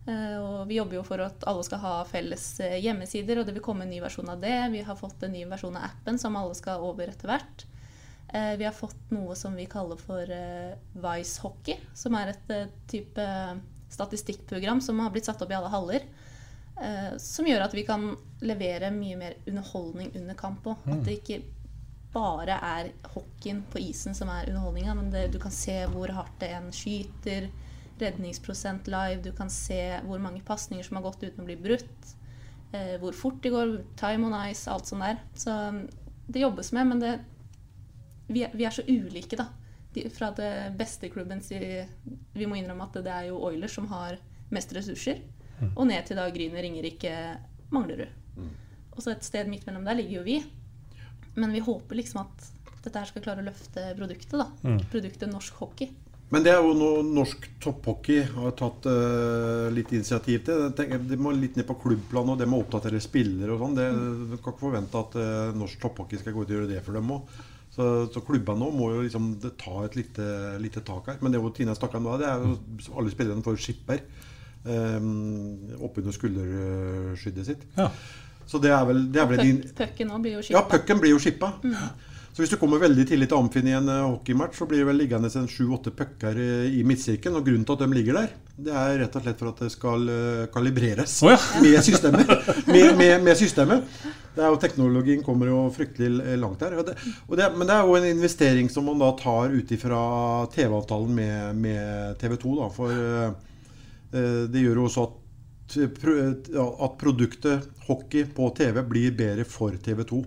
Eh, 0.05 0.35
og 0.37 0.67
vi 0.69 0.77
jobber 0.77 0.99
jo 0.99 1.05
for 1.05 1.23
at 1.25 1.43
alle 1.49 1.63
skal 1.65 1.81
ha 1.81 1.93
felles 2.07 2.43
eh, 2.63 2.77
hjemmesider, 2.83 3.41
og 3.41 3.47
det 3.47 3.55
vil 3.55 3.65
komme 3.65 3.87
en 3.87 3.91
ny 3.91 3.99
versjon 4.03 4.29
av 4.31 4.43
det. 4.43 4.57
Vi 4.75 4.83
har 4.85 4.99
fått 4.99 5.25
en 5.25 5.33
ny 5.33 5.43
versjon 5.49 5.75
av 5.79 5.89
appen 5.89 6.21
som 6.21 6.37
alle 6.37 6.55
skal 6.57 6.85
over 6.85 7.09
etter 7.09 7.31
hvert. 7.31 7.65
Eh, 8.33 8.57
vi 8.57 8.65
har 8.65 8.71
fått 8.71 9.11
noe 9.13 9.35
som 9.35 9.55
vi 9.55 9.67
kaller 9.69 9.99
for 10.01 10.31
eh, 10.31 10.75
Vice 10.93 11.41
Hockey, 11.43 11.77
som 11.93 12.15
er 12.17 12.33
et 12.33 12.53
eh, 12.53 12.71
type 12.89 13.25
statistikkprogram 13.93 14.81
som 14.81 14.99
har 14.99 15.13
blitt 15.13 15.27
satt 15.29 15.41
opp 15.45 15.51
i 15.51 15.57
alle 15.57 15.73
haller. 15.73 16.07
Som 17.21 17.47
gjør 17.47 17.61
at 17.63 17.71
vi 17.71 17.85
kan 17.87 18.09
levere 18.43 18.89
mye 18.91 19.15
mer 19.15 19.37
underholdning 19.47 20.09
under 20.19 20.35
kamp 20.35 20.65
òg. 20.67 20.81
At 20.91 21.05
det 21.05 21.13
ikke 21.21 21.37
bare 22.11 22.57
er 22.57 22.89
hockeyen 23.13 23.61
på 23.71 23.79
isen 23.79 24.17
som 24.17 24.27
er 24.33 24.49
underholdninga, 24.49 24.97
men 24.97 25.07
det, 25.13 25.29
du 25.31 25.37
kan 25.39 25.53
se 25.55 25.77
hvor 25.93 26.11
hardt 26.11 26.43
en 26.43 26.67
skyter, 26.75 27.47
redningsprosent 28.01 28.89
live, 28.91 29.21
du 29.23 29.31
kan 29.37 29.47
se 29.53 29.79
hvor 30.03 30.19
mange 30.19 30.43
pasninger 30.43 30.83
som 30.83 30.99
har 30.99 31.05
gått 31.05 31.23
uten 31.23 31.45
å 31.45 31.47
bli 31.47 31.55
brutt, 31.63 32.11
hvor 32.99 33.15
fort 33.15 33.39
de 33.45 33.53
går, 33.55 33.71
time 33.95 34.27
on 34.27 34.35
ice, 34.41 34.67
alt 34.67 34.91
sånt 34.91 35.07
der. 35.07 35.23
Så 35.39 35.55
um, 35.55 35.85
det 36.27 36.43
jobbes 36.43 36.73
med, 36.75 36.91
men 36.91 37.05
det, 37.05 37.13
vi, 38.27 38.43
er, 38.43 38.51
vi 38.53 38.65
er 38.65 38.73
så 38.75 38.83
ulike, 38.87 39.37
da. 39.39 39.47
De, 39.95 40.03
fra 40.11 40.31
det 40.35 40.49
beste 40.77 41.07
klubben 41.09 41.39
Vi 42.35 42.45
må 42.49 42.57
innrømme 42.59 42.83
at 42.89 42.97
det 43.05 43.11
er 43.13 43.27
jo 43.29 43.37
Oilers 43.47 43.71
som 43.77 43.87
har 43.87 44.17
mest 44.51 44.73
ressurser. 44.75 45.21
Og 45.75 45.85
ned 45.87 46.03
til 46.05 46.17
da 46.19 46.25
Gryner, 46.35 46.61
Ringerike, 46.65 47.13
Manglerud. 47.71 48.11
Og 48.95 49.01
så 49.03 49.11
et 49.13 49.23
sted 49.23 49.47
midt 49.47 49.65
mellom 49.67 49.85
der 49.87 49.95
ligger 49.95 50.19
jo 50.19 50.25
vi. 50.27 50.39
Men 51.35 51.51
vi 51.55 51.59
håper 51.63 51.95
liksom 51.99 52.21
at 52.25 52.51
dette 52.85 52.99
her 53.01 53.07
skal 53.09 53.23
klare 53.25 53.41
å 53.43 53.47
løfte 53.47 53.85
produktet. 53.97 54.35
da. 54.39 54.49
Mm. 54.67 54.81
Produktet 54.91 55.31
norsk 55.31 55.55
hockey. 55.63 55.89
Men 56.33 56.43
det 56.43 56.51
er 56.51 56.59
jo 56.65 56.73
noe 56.75 57.01
norsk 57.05 57.43
topphockey 57.61 58.23
har 58.35 58.53
tatt 58.57 58.87
uh, 58.89 59.67
litt 59.73 59.91
initiativ 59.93 60.43
til. 60.47 60.63
Tenker, 60.75 60.99
de 61.07 61.17
må 61.21 61.31
litt 61.37 61.55
ned 61.59 61.67
på 61.69 61.75
klubbplanet, 61.83 62.33
og 62.35 62.39
det 62.41 62.47
med 62.49 62.59
å 62.59 62.63
oppdatere 62.65 62.99
spillere 63.03 63.53
og 63.55 63.61
sånn. 63.61 63.75
Det- 63.77 63.91
Du 63.95 64.37
kan 64.41 64.53
ikke 64.53 64.63
forvente 64.65 65.01
at 65.05 65.15
uh, 65.21 65.53
norsk 65.57 65.79
topphockey 65.85 66.17
skal 66.19 66.33
gå 66.33 66.43
ut 66.43 66.49
og 66.49 66.55
gjøre 66.57 66.71
det 66.73 66.81
for 66.83 66.97
dem 66.97 67.11
òg. 67.15 67.35
Så, 67.75 68.07
så 68.13 68.21
klubbene 68.23 68.69
må 68.71 68.93
jo 68.93 69.01
liksom 69.03 69.33
ta 69.59 69.81
et 69.83 69.97
lite, 69.99 70.25
lite 70.63 70.83
tak 70.87 71.09
her. 71.11 71.17
Men 71.21 71.33
det 71.33 71.41
Tina 71.57 71.75
snakka 71.75 71.99
om 71.99 72.07
det 72.21 72.29
er 72.29 72.43
jo 72.45 72.53
alle 72.95 73.11
spillerne 73.11 73.43
får 73.43 73.59
skipper 73.59 73.99
um, 74.63 75.75
oppunder 75.83 76.15
skulderskyddet 76.15 77.49
sitt. 77.49 77.65
Så 78.45 78.61
det 78.63 78.71
er 78.71 78.85
vel, 78.87 79.03
det 79.11 79.21
er 79.21 79.27
vel 79.27 79.41
din 79.41 79.61
Pucken 79.75 80.11
blir 80.21 80.37
jo 80.37 80.41
ja, 80.43 80.45
skippa. 80.47 80.67
pucken 80.71 81.01
blir 81.01 81.15
jo 81.15 81.19
skippa. 81.19 81.51
Så 82.35 82.43
hvis 82.43 82.51
du 82.51 82.57
kommer 82.59 82.81
veldig 82.83 83.05
tidlig 83.07 83.29
til 83.31 83.39
Amfin 83.39 83.69
i 83.71 83.77
en 83.77 83.87
eh, 83.87 84.01
hockeymatch, 84.03 84.57
så 84.59 84.67
blir 84.67 84.81
det 84.81 84.89
vel 84.89 84.99
liggende 84.99 85.31
en 85.39 85.47
sju-åtte 85.47 85.93
pucker 85.95 86.35
i 86.67 86.81
midtsirkelen. 86.83 87.39
Og 87.39 87.47
grunnen 87.47 87.63
til 87.63 87.77
at 87.77 87.85
de 87.85 87.95
ligger 87.95 88.19
der, 88.19 88.33
det 88.67 88.75
er 88.75 88.99
rett 89.01 89.15
og 89.15 89.23
slett 89.23 89.39
for 89.39 89.51
at 89.53 89.63
det 89.63 89.71
skal 89.71 90.11
eh, 90.11 90.43
kalibreres 90.51 91.15
oh, 91.23 91.31
ja. 91.31 91.39
med 91.63 91.79
systemet. 91.83 92.35
med, 92.67 92.91
med, 92.99 93.23
med 93.23 93.39
systemet. 93.39 93.87
Det 94.35 94.43
er 94.43 94.51
jo, 94.51 94.59
teknologien 94.59 95.23
kommer 95.23 95.47
jo 95.47 95.61
fryktelig 95.75 96.11
eh, 96.25 96.37
langt 96.39 96.59
der. 96.59 96.75
Og 96.79 96.87
det, 96.89 96.97
og 97.29 97.39
det, 97.39 97.49
men 97.55 97.67
det 97.67 97.75
er 97.75 97.87
jo 97.87 97.97
en 98.01 98.07
investering 98.09 98.71
som 98.71 98.87
man 98.89 98.99
da 98.99 99.13
tar 99.19 99.55
ut 99.55 99.71
ifra 99.71 99.99
TV-avtalen 100.51 101.15
med, 101.15 101.61
med 101.63 102.19
TV 102.19 102.35
2. 102.43 102.55
Da, 102.59 102.71
for 102.75 102.95
eh, 102.95 103.29
eh, 104.11 104.41
det 104.51 104.63
gjør 104.65 104.81
jo 104.81 104.87
også 104.89 105.05
at, 105.07 105.21
at 105.79 106.97
produktet 106.99 107.71
hockey 107.87 108.27
på 108.27 108.51
TV 108.59 108.83
blir 108.91 109.15
bedre 109.15 109.47
for 109.47 109.79
TV 109.79 110.03
2. 110.11 110.25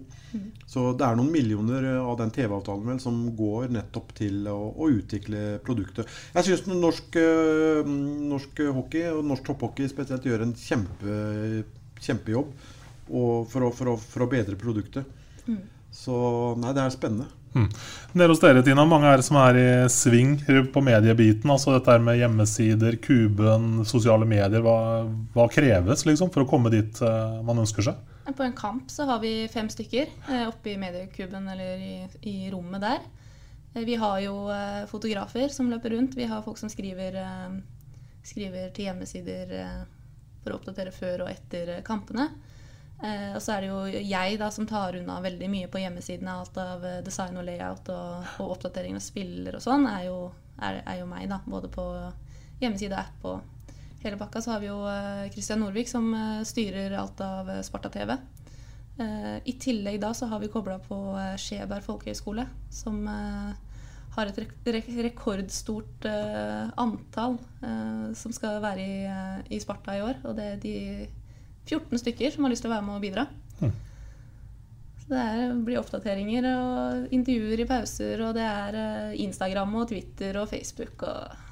Så 0.69 0.93
det 0.99 1.07
er 1.07 1.17
noen 1.17 1.31
millioner 1.33 1.87
av 2.03 2.19
den 2.21 2.33
TV-avtalen 2.35 2.91
vel 2.91 2.99
som 3.03 3.21
går 3.37 3.71
nettopp 3.73 4.13
til 4.19 4.49
å, 4.51 4.59
å 4.77 4.91
utvikle 4.93 5.59
produktet. 5.65 6.11
Jeg 6.35 6.49
syns 6.49 6.67
norsk, 6.69 7.17
eh, 7.21 7.89
norsk 8.35 8.61
hockey, 8.77 9.07
og 9.15 9.25
norsk 9.31 9.49
topphockey 9.49 9.89
spesielt, 9.91 10.29
gjør 10.29 10.45
en 10.45 10.55
kjempe, 10.59 11.17
kjempejobb 12.05 12.53
og 13.09 13.49
for, 13.49 13.65
å, 13.65 13.73
for, 13.73 13.95
å, 13.95 13.97
for 13.97 14.27
å 14.27 14.31
bedre 14.31 14.59
produktet. 14.61 15.09
Mm. 15.49 15.63
Så 15.95 16.15
nei, 16.61 16.75
det 16.77 16.85
er 16.85 16.95
spennende. 16.95 17.31
Mm. 17.55 17.69
Nede 18.13 18.29
hos 18.35 18.43
dere, 18.43 18.63
Tina, 18.63 18.85
mange 18.87 19.09
er 19.09 19.21
det 19.21 19.27
som 19.27 19.39
er 19.41 19.59
i 19.59 19.69
sving 19.93 20.37
på 20.73 20.83
mediebiten. 20.85 21.51
Altså 21.51 21.75
dette 21.75 21.97
med 22.05 22.21
hjemmesider, 22.21 22.99
kuben, 23.03 23.87
sosiale 23.89 24.29
medier. 24.29 24.63
Hva, 24.65 25.07
hva 25.35 25.49
kreves 25.53 26.05
liksom 26.09 26.33
for 26.35 26.45
å 26.45 26.51
komme 26.51 26.73
dit 26.75 27.01
uh, 27.03 27.41
man 27.47 27.65
ønsker 27.65 27.89
seg? 27.89 28.08
På 28.37 28.43
en 28.43 28.53
kamp 28.53 28.91
så 28.91 29.05
har 29.05 29.21
vi 29.21 29.49
fem 29.49 29.69
stykker 29.69 30.07
eh, 30.29 30.49
oppe 30.49 30.71
i 30.71 30.77
mediekuben 30.77 31.49
eller 31.49 31.79
i, 31.79 32.09
i 32.21 32.51
rommet 32.51 32.81
der. 32.81 32.99
Eh, 33.75 33.85
vi 33.85 33.95
har 33.95 34.21
jo 34.21 34.51
eh, 34.53 34.85
fotografer 34.87 35.49
som 35.49 35.71
løper 35.71 35.91
rundt. 35.91 36.17
Vi 36.17 36.27
har 36.29 36.43
folk 36.43 36.59
som 36.59 36.69
skriver, 36.69 37.17
skriver 38.23 38.69
til 38.77 38.91
hjemmesider 38.91 39.55
for 40.43 40.53
å 40.53 40.61
oppdatere 40.61 40.93
før 40.93 41.25
og 41.25 41.33
etter 41.33 41.79
kampene. 41.87 42.29
Og 42.99 43.39
så 43.39 43.55
er 43.55 43.63
det 43.63 43.69
jo 43.71 44.01
jeg 44.11 44.39
da 44.41 44.49
som 44.51 44.67
tar 44.67 44.97
unna 44.99 45.21
veldig 45.23 45.49
mye 45.53 45.69
på 45.71 45.79
hjemmesidene. 45.79 46.35
Alt 46.35 46.57
av 46.59 46.83
design 47.07 47.39
og 47.39 47.47
layout 47.47 47.89
og, 47.95 48.33
og 48.43 48.57
oppdatering 48.57 48.99
av 48.99 49.05
spiller 49.05 49.55
og 49.55 49.63
sånn 49.63 49.87
er, 49.87 50.09
er, 50.59 50.81
er 50.83 50.99
jo 50.99 51.07
meg, 51.07 51.29
da. 51.31 51.39
Både 51.47 51.71
på 51.71 51.85
hjemmeside 52.59 52.99
og 52.99 53.05
app 53.05 53.29
og 53.31 53.58
hele 54.03 54.19
pakka. 54.21 54.43
Så 54.43 54.55
har 54.55 54.61
vi 54.63 54.71
jo 54.71 54.79
Kristian 55.35 55.63
Norvik 55.63 55.89
som 55.91 56.11
eh, 56.15 56.43
styrer 56.49 56.95
alt 56.99 57.21
av 57.25 57.51
eh, 57.51 57.63
Sparta 57.67 57.91
TV. 57.93 58.17
Eh, 58.99 59.37
I 59.45 59.55
tillegg 59.61 60.01
da 60.03 60.13
så 60.15 60.27
har 60.27 60.43
vi 60.43 60.51
kobla 60.53 60.79
på 60.83 60.99
eh, 61.19 61.35
Skjeberg 61.39 61.87
folkehøgskole, 61.87 62.47
som 62.75 63.01
eh, 63.07 63.53
har 64.17 64.31
et 64.31 64.41
rek 64.43 64.55
rek 64.75 64.89
rekordstort 65.07 66.09
eh, 66.11 66.71
antall 66.83 67.39
eh, 67.63 68.09
som 68.19 68.35
skal 68.35 68.63
være 68.65 68.83
i, 68.83 69.03
eh, 69.07 69.37
i 69.55 69.61
Sparta 69.63 69.95
i 69.95 70.03
år. 70.03 70.19
Og 70.27 70.39
det 70.39 70.49
er 70.55 70.63
de 70.63 70.79
14 71.69 72.03
stykker 72.03 72.35
som 72.35 72.47
har 72.47 72.55
lyst 72.55 72.67
til 72.67 72.73
å 72.73 72.75
være 72.75 72.87
med 72.89 72.99
og 72.99 73.05
bidra. 73.05 73.29
Mm. 73.61 73.77
Så 74.99 75.13
det 75.13 75.25
er, 75.25 75.53
blir 75.65 75.79
oppdateringer 75.81 76.49
og 76.51 77.15
intervjuer 77.15 77.63
i 77.63 77.69
pauser, 77.69 78.25
og 78.27 78.35
det 78.39 78.47
er 78.49 78.81
eh, 78.83 79.21
Instagram 79.27 79.79
og 79.79 79.93
Twitter 79.93 80.43
og 80.43 80.51
Facebook 80.51 81.07
og 81.07 81.45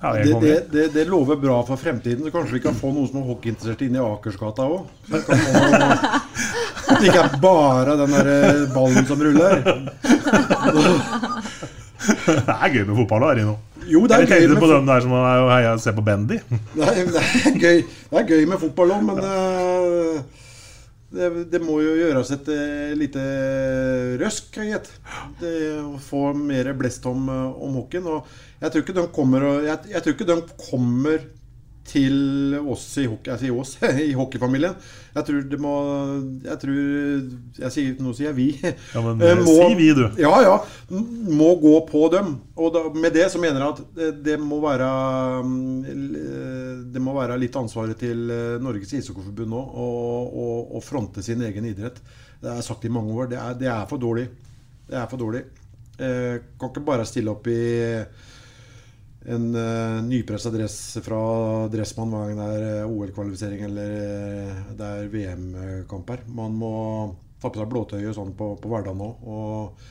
Ja, 0.00 0.12
Det, 0.14 0.40
det, 0.40 0.72
det, 0.72 0.88
det 0.94 1.04
lover 1.10 1.36
bra 1.36 1.56
for 1.66 1.76
fremtiden. 1.76 2.22
Så 2.24 2.30
kanskje 2.30 2.54
vi 2.54 2.60
kan 2.62 2.76
få 2.78 2.92
noen 2.94 3.08
som 3.10 3.18
er 3.18 3.26
hockeyinteressert 3.32 3.80
inne 3.82 3.98
i 3.98 4.04
Akersgata 4.06 4.62
òg. 4.70 4.86
At 5.10 7.00
det 7.00 7.08
ikke 7.10 7.24
er 7.24 7.34
bare 7.42 7.96
den 7.98 8.14
der 8.14 8.30
eh, 8.34 8.60
ballen 8.74 9.08
som 9.08 9.18
ruller. 9.26 9.58
det 12.28 12.54
er 12.54 12.68
gøy 12.76 12.84
med 12.84 12.94
fotball, 13.00 13.26
da, 13.26 13.32
Rino. 13.40 13.56
Jo, 13.88 14.04
det 14.06 14.14
er 14.14 14.24
jeg 14.24 14.30
gøy 14.44 14.52
med 14.52 14.62
på 14.62 14.70
dem 14.70 14.86
der 14.88 15.00
som 15.04 15.12
er 15.18 15.46
heia 15.50 15.74
og 15.74 15.82
ser 15.82 15.94
på 15.96 16.04
bandy. 16.06 16.38
Det 16.76 16.84
er, 16.84 16.94
det 17.10 17.22
er, 17.24 17.58
gøy. 17.58 17.82
Det 18.12 18.20
er 18.22 18.28
gøy 18.30 18.42
med 18.52 18.62
fotball 18.62 18.94
òg, 18.98 19.02
men 19.08 19.18
eh, 19.24 20.44
det, 21.14 21.28
det 21.48 21.60
må 21.64 21.78
jo 21.80 21.94
gjøres 21.96 22.30
et 22.34 22.50
eh, 22.52 22.92
lite 22.98 23.22
røsk, 24.20 24.58
gitt. 24.60 24.90
Å 25.40 25.96
få 26.04 26.34
mer 26.36 26.68
blest 26.76 27.06
om, 27.08 27.30
eh, 27.32 27.62
om 27.64 27.78
hockeyen. 27.80 28.10
Og 28.12 28.60
jeg 28.60 28.74
tror 28.74 28.84
ikke 28.84 28.96
de 28.98 29.06
kommer, 29.16 29.46
jeg, 29.64 29.78
jeg 29.94 30.04
tror 30.04 30.16
ikke 30.16 30.28
de 30.28 30.38
kommer 30.68 31.24
til 31.88 32.56
oss 32.60 32.84
i 33.00 33.06
hockey, 33.08 33.32
jeg 33.32 33.40
sier 33.42 33.58
oss, 33.58 33.74
i 34.08 34.14
hockeyfamilien. 34.16 34.76
Jeg 35.16 35.26
tror 35.26 35.46
det 35.50 35.58
må 35.58 35.72
Jeg 36.44 36.58
tror 36.62 36.76
jeg 37.58 37.72
sier, 37.74 37.94
Nå 38.04 38.12
sier 38.14 38.28
jeg 38.28 38.36
vi. 38.36 38.48
Ja, 38.62 39.02
men 39.02 39.22
Eh, 39.24 39.32
eh, 39.32 39.42
si 39.48 39.78
vi, 39.78 39.88
du. 39.96 40.04
Ja, 40.20 40.34
ja. 40.44 40.54
Må 40.92 41.54
gå 41.62 41.74
på 41.88 42.04
dem. 42.12 42.36
Og 42.58 42.72
da, 42.74 42.84
med 42.94 43.16
det 43.16 43.26
så 43.32 43.40
mener 43.42 43.64
jeg 43.64 43.74
at 43.74 43.82
det, 43.98 44.10
det 44.28 44.38
må 44.42 44.60
være 44.62 44.88
mm, 45.44 46.88
Det 46.94 47.02
må 47.02 47.16
være 47.16 47.38
litt 47.40 47.56
ansvaret 47.58 47.98
til 48.00 48.28
eh, 48.34 48.58
Norges 48.62 48.94
ishockeyforbund 49.00 49.54
nå 49.54 49.62
å 50.78 50.82
fronte 50.84 51.24
sin 51.24 51.42
egen 51.46 51.66
idrett. 51.68 52.02
Det 52.38 52.52
er 52.52 52.66
sagt 52.66 52.84
i 52.86 52.92
mange 52.92 53.14
år. 53.16 53.32
Det 53.32 53.40
er, 53.40 53.56
det 53.58 53.72
er 53.72 53.86
for 53.90 54.00
dårlig. 54.00 54.28
Det 54.88 54.96
er 54.96 55.08
for 55.10 55.20
dårlig. 55.20 55.42
Eh, 55.98 56.38
kan 56.60 56.70
ikke 56.70 56.86
bare 56.86 57.06
stille 57.08 57.32
opp 57.32 57.48
i 57.50 57.58
en 59.26 59.54
uh, 59.54 60.02
nypressa 60.06 60.50
dress 60.54 60.98
fra 61.02 61.20
Dressmann 61.72 62.12
hver 62.12 62.28
gang 62.30 62.38
det 62.38 62.48
er 62.54 62.66
eh, 62.68 62.90
OL-kvalifisering 62.90 63.64
eller 63.66 63.94
eh, 63.96 64.60
det 64.78 64.90
er 64.90 65.08
VM-kamp 65.12 66.12
her. 66.14 66.22
Man 66.30 66.54
må 66.60 66.74
ta 67.42 67.50
på 67.50 67.58
seg 67.58 67.72
blåtøyet 67.72 68.14
sånn 68.16 68.30
på, 68.38 68.52
på 68.62 68.70
hverdagen 68.70 69.02
òg 69.02 69.26
og, 69.28 69.82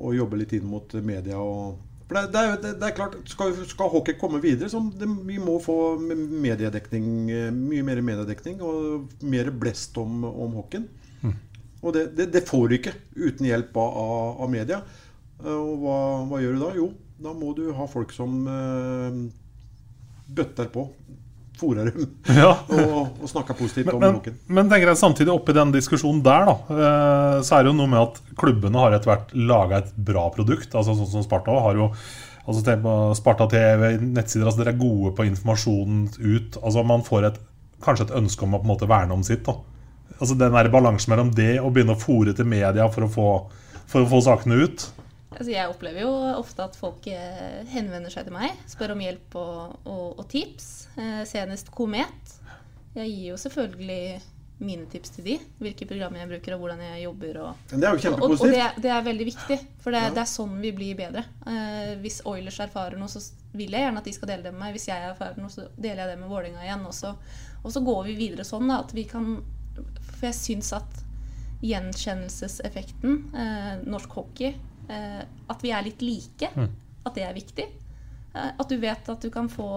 og 0.00 0.18
jobbe 0.18 0.40
litt 0.42 0.56
inn 0.58 0.66
mot 0.70 0.92
media. 0.98 1.38
Og, 1.38 1.78
for 2.08 2.18
det, 2.18 2.26
det, 2.34 2.44
det, 2.64 2.74
det 2.82 2.88
er 2.90 2.96
klart, 2.98 3.16
skal, 3.30 3.54
skal 3.70 3.92
hockey 3.94 4.18
komme 4.18 4.42
videre, 4.42 4.70
så 4.72 4.82
vi 4.98 5.38
må 5.38 5.60
få 5.62 5.78
mediedekning, 6.00 7.12
eh, 7.30 7.52
mye 7.54 7.86
mer 7.86 8.02
mediedekning 8.02 8.58
og 8.66 9.22
mer 9.22 9.52
blest 9.54 9.98
om, 10.02 10.24
om 10.30 10.58
hockeyen. 10.58 10.90
Og 11.80 11.96
det, 11.96 12.42
får 12.48 12.66
du 12.68 12.74
ikke 12.76 12.92
uten 13.16 13.46
hjelp 13.48 13.76
av, 13.80 13.94
av, 14.44 14.50
media. 14.52 14.82
Eh, 15.40 15.54
Og 15.54 15.78
hva, 15.84 16.00
hva 16.28 16.40
gjør 16.42 16.58
du 16.58 16.64
da? 16.64 16.72
Jo, 16.76 16.90
da 17.20 17.32
må 17.36 17.52
du 17.56 17.66
ha 17.76 17.86
folk 17.90 18.12
som 18.16 18.36
eh, 18.48 19.16
bøtter 20.32 20.70
på. 20.72 20.86
Fôrer 21.60 21.90
dem. 21.90 22.06
Ja. 22.40 22.54
og, 22.72 23.20
og 23.20 23.28
snakker 23.28 23.56
positivt 23.58 23.90
Men, 23.90 23.96
om 23.98 24.00
men, 24.04 24.14
hockeyen. 24.16 24.38
men 24.48 24.70
tenker 24.70 24.92
jeg 24.92 25.00
samtidig 25.02 25.32
oppi 25.34 25.52
den 25.56 25.74
diskusjonen 25.74 26.22
der, 26.24 26.48
da, 26.48 26.54
eh, 26.72 27.36
så 27.44 27.58
er 27.58 27.66
det 27.66 27.72
jo 27.74 27.76
noe 27.82 27.90
med 27.92 28.00
at 28.00 28.20
klubbene 28.40 28.80
har 28.80 28.96
etter 28.96 29.12
hvert 29.12 29.34
laga 29.36 29.82
et 29.82 29.90
bra 30.10 30.28
produkt. 30.32 30.72
altså 30.72 30.96
Sånn 30.96 31.10
som 31.12 31.26
Sparta 31.26 31.58
har 31.66 31.76
jo 31.76 31.90
altså 32.48 32.78
Sparta 33.18 33.46
TV, 33.52 33.90
nettsider 34.00 34.48
altså 34.48 34.62
Dere 34.62 34.72
er 34.72 34.80
gode 34.80 35.12
på 35.18 35.26
informasjonen 35.28 36.06
ut. 36.16 36.56
altså 36.62 36.86
Man 36.88 37.04
får 37.06 37.28
et, 37.28 37.42
kanskje 37.84 38.08
et 38.08 38.16
ønske 38.22 38.46
om 38.46 38.56
å 38.56 38.62
på 38.62 38.66
en 38.68 38.72
måte 38.72 38.88
verne 38.88 39.16
om 39.18 39.26
sitt. 39.26 39.44
da 39.44 39.58
Altså 40.16 40.36
Den 40.40 40.56
balansen 40.72 41.12
mellom 41.12 41.34
det 41.36 41.58
og 41.60 41.74
begynne 41.76 41.96
å 41.96 42.00
fòre 42.00 42.32
til 42.36 42.48
media 42.48 42.88
for 42.92 43.04
å 43.04 43.12
få, 43.12 43.28
for 43.88 44.04
å 44.04 44.08
få 44.08 44.24
sakene 44.24 44.64
ut. 44.64 44.88
Altså, 45.40 45.52
jeg 45.54 45.70
opplever 45.72 46.02
jo 46.04 46.10
ofte 46.36 46.66
at 46.66 46.74
folk 46.76 47.06
eh, 47.08 47.62
henvender 47.72 48.12
seg 48.12 48.26
til 48.28 48.34
meg, 48.36 48.58
spør 48.68 48.92
om 48.92 49.00
hjelp 49.00 49.36
og, 49.40 49.78
og, 49.88 50.18
og 50.20 50.26
tips. 50.28 50.66
Eh, 51.00 51.22
senest 51.24 51.70
Komet. 51.72 52.34
Jeg 52.92 53.08
gir 53.08 53.30
jo 53.30 53.38
selvfølgelig 53.40 54.02
mine 54.60 54.84
tips 54.92 55.14
til 55.14 55.24
de, 55.24 55.34
hvilke 55.62 55.86
programmer 55.88 56.20
jeg 56.20 56.28
bruker 56.34 56.52
og 56.52 56.60
hvordan 56.60 56.82
jeg 56.84 57.06
jobber. 57.06 57.38
Og, 57.46 57.62
Men 57.70 57.80
det 57.80 57.88
er 57.88 57.96
jo 58.04 58.10
og, 58.18 58.24
og 58.34 58.42
det, 58.52 58.58
er- 58.60 58.76
det 58.84 58.90
er 58.92 59.06
veldig 59.06 59.26
viktig, 59.30 59.56
for 59.80 59.96
det, 59.96 60.02
Ja. 60.04 60.10
det 60.12 60.20
er 60.20 60.28
sånn 60.28 60.58
vi 60.60 60.72
blir 60.76 60.98
bedre. 60.98 61.22
Eh, 61.48 61.94
hvis 62.02 62.20
Oilers 62.28 62.60
erfarer 62.60 63.00
noe, 63.00 63.08
så 63.08 63.22
vil 63.56 63.72
jeg 63.72 63.86
gjerne 63.86 64.02
at 64.04 64.10
de 64.10 64.12
skal 64.18 64.28
dele 64.34 64.44
det 64.44 64.52
med 64.52 64.60
meg. 64.66 64.74
Hvis 64.76 64.88
jeg 64.90 65.08
erfarer 65.14 65.40
noe, 65.40 65.48
så 65.56 65.64
deler 65.80 66.02
jeg 66.04 66.12
det 66.12 66.18
med 66.20 66.28
Vålerenga 66.28 66.66
igjen. 66.66 66.84
Og 66.84 66.92
så, 66.98 67.14
og 67.64 67.72
så 67.72 67.80
går 67.88 68.04
vi 68.10 68.18
videre 68.20 68.44
sånn 68.44 68.68
da, 68.68 68.82
at 68.84 68.92
vi 68.92 69.06
kan 69.08 69.38
For 70.18 70.26
jeg 70.28 70.36
syns 70.36 70.74
at 70.76 71.00
gjenkjennelseseffekten, 71.64 73.16
eh, 73.36 73.72
norsk 73.88 74.12
hockey, 74.18 74.54
at 75.48 75.62
vi 75.62 75.70
er 75.70 75.82
litt 75.86 76.02
like, 76.02 76.50
Mm. 76.56 76.68
at 77.06 77.14
det 77.14 77.22
er 77.24 77.34
viktig. 77.34 77.66
Eh, 78.34 78.50
at 78.58 78.68
du 78.68 78.76
vet 78.78 79.08
at 79.08 79.20
du 79.20 79.30
kan 79.30 79.48
få 79.48 79.68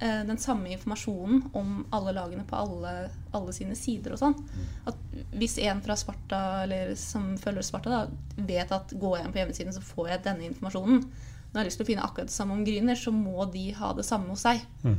eh, 0.00 0.24
den 0.26 0.36
samme 0.38 0.68
informasjonen 0.74 1.50
om 1.54 1.86
alle 1.90 2.12
lagene 2.12 2.44
på 2.44 2.56
alle, 2.56 3.10
alle 3.32 3.52
sine 3.52 3.74
sider 3.74 4.12
og 4.12 4.18
sånn. 4.18 4.34
At 4.86 4.96
hvis 5.32 5.58
en 5.58 5.80
fra 5.80 5.96
Sparta, 5.96 6.62
eller 6.64 6.94
som 6.94 7.36
følger 7.40 7.62
Sparta, 7.62 7.90
da, 7.90 8.42
vet 8.44 8.72
at 8.72 8.92
går 8.92 9.16
jeg 9.18 9.26
inn 9.26 9.32
på 9.32 9.38
hjemmesiden, 9.40 9.72
så 9.72 9.80
får 9.80 10.08
jeg 10.10 10.22
denne 10.24 10.44
informasjonen. 10.50 11.00
Når 11.02 11.54
jeg 11.54 11.60
har 11.62 11.64
lyst 11.70 11.78
til 11.80 11.86
å 11.86 11.88
finne 11.88 12.02
akkurat 12.04 12.26
det 12.28 12.34
samme 12.36 12.52
om 12.52 12.64
Gryner, 12.66 12.94
så 13.00 13.12
må 13.14 13.46
de 13.52 13.70
ha 13.72 13.92
det 13.96 14.04
samme 14.04 14.28
hos 14.34 14.42
seg. 14.44 14.60
Mm. 14.84 14.98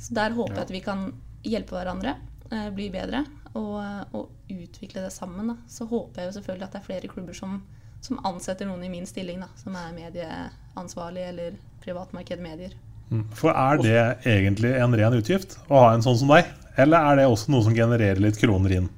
Så 0.00 0.14
der 0.14 0.30
håper 0.34 0.54
jeg 0.54 0.62
at 0.64 0.70
vi 0.74 0.80
kan 0.80 1.12
hjelpe 1.46 1.76
hverandre, 1.76 2.16
eh, 2.50 2.70
bli 2.74 2.88
bedre 2.90 3.24
og, 3.54 3.78
og 4.12 4.30
utvikle 4.50 5.04
det 5.06 5.12
sammen. 5.14 5.46
Da. 5.52 5.56
Så 5.68 5.86
håper 5.86 6.22
jeg 6.24 6.32
jo 6.32 6.40
selvfølgelig 6.40 6.66
at 6.66 6.72
det 6.72 6.80
er 6.80 6.88
flere 6.88 7.08
klubber 7.12 7.32
som, 7.38 7.60
som 8.06 8.20
ansetter 8.28 8.68
noen 8.68 8.84
i 8.86 8.90
min 8.92 9.06
stilling, 9.08 9.40
da, 9.42 9.48
som 9.60 9.74
er 9.78 9.92
medieansvarlig 9.96 11.24
eller 11.32 11.56
privatmarked 11.84 12.40
medier. 12.42 12.74
Mm. 13.10 13.24
For 13.38 13.50
er 13.54 13.82
det 13.82 13.98
egentlig 14.26 14.72
en 14.82 14.94
ren 14.98 15.14
utgift 15.18 15.58
å 15.70 15.82
ha 15.84 15.90
en 15.94 16.02
sånn 16.06 16.18
som 16.18 16.30
deg? 16.34 16.48
Eller 16.76 16.98
er 17.12 17.20
det 17.20 17.26
også 17.30 17.52
noe 17.54 17.62
som 17.66 17.74
genererer 17.76 18.18
litt 18.20 18.38
kroner 18.40 18.72
inn? 18.80 18.88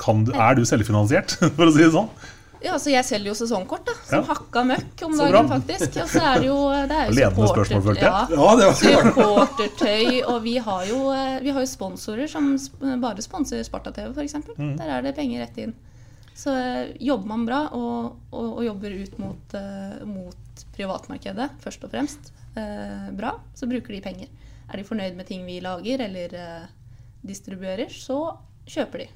Kan 0.00 0.24
du, 0.26 0.32
er 0.34 0.56
du 0.58 0.64
selvfinansiert, 0.66 1.36
for 1.56 1.68
å 1.70 1.74
si 1.74 1.84
det 1.84 1.92
sånn? 1.94 2.08
Ja, 2.64 2.78
så 2.80 2.88
Jeg 2.88 3.04
selger 3.04 3.28
jo 3.28 3.34
sesongkort, 3.36 3.82
da, 3.84 3.92
som 4.08 4.22
Ja. 4.22 4.34
hakka 4.34 4.62
møkk 4.64 5.02
om 5.04 5.14
dagen, 5.20 5.48
faktisk. 5.50 5.98
Og 6.00 6.08
så 6.08 6.22
er 6.24 6.38
det 6.40 6.46
jo, 6.48 6.56
det 6.88 6.96
er 6.96 7.10
jo 7.10 7.16
Ledende 7.18 7.34
supporter- 7.36 7.66
spørsmål, 7.68 7.82
følte 7.90 8.04
jeg. 8.06 8.12
Ja, 8.12 8.38
Ja, 8.40 8.54
det 8.56 8.68
var- 8.70 8.78
supportertøy. 8.80 10.22
Og 10.32 10.38
vi 10.46 10.54
har, 10.64 10.84
jo, 10.88 11.00
eh, 11.12 11.34
vi 11.44 11.52
har 11.52 11.60
jo 11.60 11.68
sponsorer 11.68 12.26
som 12.32 12.54
bare 13.02 13.20
sponser 13.22 13.60
Sparta-TV, 13.68 14.14
f.eks. 14.16 14.34
Mm. 14.56 14.76
Der 14.80 14.94
er 14.96 15.02
det 15.04 15.12
penger 15.18 15.44
rett 15.44 15.58
inn. 15.60 15.74
Så 16.34 16.50
eh, 16.56 16.96
jobber 17.00 17.30
man 17.30 17.44
bra 17.46 17.60
og, 17.78 18.16
og, 18.34 18.46
og 18.58 18.64
jobber 18.66 18.94
ut 18.98 19.18
mot, 19.22 19.54
eh, 19.54 20.00
mot 20.08 20.64
privatmarkedet, 20.74 21.50
først 21.62 21.84
og 21.86 21.92
fremst, 21.94 22.32
eh, 22.58 23.10
bra, 23.14 23.36
så 23.54 23.68
bruker 23.70 23.94
de 23.94 24.02
penger. 24.02 24.32
Er 24.66 24.80
de 24.80 24.86
fornøyd 24.86 25.14
med 25.14 25.28
ting 25.28 25.44
vi 25.46 25.60
lager 25.62 26.02
eller 26.08 26.34
distribuerer, 27.24 27.92
så 27.92 28.34
kjøper 28.66 29.04
de. 29.04 29.06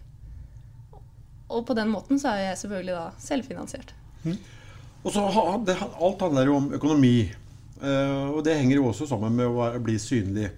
og 1.48 1.64
på 1.66 1.74
den 1.74 1.88
måten 1.88 2.20
så 2.20 2.34
er 2.34 2.42
jeg 2.50 2.58
selvfølgelig 2.60 2.94
da 2.94 3.04
selvfinansiert. 3.18 3.92
Og 5.02 5.12
så 5.14 5.24
Alt 5.24 6.20
handler 6.20 6.50
jo 6.50 6.56
om 6.58 6.66
økonomi. 6.76 7.30
Og 7.80 8.42
det 8.44 8.58
henger 8.58 8.76
jo 8.76 8.90
også 8.90 9.06
sammen 9.08 9.32
med 9.32 9.48
å 9.48 9.70
bli 9.80 9.96
synlig. 9.98 10.50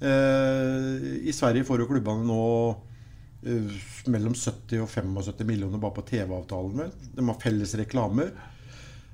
I 0.00 1.34
Sverige 1.36 1.68
får 1.68 1.82
jo 1.82 1.90
klubbene 1.90 2.24
nå 2.24 2.40
mellom 4.12 4.34
70 4.36 4.84
og 4.84 4.90
75 4.92 5.46
millioner 5.48 5.80
bare 5.82 5.96
på 5.98 6.06
TV-avtalen. 6.10 6.94
De 7.14 7.26
har 7.26 7.42
felles 7.42 7.74
reklamer. 7.80 8.32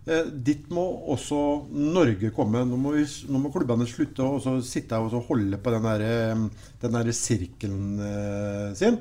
Eh, 0.05 0.27
dit 0.47 0.67
må 0.75 0.85
også 1.15 1.39
Norge 1.73 2.31
komme. 2.37 2.65
Nå 2.69 2.79
må, 2.81 2.95
vi, 2.99 3.05
nå 3.31 3.41
må 3.41 3.53
klubbene 3.53 3.87
slutte 3.89 4.27
å 4.27 4.59
sitte 4.65 5.01
og 5.01 5.17
holde 5.31 5.61
på 5.61 5.73
den 5.73 5.87
der, 5.89 6.05
eh, 6.05 6.43
den 6.83 6.99
der 6.99 7.13
sirkelen 7.17 8.03
eh, 8.05 8.75
sin. 8.77 9.01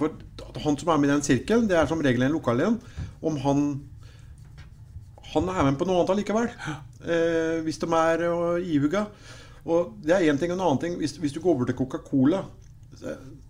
For 0.00 0.12
han 0.64 0.76
som 0.80 0.92
er 0.92 1.00
med 1.00 1.10
i 1.10 1.14
den 1.14 1.24
sirkelen, 1.24 1.68
det 1.68 1.76
er 1.76 1.88
som 1.88 2.00
regel 2.04 2.26
en 2.26 2.36
lokal 2.36 2.64
en. 2.64 2.80
Om 3.24 3.38
han 3.44 3.68
han 5.34 5.48
er 5.52 5.64
med 5.66 5.76
på 5.76 5.84
noe 5.84 5.98
annet 6.00 6.12
allikevel. 6.14 6.46
Eh, 7.06 7.58
hvis 7.66 7.80
de 7.82 7.88
er 7.92 8.22
ihuga. 8.62 9.02
Og 9.66 9.96
det 10.00 10.14
er 10.14 10.30
én 10.30 10.38
ting 10.40 10.52
og 10.54 10.56
en 10.56 10.64
annen 10.64 10.80
ting. 10.80 10.94
Hvis, 11.00 11.18
hvis 11.20 11.34
du 11.34 11.42
går 11.42 11.52
over 11.52 11.68
til 11.68 11.76
Coca-Cola 11.76 12.44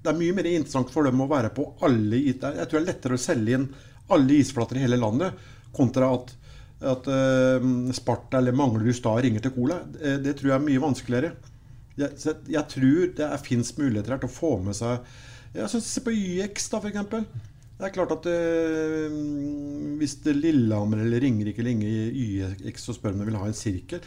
Det 0.06 0.12
er 0.12 0.20
mye 0.20 0.36
mer 0.36 0.46
interessant 0.52 0.90
for 0.94 1.08
dem 1.08 1.22
å 1.22 1.28
være 1.30 1.50
på 1.54 1.64
alle 1.86 2.20
Jeg 2.22 2.38
tror 2.38 2.76
det 2.76 2.78
er 2.78 2.88
lettere 2.92 3.18
å 3.18 3.22
selge 3.22 3.58
inn 3.58 3.68
alle 4.14 4.38
isflater 4.38 4.78
i 4.78 4.84
hele 4.84 5.00
landet 5.02 5.34
kontra 5.74 6.12
at, 6.14 6.30
at 6.92 7.08
uh, 7.10 7.64
Sparta 7.96 8.38
eller 8.38 8.54
Manglerud 8.54 8.94
Stad 8.94 9.24
ringer 9.26 9.42
til 9.42 9.52
Cola. 9.56 9.80
Det, 9.90 10.20
det 10.22 10.36
tror 10.38 10.52
jeg 10.52 10.60
er 10.60 10.66
mye 10.68 10.84
vanskeligere. 10.84 11.32
Jeg, 11.98 12.36
jeg 12.52 12.64
tror 12.70 13.10
det 13.18 13.32
fins 13.42 13.72
muligheter 13.74 14.14
her 14.14 14.22
til 14.22 14.30
å 14.30 14.36
få 14.36 14.52
med 14.62 14.76
seg 14.78 15.02
jeg 15.56 15.72
synes, 15.72 15.88
Se 15.88 16.02
på 16.04 16.12
YX, 16.12 16.68
da, 16.68 16.80
f.eks. 16.84 17.26
Det 17.76 17.86
er 17.88 17.92
klart 17.92 18.12
at 18.14 18.26
eh, 18.30 19.12
hvis 20.00 20.18
Lillehammer 20.28 21.02
eller 21.04 21.20
Ringerike 21.24 21.64
ringer 21.64 21.88
i 21.88 22.26
YX 22.44 22.90
og 22.92 22.98
spør 22.98 23.16
om 23.16 23.22
de 23.22 23.28
vil 23.28 23.38
ha 23.40 23.48
en 23.48 23.56
sirkel 23.56 24.04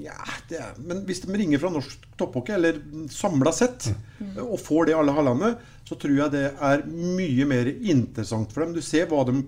ja, 0.00 0.16
er, 0.52 0.74
Men 0.80 1.02
hvis 1.08 1.22
de 1.24 1.34
ringer 1.36 1.60
fra 1.62 1.70
norsk 1.74 2.06
topphockey, 2.20 2.54
eller 2.56 2.80
samla 3.12 3.52
sett, 3.54 3.90
og 4.42 4.58
får 4.62 4.88
det 4.88 4.96
alle 4.98 5.14
halvandet, 5.16 5.62
så 5.88 5.98
tror 6.00 6.14
jeg 6.16 6.34
det 6.34 6.46
er 6.52 6.84
mye 6.88 7.46
mer 7.48 7.68
interessant 7.68 8.52
for 8.54 8.64
dem. 8.64 8.76
Du 8.76 8.84
ser 8.84 9.10
hva 9.10 9.24
de 9.28 9.42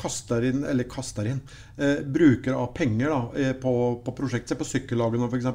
kaster 0.00 0.46
inn, 0.48 0.64
eller 0.64 0.88
kaster 0.90 1.28
inn, 1.28 1.40
eh, 1.76 2.00
bruker 2.00 2.56
av 2.56 2.72
penger 2.76 3.12
da, 3.12 3.20
eh, 3.36 3.52
på, 3.52 3.72
på 4.04 4.14
prosjektet. 4.16 4.54
Se 4.54 4.58
på 4.58 4.68
sykkellagene 4.68 5.28
f.eks. 5.28 5.50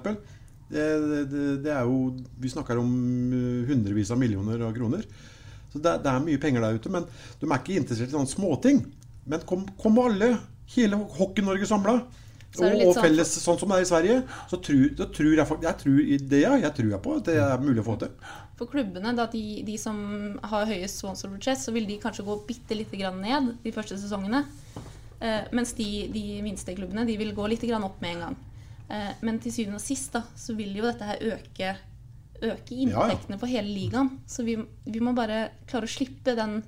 Det, 0.65 0.83
det, 1.29 1.41
det 1.61 1.69
er 1.69 1.85
jo 1.85 2.15
Vi 2.41 2.49
snakker 2.49 2.79
om 2.81 2.91
eh, 3.37 3.65
hundrevis 3.69 4.11
av 4.13 4.21
millioner 4.21 4.61
av 4.65 4.75
kroner. 4.77 5.05
Så 5.73 5.81
det, 5.81 5.97
det 6.05 6.11
er 6.11 6.23
mye 6.23 6.41
penger 6.41 6.63
der 6.63 6.77
ute. 6.77 6.91
Men 6.93 7.07
de 7.41 7.49
er 7.49 7.57
ikke 7.59 7.79
interessert 7.81 8.13
i 8.13 8.15
sånne 8.15 8.31
småting. 8.31 8.83
Men 9.25 9.43
kom, 9.49 9.65
kom 9.81 9.97
alle, 10.03 10.35
hele 10.75 11.01
Hockey-Norge 11.17 11.67
samla. 11.69 11.99
Så 12.55 12.63
Og, 12.63 12.71
det 12.71 12.79
litt 12.79 12.87
og 12.87 12.95
sånn- 12.95 13.03
felles, 13.09 13.33
sånn 13.43 13.59
som 13.59 13.69
det 13.73 13.77
er 13.77 13.85
i 13.85 13.89
Sverige. 13.91 14.17
Så 14.51 14.59
tror, 14.63 15.05
tror 15.11 15.33
jeg, 15.35 15.47
jeg 15.67 15.77
tror 15.83 15.99
i 15.99 16.17
det, 16.17 16.41
ja. 16.45 16.55
Jeg 16.61 16.73
tror 16.77 16.97
på 17.03 17.15
at 17.19 17.29
det 17.29 17.35
er 17.43 17.57
mulig 17.63 17.83
å 17.83 17.87
få 17.89 17.97
til. 17.99 18.13
For 18.55 18.71
klubbene, 18.71 19.11
da 19.17 19.25
de, 19.27 19.43
de 19.67 19.75
som 19.77 19.97
har 20.41 20.65
høyest 20.69 21.01
sponsorbudsjett, 21.03 21.59
så 21.59 21.73
vil 21.75 21.85
de 21.89 21.97
kanskje 21.99 22.23
gå 22.23 22.37
bitte 22.47 22.77
lite 22.77 22.95
grann 23.01 23.19
ned 23.19 23.57
de 23.65 23.73
første 23.75 23.97
sesongene. 23.99 24.45
Eh, 25.19 25.47
mens 25.55 25.73
de, 25.75 26.07
de 26.11 26.23
minste 26.43 26.75
klubbene 26.75 27.05
de 27.07 27.17
vil 27.19 27.33
gå 27.35 27.47
litt 27.51 27.63
grann 27.67 27.83
opp 27.87 27.99
med 28.03 28.15
en 28.15 28.23
gang. 28.29 28.37
Eh, 28.89 29.11
men 29.25 29.39
til 29.43 29.51
syvende 29.51 29.79
og 29.81 29.83
sist 29.83 30.13
da, 30.15 30.23
så 30.39 30.55
vil 30.55 30.71
jo 30.77 30.85
dette 30.87 31.07
her 31.09 31.19
øke, 31.33 31.73
øke 32.45 32.75
inntektene 32.85 33.39
for 33.41 33.47
hele 33.51 33.67
ligaen. 33.71 34.13
Så 34.27 34.45
vi, 34.47 34.55
vi 34.85 35.03
må 35.03 35.13
bare 35.17 35.49
klare 35.67 35.87
å 35.87 35.91
slippe 35.91 36.35
den, 36.37 36.61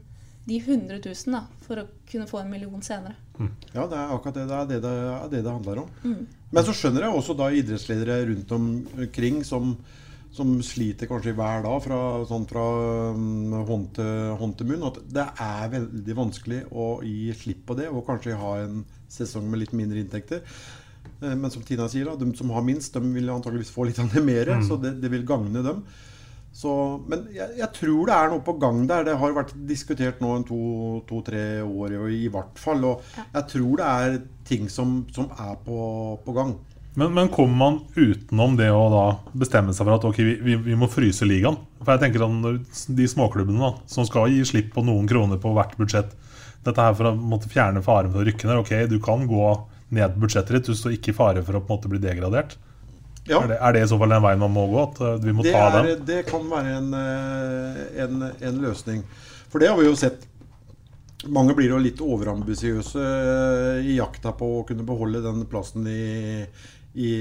de 0.47 0.59
100 0.63 0.99
000 1.03 1.35
da, 1.35 1.43
for 1.67 1.83
å 1.83 1.87
kunne 2.09 2.27
få 2.27 2.39
en 2.41 2.51
million 2.51 2.81
senere. 2.83 3.15
Ja, 3.73 3.85
det 3.87 3.97
er 3.99 4.11
akkurat 4.15 4.35
det 4.39 4.47
det, 4.49 4.57
er 4.57 4.65
det, 4.69 4.81
det, 4.83 4.91
er 5.13 5.29
det, 5.31 5.43
det 5.45 5.51
handler 5.53 5.81
om. 5.83 5.89
Mm. 6.03 6.25
Men 6.51 6.63
så 6.67 6.73
skjønner 6.73 7.03
jeg 7.05 7.17
også 7.19 7.35
da 7.37 7.49
idrettsledere 7.51 8.19
rundt 8.29 8.51
omkring 8.55 9.41
som, 9.45 9.73
som 10.33 10.53
sliter 10.63 11.09
kanskje 11.11 11.33
hver 11.37 11.61
dag 11.65 11.77
fra, 11.83 11.99
sånn 12.29 12.47
fra 12.49 12.63
um, 13.13 13.53
hånd, 13.67 13.89
til, 13.97 14.11
hånd 14.39 14.55
til 14.59 14.69
munn, 14.71 14.85
at 14.87 14.99
det 15.11 15.27
er 15.43 15.71
veldig 15.75 16.15
vanskelig 16.17 16.61
å 16.71 16.87
gi 17.05 17.33
slipp 17.35 17.65
på 17.67 17.77
det 17.81 17.89
og 17.91 18.05
kanskje 18.07 18.37
ha 18.39 18.55
en 18.63 18.83
sesong 19.11 19.47
med 19.51 19.65
litt 19.65 19.75
mindre 19.77 19.99
inntekter. 20.01 20.41
Eh, 21.21 21.35
Men 21.35 21.51
som 21.53 21.63
Tina 21.67 21.87
sier, 21.91 22.05
da, 22.09 22.15
de 22.19 22.31
som 22.37 22.49
har 22.55 22.63
minst, 22.65 22.93
de 22.95 23.13
vil 23.15 23.29
antageligvis 23.33 23.73
få 23.75 23.87
litt 23.89 23.99
av 24.03 24.09
det 24.13 24.23
mer, 24.23 24.55
Mm. 24.57 24.67
så 24.67 24.79
det, 24.81 24.95
det 25.01 25.11
vil 25.11 25.25
gagne 25.27 25.63
dem. 25.63 25.83
Så, 26.57 26.71
men 27.05 27.27
jeg, 27.35 27.51
jeg 27.59 27.69
tror 27.75 28.07
det 28.09 28.15
er 28.15 28.31
noe 28.31 28.41
på 28.45 28.55
gang 28.57 28.79
der. 28.89 29.03
Det 29.05 29.17
har 29.21 29.35
vært 29.35 29.53
diskutert 29.69 30.23
nå 30.23 30.31
en 30.39 30.45
to-tre 30.47 31.43
år 31.61 31.99
i, 32.07 32.23
i 32.25 32.31
hvert 32.33 32.57
fall. 32.57 32.81
Og 32.87 33.19
jeg 33.19 33.43
tror 33.51 33.75
det 33.77 33.91
er 33.91 34.17
ting 34.47 34.65
som, 34.73 35.03
som 35.13 35.29
er 35.37 35.53
på, 35.67 35.77
på 36.25 36.33
gang. 36.33 36.55
Men, 36.97 37.13
men 37.13 37.29
kommer 37.29 37.57
man 37.59 37.75
utenom 37.93 38.55
det 38.57 38.71
å 38.73 38.87
da 38.89 39.05
bestemme 39.37 39.75
seg 39.75 39.85
for 39.85 39.99
at 39.99 40.07
ok, 40.09 40.17
vi, 40.17 40.33
vi, 40.47 40.55
vi 40.71 40.77
må 40.81 40.89
fryse 40.89 41.27
ligaen? 41.29 41.59
For 41.83 41.93
jeg 41.93 42.07
tenker 42.07 42.25
at 42.25 42.87
De 42.97 43.05
småklubbene 43.05 43.61
da, 43.61 43.75
som 43.85 44.07
skal 44.07 44.33
gi 44.33 44.41
slipp 44.49 44.71
på 44.73 44.81
noen 44.87 45.05
kroner 45.09 45.37
på 45.41 45.51
hvert 45.53 45.77
budsjett 45.77 46.15
Dette 46.65 46.81
her 46.81 46.97
for 46.97 47.11
å 47.11 47.13
måtte 47.13 47.51
fjerne 47.53 47.85
faren 47.85 48.09
for 48.09 48.23
å 48.23 48.25
rykke 48.25 48.49
ned. 48.49 48.63
Ok, 48.63 48.73
du 48.89 48.97
kan 49.03 49.29
gå 49.29 49.51
ned 49.93 50.17
budsjettet 50.17 50.57
ditt, 50.57 50.71
du 50.73 50.75
står 50.75 50.97
ikke 50.97 51.13
i 51.13 51.19
fare 51.19 51.45
for 51.45 51.55
å 51.55 51.61
på 51.61 51.69
en 51.69 51.77
måte 51.77 51.91
bli 51.91 52.01
degradert. 52.01 52.57
Ja. 53.27 53.41
Er, 53.43 53.47
det, 53.51 53.57
er 53.59 53.75
det 53.75 53.83
i 53.83 53.89
så 53.91 53.97
fall 53.99 54.13
den 54.15 54.23
veien 54.23 54.39
man 54.39 54.53
må 54.55 54.63
gå? 54.71 54.79
At 54.87 55.01
eh, 55.03 55.17
vi 55.25 55.33
må 55.35 55.43
Det, 55.45 55.51
ta 55.55 55.65
er, 55.67 55.91
den? 55.91 56.05
det 56.07 56.21
kan 56.29 56.47
være 56.51 56.77
en, 56.79 56.89
eh, 56.95 57.83
en, 58.05 58.25
en 58.49 58.61
løsning. 58.63 59.03
For 59.51 59.59
det 59.63 59.69
har 59.71 59.77
vi 59.79 59.87
jo 59.89 59.95
sett. 59.99 60.25
Mange 61.33 61.55
blir 61.57 61.71
jo 61.73 61.79
litt 61.81 61.99
overambisiøse 62.03 63.03
eh, 63.03 63.87
i 63.89 63.97
jakta 63.97 64.31
på 64.37 64.51
å 64.59 64.65
kunne 64.69 64.85
beholde 64.87 65.23
den 65.25 65.41
plassen 65.49 65.87
i, 65.89 66.45
i, 66.97 67.11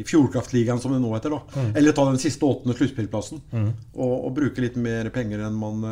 i 0.00 0.04
Fjordkraftligaen, 0.08 0.80
som 0.82 0.94
det 0.96 1.02
nå 1.04 1.12
heter. 1.14 1.36
da 1.36 1.42
Mm. 1.62 1.70
Eller 1.76 1.92
ta 1.92 2.06
den 2.08 2.18
siste 2.22 2.48
åttende 2.48 2.74
sluttspillplassen. 2.78 3.42
Mm. 3.52 3.70
Og, 3.94 4.14
og 4.26 4.34
bruke 4.40 4.64
litt 4.64 4.78
mer 4.80 5.10
penger 5.14 5.44
enn 5.46 5.58
man, 5.60 5.84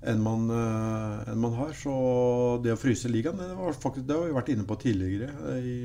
enn 0.00 0.20
man, 0.24 0.46
eh, 0.48 1.30
enn 1.30 1.40
man 1.40 1.56
har. 1.58 1.72
Så 1.76 1.92
det 2.64 2.72
å 2.72 2.78
fryse 2.80 3.10
ligaen, 3.12 3.36
det, 3.40 3.50
var 3.56 3.74
faktisk, 3.76 4.06
det 4.08 4.16
har 4.16 4.28
vi 4.28 4.36
vært 4.36 4.50
inne 4.54 4.64
på 4.68 4.78
tidligere 4.80 5.28
eh, 5.52 5.66
i, 5.66 5.78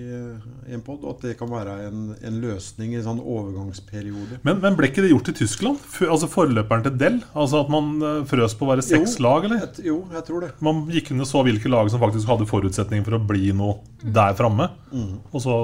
i 0.70 0.76
en 0.78 0.84
pod, 0.86 1.04
at 1.12 1.26
det 1.26 1.36
kan 1.40 1.52
være 1.52 1.76
en, 1.90 2.06
en 2.16 2.38
løsning 2.44 2.94
i 2.94 3.00
en 3.02 3.08
sånn 3.10 3.20
overgangsperiode. 3.22 4.40
Men, 4.48 4.62
men 4.64 4.78
ble 4.80 4.92
ikke 4.92 5.04
det 5.04 5.12
gjort 5.12 5.34
i 5.34 5.38
Tyskland? 5.42 5.82
For, 5.82 6.08
altså 6.16 6.32
Forløperen 6.32 6.86
til 6.88 6.96
Del? 7.00 7.20
Altså 7.34 7.66
At 7.66 7.74
man 7.74 7.96
eh, 8.00 8.22
frøs 8.30 8.56
på 8.56 8.68
å 8.68 8.72
være 8.72 8.86
seks 8.86 9.18
Jo, 9.18 9.26
lag, 9.28 9.50
eller? 9.50 9.66
jo, 9.84 10.00
jeg 10.16 10.28
tror 10.30 10.48
det. 10.48 10.54
Man 10.64 10.86
gikk 10.94 11.12
inn 11.12 11.26
og 11.26 11.30
så 11.30 11.44
hvilke 11.46 11.72
lag 11.72 11.92
som 11.92 12.04
faktisk 12.04 12.32
hadde 12.32 12.48
forutsetninger 12.50 13.08
for 13.08 13.20
å 13.20 13.26
bli 13.34 13.52
noe 13.56 13.82
der 14.00 14.38
framme. 14.38 14.70
Mm. 14.96 15.18
Og 15.32 15.44
så 15.44 15.58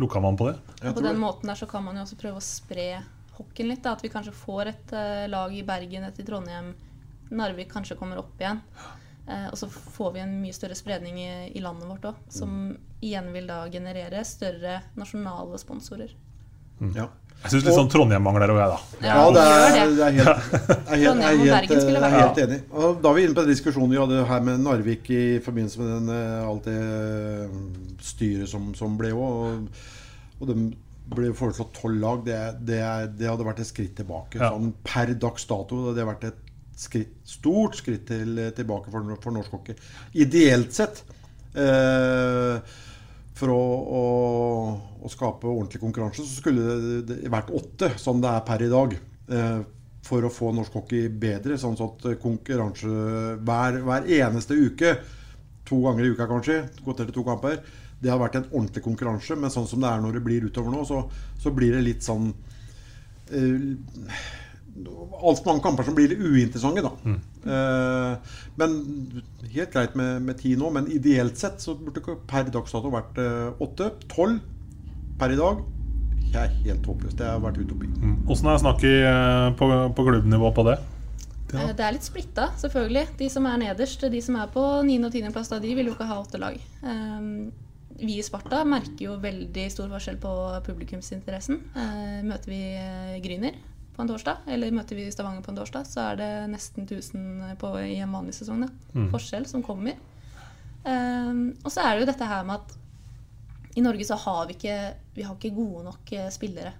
lukka 0.00 0.18
man 0.22 0.38
på 0.38 0.50
det. 0.50 0.56
Og 0.82 0.96
på 0.98 1.04
den 1.04 1.20
måten 1.22 1.50
der 1.50 1.58
så 1.58 1.68
kan 1.70 1.84
man 1.84 2.00
jo 2.00 2.02
også 2.02 2.18
prøve 2.18 2.40
å 2.40 2.44
spre 2.44 2.88
hockeyen 3.36 3.70
litt. 3.70 3.84
Da. 3.84 3.94
At 3.94 4.02
vi 4.02 4.10
kanskje 4.10 4.34
får 4.34 4.72
et 4.72 4.94
uh, 4.96 5.24
lag 5.30 5.54
i 5.54 5.62
Bergen, 5.66 6.06
et 6.08 6.18
i 6.18 6.26
Trondheim, 6.26 6.72
Narvik 7.34 7.72
kanskje 7.72 7.98
kommer 7.98 8.20
opp 8.22 8.40
igjen. 8.40 8.62
Eh, 9.26 9.48
og 9.50 9.56
så 9.56 9.68
får 9.70 10.12
vi 10.14 10.20
en 10.20 10.36
mye 10.42 10.54
større 10.56 10.76
spredning 10.76 11.18
i, 11.22 11.32
i 11.56 11.64
landet 11.64 11.88
vårt 11.88 12.10
òg, 12.10 12.22
som 12.32 12.74
igjen 13.04 13.30
vil 13.32 13.48
da 13.48 13.62
generere 13.72 14.24
større 14.28 14.80
nasjonale 15.00 15.60
sponsorer. 15.60 16.12
Ja. 16.94 17.08
Jeg 17.44 17.52
syns 17.52 17.64
litt 17.66 17.76
sånn 17.76 17.90
Trondheim 17.92 18.22
mangler 18.24 18.52
òg, 18.54 18.58
jeg, 18.60 18.72
da. 18.72 18.78
Ja, 19.04 19.24
det 19.34 19.40
er, 19.44 19.90
det. 19.96 20.04
er 20.08 20.14
helt, 22.14 22.38
enig. 22.40 22.60
Og 22.72 23.02
da 23.02 23.10
er 23.10 23.18
vi 23.18 23.24
inne 23.26 23.36
på 23.36 23.44
den 23.44 23.52
diskusjonen 23.52 23.92
vi 23.92 24.00
hadde 24.00 24.22
her 24.30 24.46
med 24.46 24.62
Narvik 24.64 25.10
i 25.12 25.24
forbindelse 25.44 25.82
med 25.82 25.90
den, 25.92 26.08
eh, 26.14 26.46
alt 26.48 26.68
det 26.70 26.78
eh, 26.78 27.58
styret 28.04 28.48
som, 28.48 28.70
som 28.78 28.96
ble 29.00 29.12
òg. 29.12 29.42
Og, 29.44 29.84
og 30.40 30.50
de 30.52 30.56
ble 31.14 31.34
foreslått 31.36 31.74
tolv 31.76 32.00
lag. 32.00 32.24
Det, 32.24 32.38
det, 32.64 32.80
det 33.20 33.28
hadde 33.28 33.48
vært 33.50 33.60
et 33.60 33.68
skritt 33.68 33.92
tilbake. 34.00 34.40
Ja. 34.40 34.54
Sånn 34.54 34.72
per 34.86 35.12
dags 35.12 35.44
dato 35.50 35.82
hadde 35.82 35.98
det 36.00 36.08
vært 36.08 36.28
et 36.30 36.43
skritt, 36.80 37.20
stort 37.28 37.78
skritt 37.78 38.06
til, 38.08 38.40
tilbake 38.56 38.92
for, 38.92 39.14
for 39.22 39.36
norsk 39.36 39.54
hockey. 39.58 39.76
Ideelt 40.24 40.74
sett. 40.74 41.04
Eh, 41.54 42.74
for 43.34 43.50
å, 43.50 43.62
å, 43.98 44.02
å 45.02 45.10
skape 45.10 45.50
ordentlig 45.50 45.82
konkurranse, 45.82 46.22
så 46.22 46.42
skulle 46.42 46.76
det, 46.78 47.00
det 47.08 47.32
vært 47.32 47.50
åtte, 47.54 47.90
som 47.98 48.20
det 48.22 48.30
er 48.30 48.44
per 48.46 48.62
i 48.62 48.70
dag. 48.72 48.94
Eh, 49.28 49.62
for 50.04 50.26
å 50.26 50.32
få 50.32 50.50
norsk 50.52 50.74
hockey 50.78 51.08
bedre. 51.08 51.56
Sånn 51.60 51.78
at 51.80 52.04
konkurranse 52.22 52.90
hver, 53.40 53.80
hver 53.86 54.10
eneste 54.18 54.58
uke, 54.58 54.92
to 55.64 55.80
ganger 55.86 56.04
i 56.04 56.12
uka 56.12 56.28
kanskje, 56.28 56.58
kvotert 56.82 57.08
til 57.08 57.16
to 57.16 57.24
kamper, 57.26 57.62
det 58.04 58.10
har 58.12 58.20
vært 58.20 58.36
en 58.36 58.50
ordentlig 58.50 58.84
konkurranse. 58.84 59.36
Men 59.40 59.52
sånn 59.52 59.68
som 59.70 59.80
det 59.80 59.90
er 59.90 60.02
når 60.04 60.18
det 60.18 60.24
blir 60.26 60.44
utover 60.44 60.74
nå, 60.74 60.84
så, 60.88 61.04
så 61.40 61.52
blir 61.56 61.72
det 61.76 61.84
litt 61.86 62.04
sånn 62.04 62.28
eh, 63.32 63.70
Altfor 64.74 65.52
mange 65.52 65.62
kamper 65.62 65.86
som 65.86 65.94
blir 65.94 66.10
litt 66.10 66.22
uinteressante, 66.24 66.82
da. 66.82 67.14
Eh, 67.44 68.38
men 68.58 68.74
helt 69.52 69.70
greit 69.74 69.94
med, 69.98 70.24
med 70.26 70.40
ti 70.40 70.56
nå. 70.58 70.70
Men 70.74 70.90
ideelt 70.90 71.38
sett 71.38 71.62
så 71.62 71.76
burde 71.78 72.02
det 72.02 72.16
per 72.30 72.50
dags 72.50 72.74
dato 72.74 72.90
vært 72.92 73.20
eh, 73.22 73.62
åtte. 73.62 73.92
Tolv 74.10 74.40
per 75.20 75.34
i 75.34 75.38
dag. 75.38 75.62
Jeg 76.34 76.40
er 76.42 76.56
helt 76.64 76.88
håpløst. 76.90 77.18
Det 77.20 77.28
har 77.28 77.38
vært 77.44 77.60
utopi. 77.62 77.92
Åssen 78.26 78.50
er 78.50 78.58
snakket 78.64 79.06
eh, 79.06 79.48
på, 79.60 79.70
på 79.94 80.08
klubbnivå 80.10 80.50
på 80.56 80.66
det? 80.66 80.80
Tina? 81.50 81.68
Eh, 81.68 81.74
Det 81.76 81.84
er 81.86 81.94
litt 81.96 82.06
splitta, 82.06 82.48
selvfølgelig. 82.60 83.04
De 83.20 83.28
som 83.30 83.46
er 83.46 83.60
nederst, 83.62 84.06
de 84.10 84.22
som 84.22 84.38
er 84.40 84.50
på 84.52 84.64
9. 84.86 84.98
og 85.06 85.12
10. 85.12 85.30
plass, 85.34 85.52
da, 85.52 85.60
de 85.62 85.74
vil 85.78 85.90
jo 85.90 85.94
ikke 85.94 86.08
ha 86.10 86.18
åtte 86.22 86.40
lag. 86.42 86.58
Um, 86.82 87.52
vi 88.00 88.18
i 88.18 88.24
Sparta 88.26 88.64
merker 88.66 89.06
jo 89.06 89.18
veldig 89.22 89.68
stor 89.70 89.86
forskjell 89.92 90.18
på 90.22 90.32
publikumsinteressen. 90.66 91.60
Uh, 91.76 92.18
møter 92.26 92.50
vi 92.50 92.62
eh, 92.74 93.20
Gryner 93.22 93.54
på 93.94 94.02
en 94.02 94.08
torsdag, 94.10 94.42
eller 94.50 94.74
møter 94.74 94.98
vi 94.98 95.04
Stavanger 95.12 95.42
på 95.46 95.52
en 95.52 95.58
torsdag, 95.60 95.86
så 95.86 96.00
er 96.10 96.16
det 96.18 96.30
nesten 96.50 96.84
1000 96.88 97.54
på, 97.60 97.70
i 97.86 98.00
en 98.02 98.12
vanlig 98.14 98.34
sesong. 98.36 98.64
Mm. 98.94 99.08
Forskjell 99.12 99.46
som 99.50 99.62
kommer. 99.62 99.96
Um, 100.84 101.54
og 101.64 101.70
så 101.72 101.80
er 101.84 101.94
det 101.94 102.02
jo 102.04 102.08
dette 102.10 102.26
her 102.28 102.42
med 102.44 102.58
at 102.60 102.74
i 103.78 103.82
Norge 103.82 104.04
så 104.06 104.18
har 104.20 104.46
vi 104.50 104.54
ikke, 104.58 104.74
vi 105.16 105.24
har 105.26 105.34
ikke 105.38 105.54
gode 105.56 105.84
nok 105.86 106.12
eh, 106.14 106.28
spillere 106.30 106.74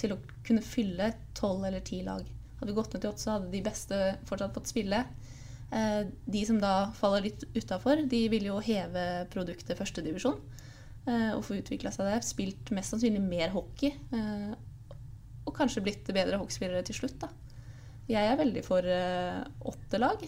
til 0.00 0.14
å 0.14 0.20
kunne 0.42 0.62
fylle 0.64 1.12
tolv 1.38 1.66
eller 1.68 1.84
ti 1.86 2.00
lag. 2.02 2.24
Hadde 2.58 2.72
vi 2.72 2.78
gått 2.78 2.94
ned 2.96 3.04
til 3.04 3.10
åtte, 3.12 3.22
så 3.22 3.36
hadde 3.36 3.52
de 3.52 3.60
beste 3.62 3.98
fortsatt 4.26 4.56
fått 4.56 4.72
spille. 4.72 5.04
Eh, 5.70 6.00
De 6.26 6.42
som 6.48 6.58
da 6.58 6.88
faller 6.98 7.28
litt 7.28 7.44
utafor, 7.54 8.02
de 8.10 8.24
vil 8.32 8.48
jo 8.48 8.58
heve 8.64 9.04
produktet 9.30 9.78
førstedivisjon. 9.78 10.40
Og 11.02 11.40
få 11.42 11.56
utvikla 11.58 11.90
seg 11.90 12.06
der. 12.06 12.20
Spilt 12.22 12.68
mest 12.74 12.92
sannsynlig 12.94 13.22
mer 13.22 13.50
hockey. 13.50 13.88
eh, 14.14 14.52
Og 15.46 15.54
kanskje 15.56 15.82
blitt 15.82 16.06
bedre 16.14 16.38
hockeyspillere 16.38 16.84
til 16.86 16.94
slutt, 17.00 17.16
da. 17.24 17.28
Jeg 18.10 18.28
er 18.32 18.36
veldig 18.38 18.62
for 18.66 18.86
eh, 18.86 19.40
åtte 19.70 19.98
lag. 20.02 20.22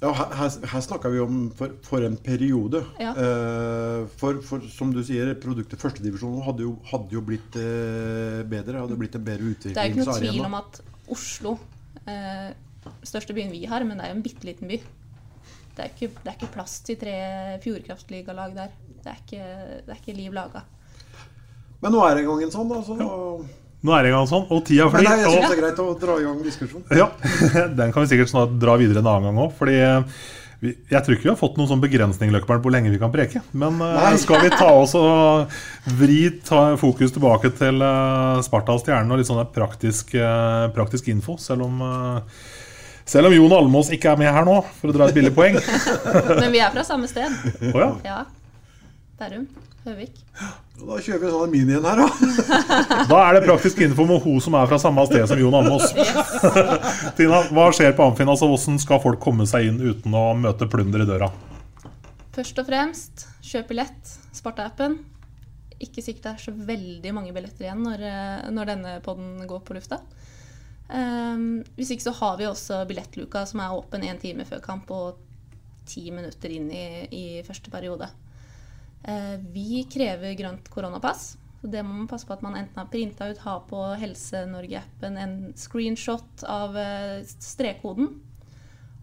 Ja, 0.00 0.10
her, 0.16 0.48
her, 0.70 0.80
snakka 0.80 1.10
vi 1.12 1.18
om 1.20 1.40
for, 1.56 1.74
for 1.84 2.06
en 2.06 2.14
periode. 2.24 2.80
Ja. 3.02 3.10
Eh, 3.12 4.06
for, 4.20 4.38
for 4.46 4.64
som 4.72 4.94
du 4.94 5.02
sier, 5.04 5.34
produktet 5.42 5.82
førstedivisjon 5.82 6.38
hadde, 6.46 6.64
jo- 6.64 6.78
hadde 6.88 7.12
jo 7.18 7.22
blitt 7.26 7.58
eh, 7.60 8.40
bedre. 8.48 8.80
Hadde 8.80 8.96
blitt 9.00 9.18
en 9.18 9.26
bedre 9.26 9.50
Det 9.60 9.74
er 9.76 9.90
jo 9.90 9.98
ikke 9.98 10.06
noe 10.08 10.18
tvil 10.22 10.46
om 10.48 10.56
at 10.62 10.80
Oslo, 11.10 11.56
eh, 12.06 12.48
største 13.04 13.36
byen 13.36 13.52
vi 13.52 13.66
har, 13.68 13.84
men 13.84 13.98
det 14.00 14.06
er 14.06 14.14
jo 14.14 14.18
en 14.20 14.24
bitte 14.24 14.48
liten 14.48 14.70
by. 14.70 14.80
Det 15.76 15.84
er 15.84 15.92
ikke, 15.92 16.08
det 16.22 16.30
er 16.32 16.36
ikke 16.38 16.54
plass 16.54 16.78
til 16.86 16.96
tre 17.00 17.14
Fjordkraftligalag 17.62 18.56
der. 18.56 18.72
Det 19.00 19.10
er 19.12 19.20
ikke, 19.20 19.44
det 19.86 19.92
er 19.94 20.00
ikke 20.00 20.16
liv 20.16 20.32
laga. 20.36 20.64
Men 21.80 21.94
nå 21.94 22.00
er 22.04 22.14
det 22.16 22.24
en 22.24 22.30
gang 22.32 22.42
en 22.46 22.52
sånn, 22.56 22.72
da. 22.72 22.80
Så, 22.84 22.96
Nå 23.80 23.94
er 23.96 24.04
det 24.04 24.10
en 24.10 24.18
gang 24.18 24.28
sånn, 24.28 24.44
og 24.52 24.60
tida 24.68 24.90
flyr. 24.92 25.06
jeg 25.06 25.22
syns 25.24 25.46
det 25.46 25.54
er 25.54 25.62
greit 25.62 25.80
å 25.80 25.86
dra 25.96 26.18
i 26.20 26.26
gang 26.26 26.42
diskusjonen. 26.44 26.84
Ja, 26.98 27.08
Den 27.78 27.94
kan 27.94 28.04
vi 28.04 28.10
sikkert 28.10 28.32
snart 28.32 28.52
dra 28.60 28.76
videre 28.80 29.00
en 29.00 29.08
annen 29.08 29.30
gang 29.30 29.40
òg. 29.46 29.54
Fordi 29.56 29.78
eh, 29.80 30.18
vi, 30.60 30.74
jeg 30.92 31.00
tror 31.06 31.16
ikke 31.16 31.24
vi 31.24 31.32
har 31.32 31.38
fått 31.40 31.56
noen 31.56 31.70
sånn 31.70 31.80
begrensning 31.80 32.34
Løkkeberg, 32.34 32.60
på 32.60 32.68
hvor 32.68 32.74
lenge 32.76 32.92
vi 32.92 33.00
kan 33.00 33.12
preke. 33.14 33.40
Men 33.56 33.80
eh, 33.80 33.96
Nei. 33.96 34.20
skal 34.20 34.44
vi 34.44 34.52
ta 34.52 34.68
oss 34.82 34.92
og 35.00 35.56
vri 35.96 36.18
ta 36.44 36.62
fokus 36.80 37.16
tilbake 37.16 37.54
til 37.56 37.80
uh, 37.80 38.42
Sparta 38.44 38.76
og 38.76 38.84
Stjernen 38.84 39.16
og 39.16 39.22
litt 39.22 39.30
sånn 39.30 39.40
praktisk, 39.54 40.12
praktisk 40.76 41.08
info, 41.14 41.40
selv 41.40 41.64
om 41.70 41.80
selv 43.10 43.26
om 43.26 43.34
Jon 43.34 43.56
Almås 43.56 43.88
ikke 43.90 44.12
er 44.12 44.20
med 44.20 44.30
her 44.30 44.44
nå, 44.46 44.60
for 44.78 44.92
å 44.92 44.94
dra 44.94 45.08
et 45.08 45.16
billig 45.16 45.32
poeng. 45.34 45.56
Men 46.42 46.52
vi 46.52 46.60
er 46.62 46.70
fra 46.70 46.84
samme 46.86 47.10
sted. 47.10 47.32
Å 47.72 47.80
ja. 47.80 47.90
ja. 48.06 48.20
Bærum. 49.18 49.48
Høvik. 49.88 50.20
Da 50.80 50.96
kjører 50.96 51.20
vi 51.20 51.28
en 51.28 51.34
sånn 51.34 51.52
mini 51.52 51.74
en 51.76 51.86
her, 51.86 52.00
da. 52.00 52.06
Da 53.10 53.18
er 53.26 53.36
det 53.36 53.42
praktisk 53.44 53.82
info 53.84 54.06
med 54.08 54.22
hun 54.24 54.40
som 54.42 54.56
er 54.56 54.68
fra 54.70 54.78
samme 54.80 55.04
sted 55.08 55.26
som 55.28 55.40
Jon 55.40 55.56
Almås. 55.58 55.92
Tina, 57.18 57.42
hva 57.52 57.66
skjer 57.76 57.92
på 57.96 58.06
Amfin? 58.06 58.30
Altså, 58.32 58.48
Hvordan 58.48 58.80
skal 58.80 59.02
folk 59.02 59.20
komme 59.22 59.46
seg 59.50 59.68
inn 59.68 59.80
uten 59.82 60.16
å 60.16 60.30
møte 60.40 60.68
plunder 60.70 61.04
i 61.04 61.08
døra? 61.08 61.28
Først 62.36 62.62
og 62.62 62.68
fremst, 62.70 63.26
kjøp 63.44 63.72
billett. 63.72 64.14
Sparta-appen. 64.36 64.96
Ikke 65.80 66.04
sikkert 66.04 66.26
det 66.26 66.32
er 66.32 66.44
så 66.46 66.54
veldig 66.54 67.12
mange 67.16 67.34
billetter 67.36 67.66
igjen 67.66 67.84
når, 67.84 68.06
eh, 68.06 68.48
når 68.54 68.72
denne 68.74 68.96
podden 69.04 69.44
går 69.50 69.62
på 69.66 69.76
lufta. 69.76 70.00
Um, 70.90 71.60
hvis 71.76 71.92
ikke 71.94 72.08
så 72.08 72.16
har 72.18 72.38
vi 72.40 72.48
også 72.48 72.80
billettluka 72.88 73.44
som 73.46 73.60
er 73.62 73.76
åpen 73.76 74.02
én 74.02 74.18
time 74.18 74.42
før 74.48 74.58
kamp 74.64 74.88
og 74.90 75.20
ti 75.86 76.08
minutter 76.10 76.50
inn 76.50 76.66
i, 76.74 76.86
i 77.14 77.24
første 77.46 77.70
periode. 77.70 78.08
Eh, 79.02 79.36
vi 79.52 79.84
krever 79.90 80.34
grønt 80.38 80.68
koronapass. 80.72 81.36
Så 81.60 81.68
det 81.68 81.82
må 81.84 81.92
man 81.92 82.08
passe 82.08 82.24
på 82.28 82.32
at 82.32 82.42
man 82.44 82.56
enten 82.56 82.80
har 82.80 82.88
printa 82.88 83.28
ut, 83.28 83.40
har 83.44 83.64
på 83.68 83.82
Helse-Norge-appen 84.00 85.18
en 85.20 85.34
screenshot 85.60 86.44
av 86.48 86.76
eh, 86.80 87.20
strekkoden. 87.28 88.14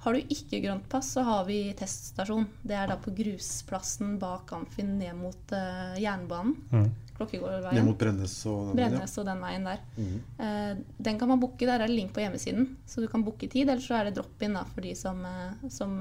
Har 0.02 0.14
du 0.14 0.32
ikke 0.34 0.62
grønt 0.64 0.86
pass, 0.90 1.10
så 1.18 1.24
har 1.26 1.46
vi 1.50 1.58
teststasjon. 1.78 2.46
Det 2.64 2.76
er 2.78 2.90
da 2.90 2.98
på 3.02 3.12
grusplassen 3.18 4.16
bak 4.22 4.54
Amfin 4.56 4.94
ned 5.00 5.18
mot 5.18 5.54
uh, 5.54 5.98
jernbanen. 6.00 6.54
Mm. 6.72 6.86
Klokkegårdveien. 7.18 7.76
Ned 7.76 7.88
mot 7.90 7.98
Brennes 8.00 8.36
og 8.48 8.70
den. 8.70 8.78
Brennes 8.78 9.18
og 9.18 9.26
den 9.28 9.42
veien 9.42 9.66
der. 9.68 9.82
Mm. 9.98 10.14
Uh, 10.38 11.02
den 11.10 11.20
kan 11.20 11.32
man 11.34 11.42
booke. 11.42 11.66
Der 11.66 11.82
er 11.82 11.90
det 11.90 11.98
link 11.98 12.14
på 12.16 12.22
hjemmesiden. 12.24 12.70
Så 12.88 13.04
du 13.04 13.10
kan 13.12 13.26
booke 13.26 13.50
tid, 13.50 13.66
eller 13.66 13.84
så 13.84 13.98
er 13.98 14.08
det 14.08 14.20
drop-in 14.20 14.56
for 14.70 14.86
de 14.86 14.94
som, 14.96 15.26
uh, 15.26 15.68
som 15.74 15.98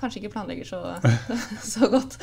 kanskje 0.00 0.22
ikke 0.22 0.34
planlegger 0.36 0.68
så, 0.68 0.80
så 1.74 1.90
godt. 1.92 2.18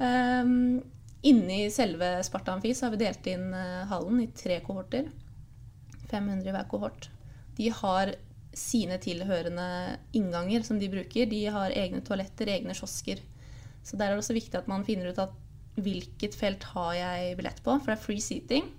Um, 0.00 0.80
Inni 1.22 1.66
selve 1.72 2.22
Sparta 2.24 2.54
Amfi 2.54 2.72
har 2.72 2.92
vi 2.94 3.02
delt 3.02 3.26
inn 3.28 3.50
eh, 3.52 3.88
hallen 3.90 4.22
i 4.22 4.30
tre 4.32 4.56
kohorter. 4.64 5.10
500 6.08 6.48
i 6.48 6.54
hver 6.54 6.68
kohort. 6.70 7.10
De 7.58 7.68
har 7.76 8.14
sine 8.56 8.96
tilhørende 9.02 9.98
innganger 10.16 10.64
som 10.66 10.80
de 10.80 10.88
bruker. 10.90 11.28
De 11.28 11.42
har 11.52 11.76
egne 11.76 12.00
toaletter, 12.06 12.48
egne 12.48 12.74
kiosker. 12.74 13.20
Så 13.84 13.96
der 14.00 14.08
er 14.08 14.16
det 14.16 14.24
også 14.24 14.36
viktig 14.36 14.56
at 14.58 14.70
man 14.70 14.86
finner 14.88 15.12
ut 15.12 15.20
at 15.20 15.36
hvilket 15.80 16.34
felt 16.36 16.64
har 16.72 16.94
jeg 16.96 17.36
billett 17.38 17.60
på, 17.62 17.76
for 17.76 17.92
det 17.92 17.98
er 17.98 18.04
free 18.04 18.24
seating. 18.24 18.72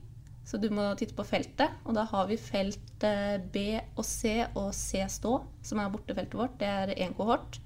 Så 0.45 0.57
du 0.57 0.67
må 0.73 0.87
titte 0.97 1.15
på 1.15 1.23
feltet, 1.23 1.77
og 1.85 1.93
da 1.95 2.07
har 2.09 2.25
vi 2.27 2.41
felt 2.41 3.05
eh, 3.05 3.37
B 3.53 3.77
og 3.93 4.03
C 4.07 4.41
og 4.57 4.73
C 4.75 5.05
stå, 5.13 5.37
som 5.63 5.79
er 5.79 5.93
bortefeltet 5.93 6.37
vårt. 6.41 6.57
Det 6.59 6.67
er 6.67 6.95
én 6.97 7.13
kohort. 7.15 7.61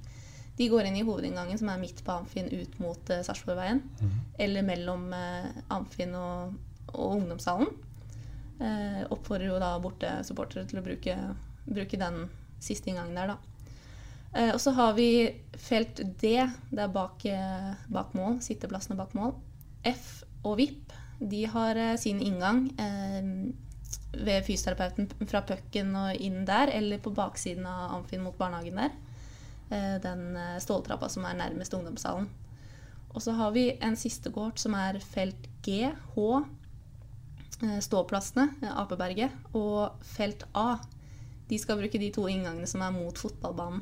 De 0.55 0.69
går 0.71 0.87
inn 0.87 0.95
i 0.95 1.03
hovedinngangen, 1.03 1.57
som 1.59 1.69
er 1.69 1.81
midt 1.81 1.99
på 2.05 2.13
Amfin 2.13 2.47
ut 2.51 2.77
mot 2.79 3.09
uh, 3.11 3.23
Sarpsborgveien. 3.25 3.81
Eller 4.39 4.63
mellom 4.63 5.09
eh, 5.13 5.49
Amfin 5.75 6.15
og, 6.15 6.55
og 6.93 7.17
ungdomssalen. 7.17 7.73
Eh, 8.59 9.01
oppfordrer 9.11 9.49
jo 9.49 9.59
da 9.59 9.73
bortesupportere 9.83 10.63
til 10.69 10.79
å 10.79 10.85
bruke, 10.85 11.15
bruke 11.67 11.99
den 11.99 12.29
siste 12.63 12.89
inngangen 12.91 13.17
der, 13.19 13.33
da. 13.33 13.55
Eh, 14.35 14.51
og 14.53 14.61
så 14.63 14.71
har 14.75 14.93
vi 14.95 15.09
felt 15.59 15.99
D, 16.21 16.37
det 16.71 16.83
er 16.83 16.91
bak, 16.91 17.25
eh, 17.27 17.73
bak 17.91 18.15
mål, 18.15 18.39
sitteplassene 18.43 18.97
bak 18.99 19.15
mål. 19.15 19.35
F 19.87 20.23
og 20.43 20.57
VIP, 20.59 20.95
de 21.19 21.45
har 21.51 21.79
eh, 21.79 21.95
sin 21.99 22.19
inngang 22.23 22.67
eh, 22.79 23.27
ved 24.15 24.47
fysioterapeuten 24.47 25.27
fra 25.27 25.43
pucken 25.47 25.91
og 25.99 26.15
inn 26.23 26.43
der, 26.47 26.71
eller 26.71 27.03
på 27.03 27.11
baksiden 27.15 27.67
av 27.67 27.97
Amfin 27.99 28.23
mot 28.23 28.37
barnehagen 28.39 28.79
der. 28.79 28.95
Eh, 29.69 29.95
den 30.01 30.35
eh, 30.37 30.57
ståltrappa 30.61 31.09
som 31.09 31.25
er 31.25 31.37
nærmest 31.39 31.73
ungdomssalen. 31.73 32.27
Og 33.15 33.21
så 33.23 33.33
har 33.37 33.51
vi 33.55 33.71
en 33.81 33.95
siste 33.97 34.29
gård 34.29 34.59
som 34.61 34.75
er 34.77 34.99
felt 35.01 35.47
G, 35.65 35.89
H, 36.15 36.25
eh, 37.63 37.79
ståplassene, 37.81 38.49
Apeberget, 38.75 39.33
og 39.53 39.97
felt 40.05 40.45
A. 40.53 40.77
De 41.49 41.59
skal 41.61 41.79
bruke 41.79 42.01
de 42.01 42.11
to 42.13 42.27
inngangene 42.29 42.69
som 42.69 42.83
er 42.85 42.93
mot 42.93 43.17
fotballbanen. 43.17 43.81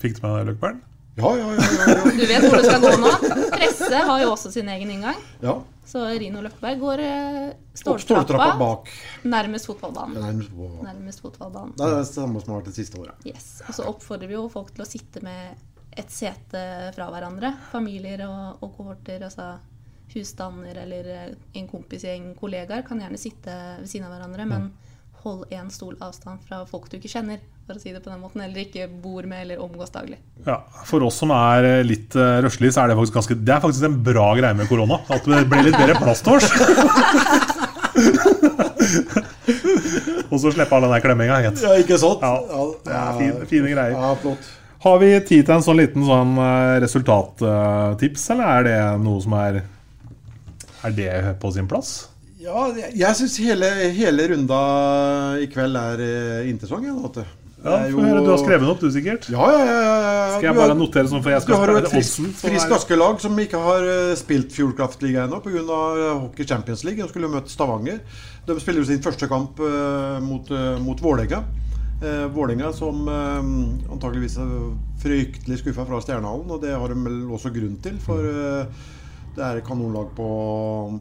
Fikk 0.00 0.16
du 0.16 0.24
med 0.24 0.38
deg 0.38 0.50
Løkberg? 0.50 0.80
Ja, 1.18 1.30
ja, 1.36 1.46
ja, 1.52 1.62
ja, 1.62 1.88
ja. 1.90 2.10
Du 2.16 2.26
vet 2.26 2.44
hvor 2.46 2.56
det 2.56 2.64
skal 2.68 2.80
gå 2.84 2.90
nå? 3.02 3.10
Presse 3.50 4.02
har 4.08 4.20
jo 4.22 4.30
også 4.32 4.52
sin 4.54 4.68
egen 4.72 4.92
inngang. 4.94 5.18
Ja. 5.42 5.56
Så 5.90 6.04
Rino 6.22 6.42
Løkberg 6.44 6.78
går 6.78 7.02
eh, 7.02 7.38
Ståltrappa 7.74 8.22
ståltrappa 8.22 8.58
bak. 8.60 8.92
nærmest 9.26 9.66
fotballbanen. 9.66 10.14
Ja, 10.20 10.28
nærmest 10.30 10.52
fotballbanen. 10.54 10.86
Nærmest 10.86 11.24
fotballbanen. 11.24 11.72
Det 11.80 11.88
er 11.88 11.96
det 11.96 12.06
samme 12.12 12.40
som 12.44 12.52
har 12.54 12.60
vært 12.60 12.70
det 12.70 12.76
siste 12.78 13.00
året. 13.02 13.26
Yes. 13.26 13.48
Og 13.66 13.74
så 13.74 13.88
oppfordrer 13.90 14.30
vi 14.30 14.38
jo 14.38 14.44
folk 14.52 14.70
til 14.76 14.86
å 14.86 14.88
sitte 14.88 15.22
med 15.26 15.66
et 15.98 16.14
sete 16.14 16.62
fra 16.94 17.08
hverandre. 17.10 17.56
Familier 17.72 18.22
og, 18.28 18.62
og 18.62 18.76
kohorter, 18.78 19.26
altså 19.26 19.56
husstander 20.14 20.78
eller 20.84 21.10
eh, 21.16 21.34
en 21.58 21.68
kompisgjeng, 21.70 22.30
kollegaer, 22.38 22.86
kan 22.86 23.02
gjerne 23.02 23.18
sitte 23.20 23.56
ved 23.82 23.90
siden 23.90 24.06
av 24.06 24.14
hverandre, 24.14 24.46
men 24.46 24.70
hold 25.24 25.44
én 25.52 25.68
stol 25.74 25.98
avstand 26.00 26.40
fra 26.46 26.62
folk 26.70 26.88
du 26.90 26.96
ikke 26.96 27.10
kjenner, 27.12 27.42
for 27.70 27.78
å 27.78 27.82
si 27.82 27.92
det 27.94 28.02
på 28.02 28.10
den 28.10 28.20
måten, 28.20 28.42
eller 28.44 28.64
ikke 28.64 28.88
bor 28.90 29.26
med 29.30 29.44
eller 29.46 29.62
omgås 29.62 29.92
daglig. 29.94 30.18
Ja, 30.46 30.58
For 30.88 31.06
oss 31.06 31.20
som 31.22 31.30
er 31.34 31.68
eh, 31.68 31.86
litt 31.86 32.16
uh, 32.18 32.40
røslige, 32.44 32.74
så 32.74 32.82
er 32.84 32.90
det 32.90 32.98
faktisk 32.98 33.18
ganske 33.20 33.36
Det 33.38 33.54
er 33.54 33.62
faktisk 33.62 33.86
en 33.86 33.98
bra 34.10 34.28
greie 34.38 34.56
med 34.58 34.68
korona. 34.70 35.00
At 35.12 35.26
det 35.28 35.44
blir 35.50 35.68
litt 35.68 35.78
bedre 35.78 35.98
plass 36.00 36.24
til 36.26 36.38
oss. 36.38 36.48
Og 40.30 40.38
så 40.38 40.52
slipper 40.54 40.76
alle 40.76 40.86
den 40.86 40.94
der 40.94 41.02
klemminga. 41.04 41.40
Ja, 41.42 41.50
ikke 41.80 41.98
sant? 42.00 42.22
Ja, 42.22 42.64
det 42.86 42.94
er 42.94 43.18
fine, 43.18 43.46
fine 43.50 43.72
greier. 43.72 43.96
Ja, 43.96 44.12
flott. 44.22 44.50
Har 44.80 44.96
vi 45.02 45.10
tid 45.28 45.44
til 45.44 45.52
en 45.58 45.64
sånn 45.64 45.76
liten 45.76 46.06
sånn 46.08 46.38
eh, 46.40 46.76
resultattips, 46.84 48.22
eller 48.32 48.52
er 48.54 48.68
det 48.68 48.78
noe 49.04 49.20
som 49.20 49.34
er 49.36 49.60
Er 50.80 50.94
det 50.96 51.10
på 51.42 51.50
sin 51.52 51.68
plass? 51.68 52.08
Ja, 52.40 52.70
jeg- 52.72 53.16
syns 53.18 53.36
hele, 53.36 53.68
hele 53.92 54.28
runda 54.30 54.60
i 55.36 55.46
kveld 55.52 55.76
er 55.76 56.00
eh, 56.00 56.48
interessant. 56.48 56.86
Ja, 56.88 57.26
Ja, 57.60 57.76
jo... 57.90 58.00
høre, 58.00 58.22
Du 58.24 58.30
har 58.32 58.40
skrevet 58.40 58.64
den 58.64 58.72
opp, 58.72 58.80
du 58.80 58.88
sikkert? 58.92 59.28
Ja, 59.32 59.46
ja, 59.52 59.64
ja, 59.68 59.78
ja. 59.84 60.12
Skal 60.36 60.48
jeg 60.48 60.56
bare 60.56 60.76
notere 60.78 61.10
sånn, 61.10 61.22
for 61.24 61.34
jeg 61.34 61.44
Du 61.48 61.54
har 61.58 61.72
et 61.76 61.90
friskt 61.92 62.76
Askelag 62.76 63.20
som 63.20 63.40
ikke 63.42 63.60
har 63.60 63.86
eh, 63.86 64.12
spilt 64.18 64.54
Fjordkraftliga 64.56 65.26
ennå 65.26 65.42
pga. 65.44 65.80
Hockey 66.22 66.48
Champions 66.48 66.84
League. 66.88 67.02
De 67.02 67.08
skulle 67.10 67.28
jo 67.28 67.34
møte 67.34 67.52
Stavanger. 67.52 68.00
De 68.48 68.56
spiller 68.62 68.80
jo 68.80 68.88
sin 68.88 69.02
første 69.04 69.28
kamp 69.30 69.60
eh, 69.60 70.20
mot, 70.24 70.48
mot 70.84 71.04
Vålerenga. 71.04 71.44
Vålerenga 72.32 72.70
som 72.72 73.04
eh, 73.12 73.50
antageligvis 73.92 74.38
er 74.40 74.54
fryktelig 75.02 75.60
skuffa 75.60 75.84
fra 75.88 76.00
Stjernehallen, 76.00 76.48
og 76.48 76.62
det 76.64 76.72
har 76.72 76.88
de 76.88 76.96
vel 77.04 77.20
også 77.28 77.52
grunn 77.52 77.76
til. 77.84 78.00
For 78.00 78.24
eh, 78.24 78.88
det 79.40 79.46
er 79.48 79.62
kanonlag 79.66 80.10
på, 80.16 80.26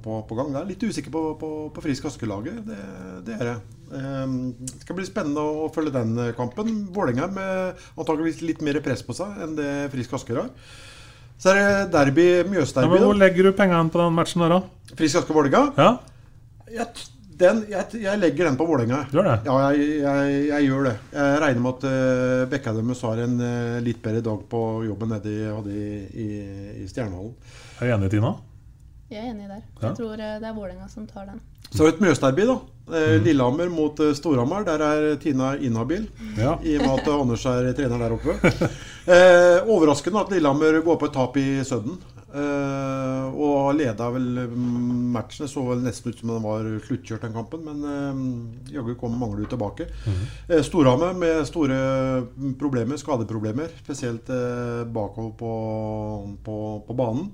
på, 0.03 0.19
på 0.29 0.37
gang. 0.39 0.53
Jeg 0.55 0.61
er 0.63 0.69
litt 0.71 0.85
usikker 0.87 1.11
på, 1.13 1.23
på, 1.41 1.49
på 1.75 1.83
Frisk 1.83 2.07
Aske-laget. 2.09 2.61
Det, 2.67 2.79
det 3.27 3.35
er 3.35 3.49
det. 3.51 3.55
Eh, 3.99 4.35
Det 4.69 4.83
skal 4.85 4.97
bli 4.99 5.07
spennende 5.09 5.43
å 5.43 5.67
følge 5.75 5.91
den 5.97 6.15
kampen. 6.37 6.71
Vålerenga 6.95 7.27
med 7.35 7.83
antageligvis 7.99 8.39
litt 8.47 8.63
mer 8.65 8.79
press 8.85 9.03
på 9.05 9.15
seg 9.17 9.43
enn 9.43 9.57
det 9.59 9.69
Frisk 9.93 10.15
Asker 10.19 10.43
har. 10.43 10.49
Så 11.39 11.53
er 11.53 11.59
det 11.59 11.91
derby, 11.93 12.25
Ja, 12.41 12.47
Mjøsderby. 12.51 12.91
men 12.97 13.05
hvor 13.07 13.15
legger 13.15 13.47
du 13.47 13.53
pengene 13.55 13.91
på 13.93 13.99
den 14.01 14.15
matchen 14.17 14.41
der, 14.43 14.57
da? 14.57 14.95
Frisk 14.99 15.21
Asker 15.21 15.35
Vålerenga? 15.37 15.73
Ja. 15.79 15.91
Jeg, 16.69 16.87
den, 17.39 17.61
jeg, 17.71 18.01
jeg 18.03 18.19
legger 18.19 18.49
den 18.49 18.57
på 18.59 18.65
Vålerenga. 18.67 19.05
Gjør 19.13 19.27
det? 19.29 19.35
Ja, 19.47 19.57
jeg, 19.69 19.85
jeg, 20.03 20.39
jeg 20.49 20.67
gjør 20.67 20.89
det. 20.89 20.95
Jeg 21.13 21.37
regner 21.43 21.63
med 21.63 21.77
at 21.77 21.85
uh, 21.87 22.47
Bekka 22.51 22.73
deres 22.75 23.03
har 23.07 23.21
en 23.23 23.37
uh, 23.39 23.77
litt 23.85 24.01
bedre 24.03 24.23
dag 24.25 24.41
på 24.51 24.63
jobben 24.87 25.13
nede 25.15 25.31
i, 25.31 25.45
hadde 25.47 25.75
i, 25.75 25.85
i, 26.25 26.27
i 26.83 26.89
Stjernehallen. 26.89 27.31
Er 27.79 27.87
du 27.87 27.95
enig, 27.95 28.11
Tina? 28.15 28.33
Jeg 29.09 29.23
er 29.23 29.31
enig 29.31 29.47
der. 29.47 29.63
Ja. 29.79 29.87
Jeg 29.87 29.95
tror 30.01 30.13
uh, 30.19 30.35
det 30.35 30.51
er 30.51 30.57
Vålerenga 30.57 30.91
som 30.91 31.07
tar 31.07 31.31
den. 31.31 31.39
Så 31.69 31.85
er 31.85 31.91
det 31.91 31.95
et 31.95 32.03
Mjøsderby, 32.03 32.45
da. 32.49 32.59
Eh, 32.89 33.15
Lillehammer 33.21 33.69
mot 33.69 33.99
Storhamar. 34.17 34.63
Der 34.65 34.81
er 34.81 35.09
Tina 35.21 35.53
inhabil. 35.61 36.07
Ja. 36.37 36.55
I 36.65 36.79
og 36.79 36.85
med 36.87 36.95
at 36.95 37.09
Anders 37.13 37.45
er 37.45 37.73
trener 37.77 38.05
der 38.05 38.15
oppe. 38.17 38.39
Eh, 39.09 39.65
overraskende 39.65 40.19
at 40.21 40.29
Lillehammer 40.29 40.83
går 40.85 40.97
på 41.01 41.07
et 41.07 41.13
tap 41.15 41.37
i 41.41 41.63
Sudden. 41.65 41.95
Eh, 42.29 43.37
og 43.41 43.71
leda 43.73 44.09
vel 44.13 44.43
mm, 44.51 45.09
matchen. 45.13 45.45
Det 45.45 45.51
så 45.51 45.63
vel 45.65 45.83
nesten 45.85 46.11
ut 46.11 46.21
som 46.21 46.33
den 46.33 46.45
var 46.45 46.67
sluttkjørt, 46.85 47.25
den 47.25 47.35
kampen. 47.35 47.63
Men 47.65 47.85
uh, 47.85 48.73
jaggu 48.73 48.93
kom 48.99 49.17
Manglerud 49.17 49.49
tilbake. 49.49 49.89
Eh, 50.47 50.61
Storhamar 50.65 51.17
med 51.17 51.41
store 51.49 51.79
mm, 52.29 52.53
problemer, 52.61 52.99
skadeproblemer. 53.01 53.73
Spesielt 53.81 54.29
bakover 54.93 55.33
på, 55.39 55.53
på, 56.45 56.59
på 56.85 56.97
banen. 56.97 57.31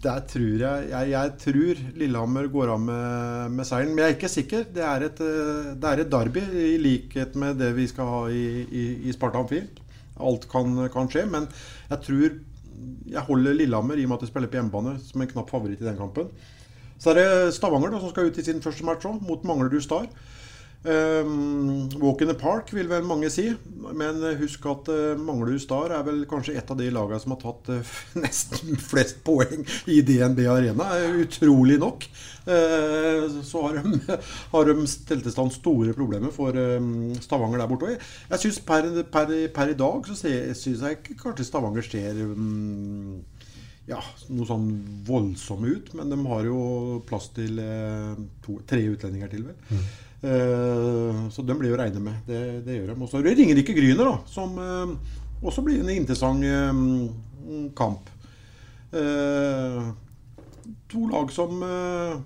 Der 0.00 0.22
tror 0.24 0.62
jeg, 0.62 0.86
jeg 0.88 1.10
Jeg 1.10 1.32
tror 1.42 1.80
Lillehammer 2.00 2.48
går 2.50 2.72
av 2.72 2.80
med, 2.80 3.52
med 3.52 3.68
seieren. 3.68 3.92
Men 3.92 4.06
jeg 4.06 4.14
er 4.14 4.16
ikke 4.16 4.32
sikker. 4.32 4.64
Det 4.74 4.86
er, 4.86 5.04
et, 5.10 5.20
det 5.20 5.92
er 5.92 6.02
et 6.02 6.10
derby, 6.10 6.40
i 6.40 6.80
likhet 6.80 7.36
med 7.36 7.60
det 7.60 7.74
vi 7.76 7.86
skal 7.90 8.08
ha 8.08 8.24
i, 8.32 8.64
i, 8.64 8.86
i 9.04 9.12
Sparta 9.12 9.44
Amfi. 9.44 9.60
Alt 10.20 10.48
kan, 10.52 10.76
kan 10.92 11.10
skje. 11.10 11.26
Men 11.30 11.48
jeg 11.90 12.02
tror 12.06 12.40
jeg 13.10 13.26
holder 13.26 13.56
Lillehammer, 13.56 13.98
i 13.98 14.06
og 14.06 14.12
med 14.12 14.20
at 14.20 14.24
de 14.24 14.30
spiller 14.30 14.50
på 14.50 14.60
hjemmebane, 14.60 14.96
som 15.04 15.20
en 15.20 15.30
knapp 15.30 15.50
favoritt 15.52 15.82
i 15.82 15.88
den 15.88 15.98
kampen. 15.98 16.30
Så 17.00 17.12
er 17.12 17.18
det 17.18 17.54
Stavanger 17.56 17.92
da, 17.92 18.00
som 18.00 18.12
skal 18.12 18.28
ut 18.28 18.38
i 18.38 18.44
sin 18.44 18.62
første 18.64 18.84
match 18.86 19.08
òg, 19.08 19.20
mot 19.24 19.44
Manglerud 19.48 19.82
Star. 19.84 20.08
Um, 20.82 21.90
walk 22.00 22.22
in 22.22 22.28
the 22.28 22.34
park, 22.34 22.70
vil 22.72 22.88
vel 22.88 23.04
mange 23.04 23.28
si. 23.32 23.50
Men 23.76 24.22
husk 24.40 24.64
at 24.70 24.88
uh, 24.88 25.18
Manglerud 25.20 25.60
Star 25.60 25.92
er 25.92 26.06
vel 26.06 26.22
kanskje 26.30 26.54
et 26.56 26.72
av 26.72 26.78
de 26.78 26.88
lagene 26.94 27.20
som 27.20 27.34
har 27.34 27.40
tatt 27.42 27.68
uh, 27.74 27.94
nesten 28.22 28.80
flest 28.80 29.20
poeng 29.26 29.66
i 29.92 30.00
DNB 30.06 30.40
Arena. 30.48 30.88
Utrolig 31.20 31.76
nok. 31.82 32.06
Uh, 32.46 33.42
så 33.44 33.66
har 33.66 33.80
de, 33.80 34.16
har 34.54 34.70
de 34.70 34.86
stelt 34.88 35.28
i 35.28 35.34
stand 35.34 35.52
store 35.58 35.92
problemer 35.96 36.32
for 36.32 36.56
um, 36.56 37.10
Stavanger 37.20 37.60
der 37.60 37.72
borte. 37.74 37.98
Jeg, 38.30 38.42
syns 38.46 38.62
per, 38.64 38.88
per, 39.12 39.34
per 39.52 39.74
i 39.74 39.76
dag 39.76 40.08
så 40.08 40.16
syns 40.16 40.86
jeg 40.86 41.20
kanskje 41.20 41.50
Stavanger 41.50 41.84
ser 41.84 42.24
um, 42.24 43.20
ja, 43.90 44.00
noe 44.30 44.46
sånn 44.48 44.68
voldsomme 45.06 45.72
ut, 45.74 45.90
men 45.98 46.12
de 46.12 46.18
har 46.28 46.46
jo 46.46 46.60
plass 47.08 47.30
til 47.36 47.58
eh, 47.62 48.12
to, 48.44 48.60
tre 48.68 48.84
utlendinger 48.92 49.32
til, 49.32 49.48
vel. 49.48 49.56
Eh, 49.74 49.88
så 50.20 51.42
de 51.42 51.54
blir 51.56 51.72
å 51.72 51.78
regne 51.80 52.02
med. 52.04 52.18
Det, 52.26 52.40
det 52.66 52.74
gjør 52.76 52.90
de. 52.92 52.96
Og 53.00 53.08
så 53.08 53.20
er 53.20 53.30
Ringerike 53.30 53.72
Gryner, 53.76 54.10
da, 54.10 54.18
som 54.28 54.58
eh, 54.60 54.92
også 55.40 55.64
blir 55.64 55.80
en 55.80 55.94
interessant 55.94 56.44
eh, 56.44 57.70
kamp. 57.78 58.10
Eh, 58.92 59.88
to 60.90 61.06
lag 61.08 61.32
som 61.32 61.62
eh, 61.64 62.20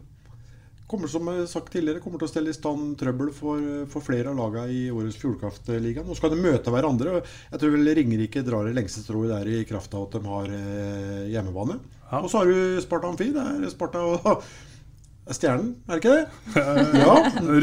kommer 0.91 1.09
som 1.09 1.31
sagt 1.49 1.73
tidligere, 1.73 2.03
kommer 2.03 2.21
til 2.21 2.29
å 2.29 2.33
stelle 2.33 2.53
i 2.53 2.57
stand 2.57 2.97
trøbbel 3.01 3.31
for, 3.35 3.63
for 3.91 4.05
flere 4.05 4.31
av 4.33 4.39
lagene 4.39 4.75
i 4.75 4.85
årets 4.93 5.19
Fjordkraftliga. 5.23 6.05
Nå 6.07 6.19
skal 6.19 6.35
de 6.35 6.43
møte 6.43 6.75
hverandre. 6.75 7.21
Jeg 7.53 7.63
tror 7.63 7.75
vel 7.77 7.95
Ringerike 7.99 8.45
drar 8.47 8.69
det 8.69 8.77
lengste 8.77 9.05
strået 9.05 9.33
der 9.33 9.51
i 9.55 9.65
kraft 9.69 9.95
av 9.97 10.09
at 10.09 10.19
de 10.19 10.35
har 10.35 10.55
eh, 10.59 11.25
hjemmebane. 11.35 11.79
Og 12.21 12.31
så 12.31 12.43
har 12.43 12.51
du 12.51 12.83
Sparta 12.85 13.11
Amfi. 13.11 13.33
Det 13.35 13.43
er 13.43 13.73
Sparta 13.73 14.03
og 14.07 14.45
Stjernen, 15.25 15.71
er 15.89 15.97
det 15.97 16.03
ikke 16.03 16.15
det? 16.19 16.25
Ja. 17.01 17.15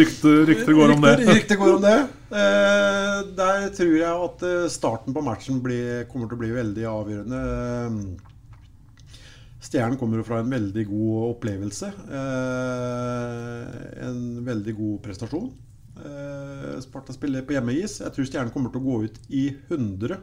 Ryktet 0.02 0.48
rykte 0.50 0.74
går 0.74 0.96
om 0.96 1.04
det. 1.06 1.12
Rykte, 1.20 1.34
rykte 1.38 1.58
går 1.62 1.76
om 1.76 1.84
det. 1.84 1.98
Eh, 2.34 3.18
der 3.38 3.68
tror 3.78 3.92
jeg 4.00 4.24
at 4.26 4.46
eh, 4.48 4.64
starten 4.74 5.14
på 5.14 5.22
matchen 5.22 5.60
blir, 5.62 6.08
kommer 6.10 6.26
til 6.32 6.40
å 6.40 6.42
bli 6.42 6.50
veldig 6.56 6.88
avgjørende. 6.90 7.42
Eh, 7.52 8.32
Stjernen 9.62 10.00
kommer 10.02 10.18
jo 10.18 10.26
fra 10.26 10.40
en 10.42 10.50
veldig 10.50 10.88
god 10.90 11.28
opplevelse. 11.36 11.92
Eh, 12.18 13.76
en 14.08 14.24
veldig 14.48 14.74
god 14.80 14.98
prestasjon. 15.06 15.52
Eh, 16.02 16.80
Sparta 16.82 17.14
spiller 17.14 17.46
på 17.46 17.54
hjemmeis. 17.60 18.00
Jeg 18.02 18.16
tror 18.16 18.26
Stjernen 18.26 18.54
kommer 18.56 18.74
til 18.74 18.82
å 18.82 18.88
gå 18.90 19.04
ut 19.06 19.22
i 19.30 19.46
100. 19.70 20.18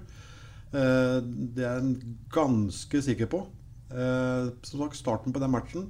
Eh, 0.74 1.20
det 1.54 1.70
er 1.70 1.78
jeg 1.78 2.02
ganske 2.34 3.04
sikker 3.12 3.30
på. 3.30 3.44
Som 3.88 4.82
sagt, 4.82 4.98
starten 4.98 5.32
på 5.32 5.40
den 5.40 5.48
matchen 5.48 5.86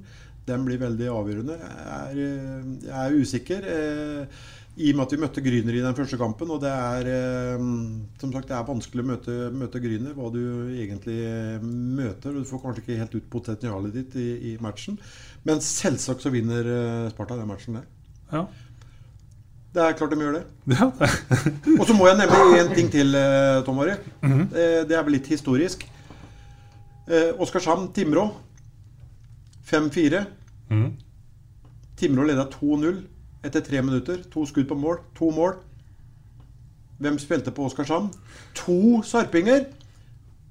den 0.49 0.65
blir 0.67 0.81
veldig 0.81 1.11
avgjørende. 1.13 1.57
Jeg 1.63 1.97
er, 1.97 2.21
eh, 2.27 2.71
jeg 2.87 3.01
er 3.01 3.19
usikker. 3.19 3.67
Eh, 3.75 4.47
I 4.79 4.93
og 4.93 4.99
med 4.99 5.05
at 5.05 5.13
vi 5.13 5.19
møtte 5.19 5.43
Gryner 5.43 5.75
i 5.75 5.83
den 5.83 5.97
første 5.99 6.19
kampen. 6.21 6.51
Og 6.55 6.61
det 6.63 6.71
er 6.71 7.11
eh, 7.13 7.67
som 8.21 8.33
sagt, 8.35 8.49
det 8.51 8.57
er 8.57 8.69
vanskelig 8.69 9.05
å 9.05 9.09
møte, 9.11 9.37
møte 9.55 9.83
Gryner, 9.83 10.15
hva 10.17 10.31
du 10.35 10.41
egentlig 10.77 11.19
møter. 11.65 12.33
og 12.33 12.41
Du 12.41 12.49
får 12.49 12.63
kanskje 12.63 12.85
ikke 12.85 13.03
helt 13.03 13.19
ut 13.19 13.29
potensialet 13.33 13.99
ditt 13.99 14.17
i, 14.17 14.31
i 14.53 14.57
matchen. 14.63 14.99
Men 15.49 15.63
selvsagt 15.65 16.25
så 16.25 16.33
vinner 16.35 16.73
Sparta 17.13 17.37
den 17.39 17.51
matchen 17.51 17.79
der. 17.81 17.87
Ja. 18.33 18.47
Det 19.75 19.85
er 19.85 19.95
klart 19.99 20.15
de 20.15 20.25
gjør 20.25 20.39
det. 20.41 20.47
Ja. 20.73 20.89
Og 21.79 21.85
så 21.87 21.95
må 21.95 22.09
jeg 22.09 22.19
nevne 22.19 22.59
én 22.63 22.75
ting 22.75 22.89
til, 22.91 23.15
Tom 23.67 23.79
Ari. 23.79 23.99
Mm 24.23 24.33
-hmm. 24.33 24.51
Det 24.89 24.97
er 24.97 25.03
vel 25.03 25.13
litt 25.19 25.27
historisk. 25.27 25.85
Eh, 27.09 27.33
Oskarshamn 27.41 27.89
Timrå 27.97 28.27
5-4. 29.69 30.25
Mm. 30.71 30.91
Timrå 31.99 32.27
leda 32.29 32.47
2-0 32.53 33.03
etter 33.45 33.65
tre 33.65 33.83
minutter. 33.83 34.23
To 34.33 34.47
skudd 34.47 34.69
på 34.69 34.79
mål. 34.79 35.03
To 35.19 35.31
mål. 35.35 35.59
Hvem 36.99 37.19
spilte 37.23 37.55
på 37.55 37.69
Oskarshamn? 37.69 38.11
To 38.59 39.03
sarpinger. 39.07 39.69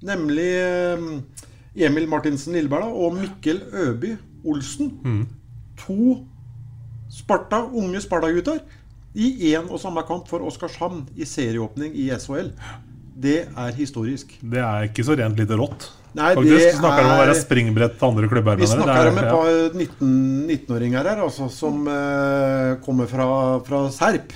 Nemlig 0.02 0.48
eh, 0.62 1.84
Emil 1.86 2.08
Martinsen 2.08 2.54
Lilleberg 2.54 2.94
og 2.94 3.18
Mikkel 3.18 3.62
Øby 3.72 4.14
Olsen. 4.44 4.92
Mm. 5.04 5.26
To 5.84 6.18
Sparta, 7.10 7.64
unge 7.64 8.00
Sparta-gutter 8.04 8.60
i 9.18 9.54
én 9.54 9.66
og 9.66 9.80
samme 9.80 10.04
kamp 10.06 10.28
for 10.28 10.44
Oskarshamn 10.46 11.06
i 11.16 11.26
serieåpning 11.26 11.96
i 11.96 12.10
SHL. 12.14 12.52
Det 13.18 13.38
er 13.50 13.74
historisk. 13.74 14.36
Det 14.42 14.60
er 14.62 14.88
ikke 14.88 15.04
så 15.04 15.16
rent 15.18 15.40
lite 15.40 15.56
rått. 15.58 15.88
Nei, 16.18 16.30
Faktisk 16.34 16.54
det 16.56 16.70
så 16.72 16.80
snakker 16.80 17.04
de 17.04 17.08
om 17.08 17.12
å 17.12 17.18
er- 17.18 17.22
være 17.26 17.36
springbrett 17.38 17.98
til 17.98 18.08
andre 18.08 18.30
klubber. 18.32 18.58
Vi 18.58 18.66
snakker 18.66 18.94
er- 18.94 19.10
om 19.12 19.18
et 19.18 19.30
par 19.30 19.78
19 19.78 20.16
19-åringer 20.48 21.12
her 21.12 21.22
altså, 21.22 21.46
som 21.52 21.86
uh, 21.86 22.74
kommer 22.84 23.06
fra, 23.10 23.28
fra 23.66 23.84
Serp. 23.94 24.34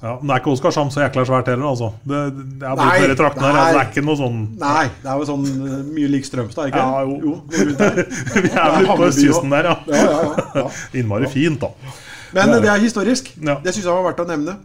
Ja, 0.00 0.14
men 0.16 0.30
det 0.30 0.32
er 0.32 0.40
ikke 0.40 0.52
Oskarshamn 0.54 0.88
så 0.88 1.02
jækla 1.02 1.26
svært 1.28 1.48
heller, 1.52 1.66
altså. 1.68 1.90
Det, 2.08 2.20
det 2.60 2.64
er 2.64 2.78
Nei, 2.80 2.92
i 3.04 3.16
traktene 3.18 3.50
her. 3.50 3.58
Altså, 3.60 3.74
det 3.76 3.80
er 3.82 3.90
ikke 3.90 4.04
noe 4.06 4.16
sånn 4.16 4.38
Nei, 4.62 4.84
det 5.02 5.10
er 5.12 5.18
jo 5.20 5.26
sånn 5.28 5.44
eh, 5.50 5.74
mye 5.90 6.08
lik 6.14 6.24
Strømstad, 6.24 6.70
ikke 6.70 6.80
Ja, 6.80 7.02
jo. 7.04 7.18
jo. 7.20 7.34
Vi 8.46 8.48
er 8.48 8.70
vel 8.78 8.88
på 8.88 8.96
østkysten 9.10 9.26
kysten 9.28 9.52
der, 9.52 9.68
ja. 9.68 9.76
Ja, 9.92 10.06
ja, 10.08 10.46
ja. 10.62 10.64
Innmari 11.02 11.28
fint, 11.28 11.60
da. 11.60 11.92
Men 12.32 12.54
det 12.64 12.70
er 12.72 12.80
historisk. 12.80 13.28
Det 13.36 13.74
syns 13.74 13.84
jeg 13.84 13.92
var 13.92 14.06
verdt 14.08 14.24
å 14.24 14.28
nevne. 14.30 14.56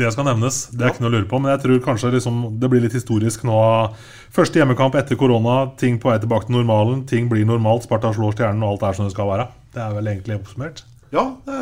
Det 0.00 0.08
skal 0.14 0.24
nevnes, 0.24 0.62
det 0.72 0.86
er 0.86 0.94
ikke 0.94 1.04
noe 1.04 1.10
å 1.10 1.14
lure 1.18 1.28
på. 1.28 1.40
Men 1.42 1.52
jeg 1.54 1.62
tror 1.64 1.82
kanskje 1.84 2.12
liksom, 2.14 2.42
det 2.60 2.70
blir 2.72 2.84
litt 2.84 2.96
historisk 2.96 3.44
nå. 3.48 3.58
Første 4.34 4.60
hjemmekamp 4.60 4.96
etter 4.96 5.18
korona, 5.20 5.62
ting 5.80 5.98
på 6.00 6.10
vei 6.10 6.20
tilbake 6.22 6.48
til 6.48 6.56
normalen. 6.56 7.04
Ting 7.10 7.28
blir 7.32 7.48
normalt. 7.48 7.84
Sparta 7.84 8.12
slår 8.16 8.36
stjernen, 8.38 8.64
og 8.64 8.76
alt 8.76 8.86
er 8.88 8.96
som 8.98 9.08
det 9.08 9.16
skal 9.16 9.28
være. 9.32 9.50
Det 9.74 9.82
er 9.84 9.98
vel 9.98 10.12
egentlig 10.14 10.38
oppsummert. 10.40 10.84
Ja, 11.10 11.24
det 11.42 11.56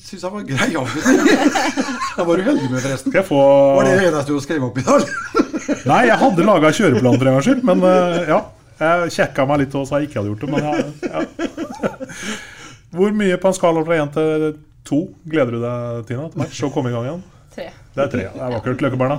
syns 0.00 0.22
jeg 0.24 0.32
var 0.32 0.44
grei 0.48 0.70
avslutning. 0.80 1.28
Da 2.16 2.24
var 2.28 2.40
du 2.40 2.46
heldig 2.46 2.70
med, 2.70 2.80
forresten. 2.80 3.14
Få 3.28 3.42
Var 3.76 3.88
det 3.88 3.92
det 3.98 4.08
eneste 4.08 4.32
du 4.32 4.40
skrev 4.44 4.64
opp 4.64 4.80
i 4.80 4.84
dag? 4.86 5.04
Nei, 5.90 6.00
jeg 6.08 6.18
hadde 6.24 6.46
laga 6.48 6.72
kjøreplan 6.72 7.18
for 7.18 7.28
en 7.28 7.36
gangs 7.36 7.48
skyld, 7.48 7.62
men 7.68 7.84
eh, 7.88 8.18
ja. 8.32 8.40
Jeg 8.82 9.12
kjekka 9.14 9.44
meg 9.46 9.60
litt 9.62 9.74
og 9.78 9.84
sa 9.86 10.00
jeg 10.00 10.08
ikke 10.08 10.18
hadde 10.22 10.32
gjort 10.32 10.42
det, 10.42 10.50
men 10.50 10.64
ja. 10.66 10.72
ja. 11.12 11.92
Hvor 12.96 13.12
mye 13.16 13.36
på 13.40 13.52
en 13.52 13.56
skala 13.56 13.84
fra 13.86 13.98
1 14.02 14.14
til 14.16 14.46
To. 14.88 14.98
Gleder 15.30 15.52
du 15.54 15.60
deg, 15.62 16.02
Tina, 16.08 16.28
til 16.32 16.42
match 16.42 16.62
og 16.66 16.72
komme 16.74 16.90
i 16.90 16.94
gang 16.96 17.06
igjen? 17.06 17.22
Tre. 17.54 17.66
Det 17.94 18.02
er 18.06 18.12
tre. 18.12 18.22
ja. 18.26 18.32
Det 18.34 18.42
er 18.46 18.54
vakkert. 18.56 18.82
Løkkebarna. 18.86 19.18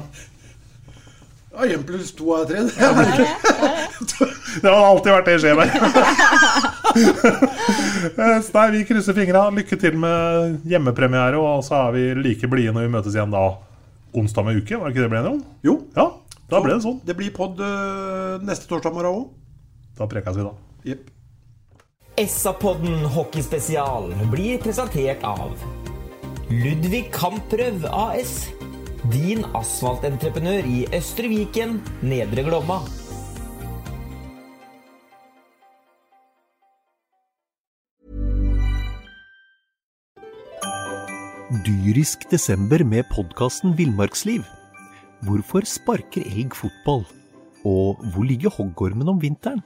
Ja, 1.54 1.68
Én 1.70 1.84
pluss 1.86 2.12
to 2.18 2.34
er 2.36 2.48
tre. 2.50 2.64
Det 2.66 2.82
er 2.82 2.94
det, 2.98 4.30
Det 4.64 4.70
har 4.70 4.86
alltid 4.86 5.12
vært 5.14 5.26
det. 5.30 5.36
Eh, 6.94 8.40
så 8.46 8.52
Nei, 8.54 8.66
vi 8.76 8.82
krysser 8.86 9.16
fingra. 9.18 9.46
Lykke 9.54 9.78
til 9.82 9.96
med 9.98 10.60
hjemmepremiere, 10.70 11.40
og 11.42 11.64
så 11.66 11.88
er 11.88 11.96
vi 11.96 12.04
like 12.20 12.50
blide 12.52 12.74
når 12.76 12.86
vi 12.88 12.92
møtes 12.94 13.16
igjen 13.18 13.34
da 13.34 13.46
onsdag 14.14 14.46
med 14.46 14.60
uke. 14.62 14.78
Var 14.78 14.90
det 14.90 14.94
ikke 14.94 15.06
det 15.06 15.12
ble 15.14 15.22
enige 15.24 15.34
om? 15.38 15.42
Jo. 15.66 15.76
Ja, 15.98 16.06
da 16.52 16.62
ble 16.62 16.76
det 16.76 16.84
sånn. 16.86 17.00
Det 17.08 17.16
blir 17.18 17.34
pod 17.34 17.62
øh, 17.64 18.36
neste 18.46 18.70
torsdag 18.70 18.94
morgen 18.94 19.24
òg. 19.24 19.26
Da 19.98 20.10
prekes 20.12 20.38
vi, 20.38 20.46
da. 20.46 20.54
Jepp. 20.92 21.10
SA-podden 22.14 23.08
hockeyspesial 23.10 24.12
blir 24.30 24.60
presentert 24.62 25.24
av 25.26 25.56
Ludvig 26.52 27.08
Kamprøv 27.10 27.88
AS. 27.90 28.52
Din 29.10 29.42
asfaltentreprenør 29.58 30.68
i 30.70 30.84
Østre 30.94 31.26
Viken, 31.32 31.80
Nedre 32.06 32.46
Glomma. 32.46 32.78
Dyrisk 41.66 42.30
desember 42.30 42.86
med 42.86 43.10
podkasten 43.10 43.74
Villmarksliv. 43.74 44.46
Hvorfor 45.26 45.66
sparker 45.66 46.30
elg 46.30 46.54
fotball? 46.62 47.08
Og 47.66 47.98
hvor 48.14 48.30
ligger 48.30 48.54
hoggormen 48.54 49.10
om 49.10 49.18
vinteren? 49.18 49.66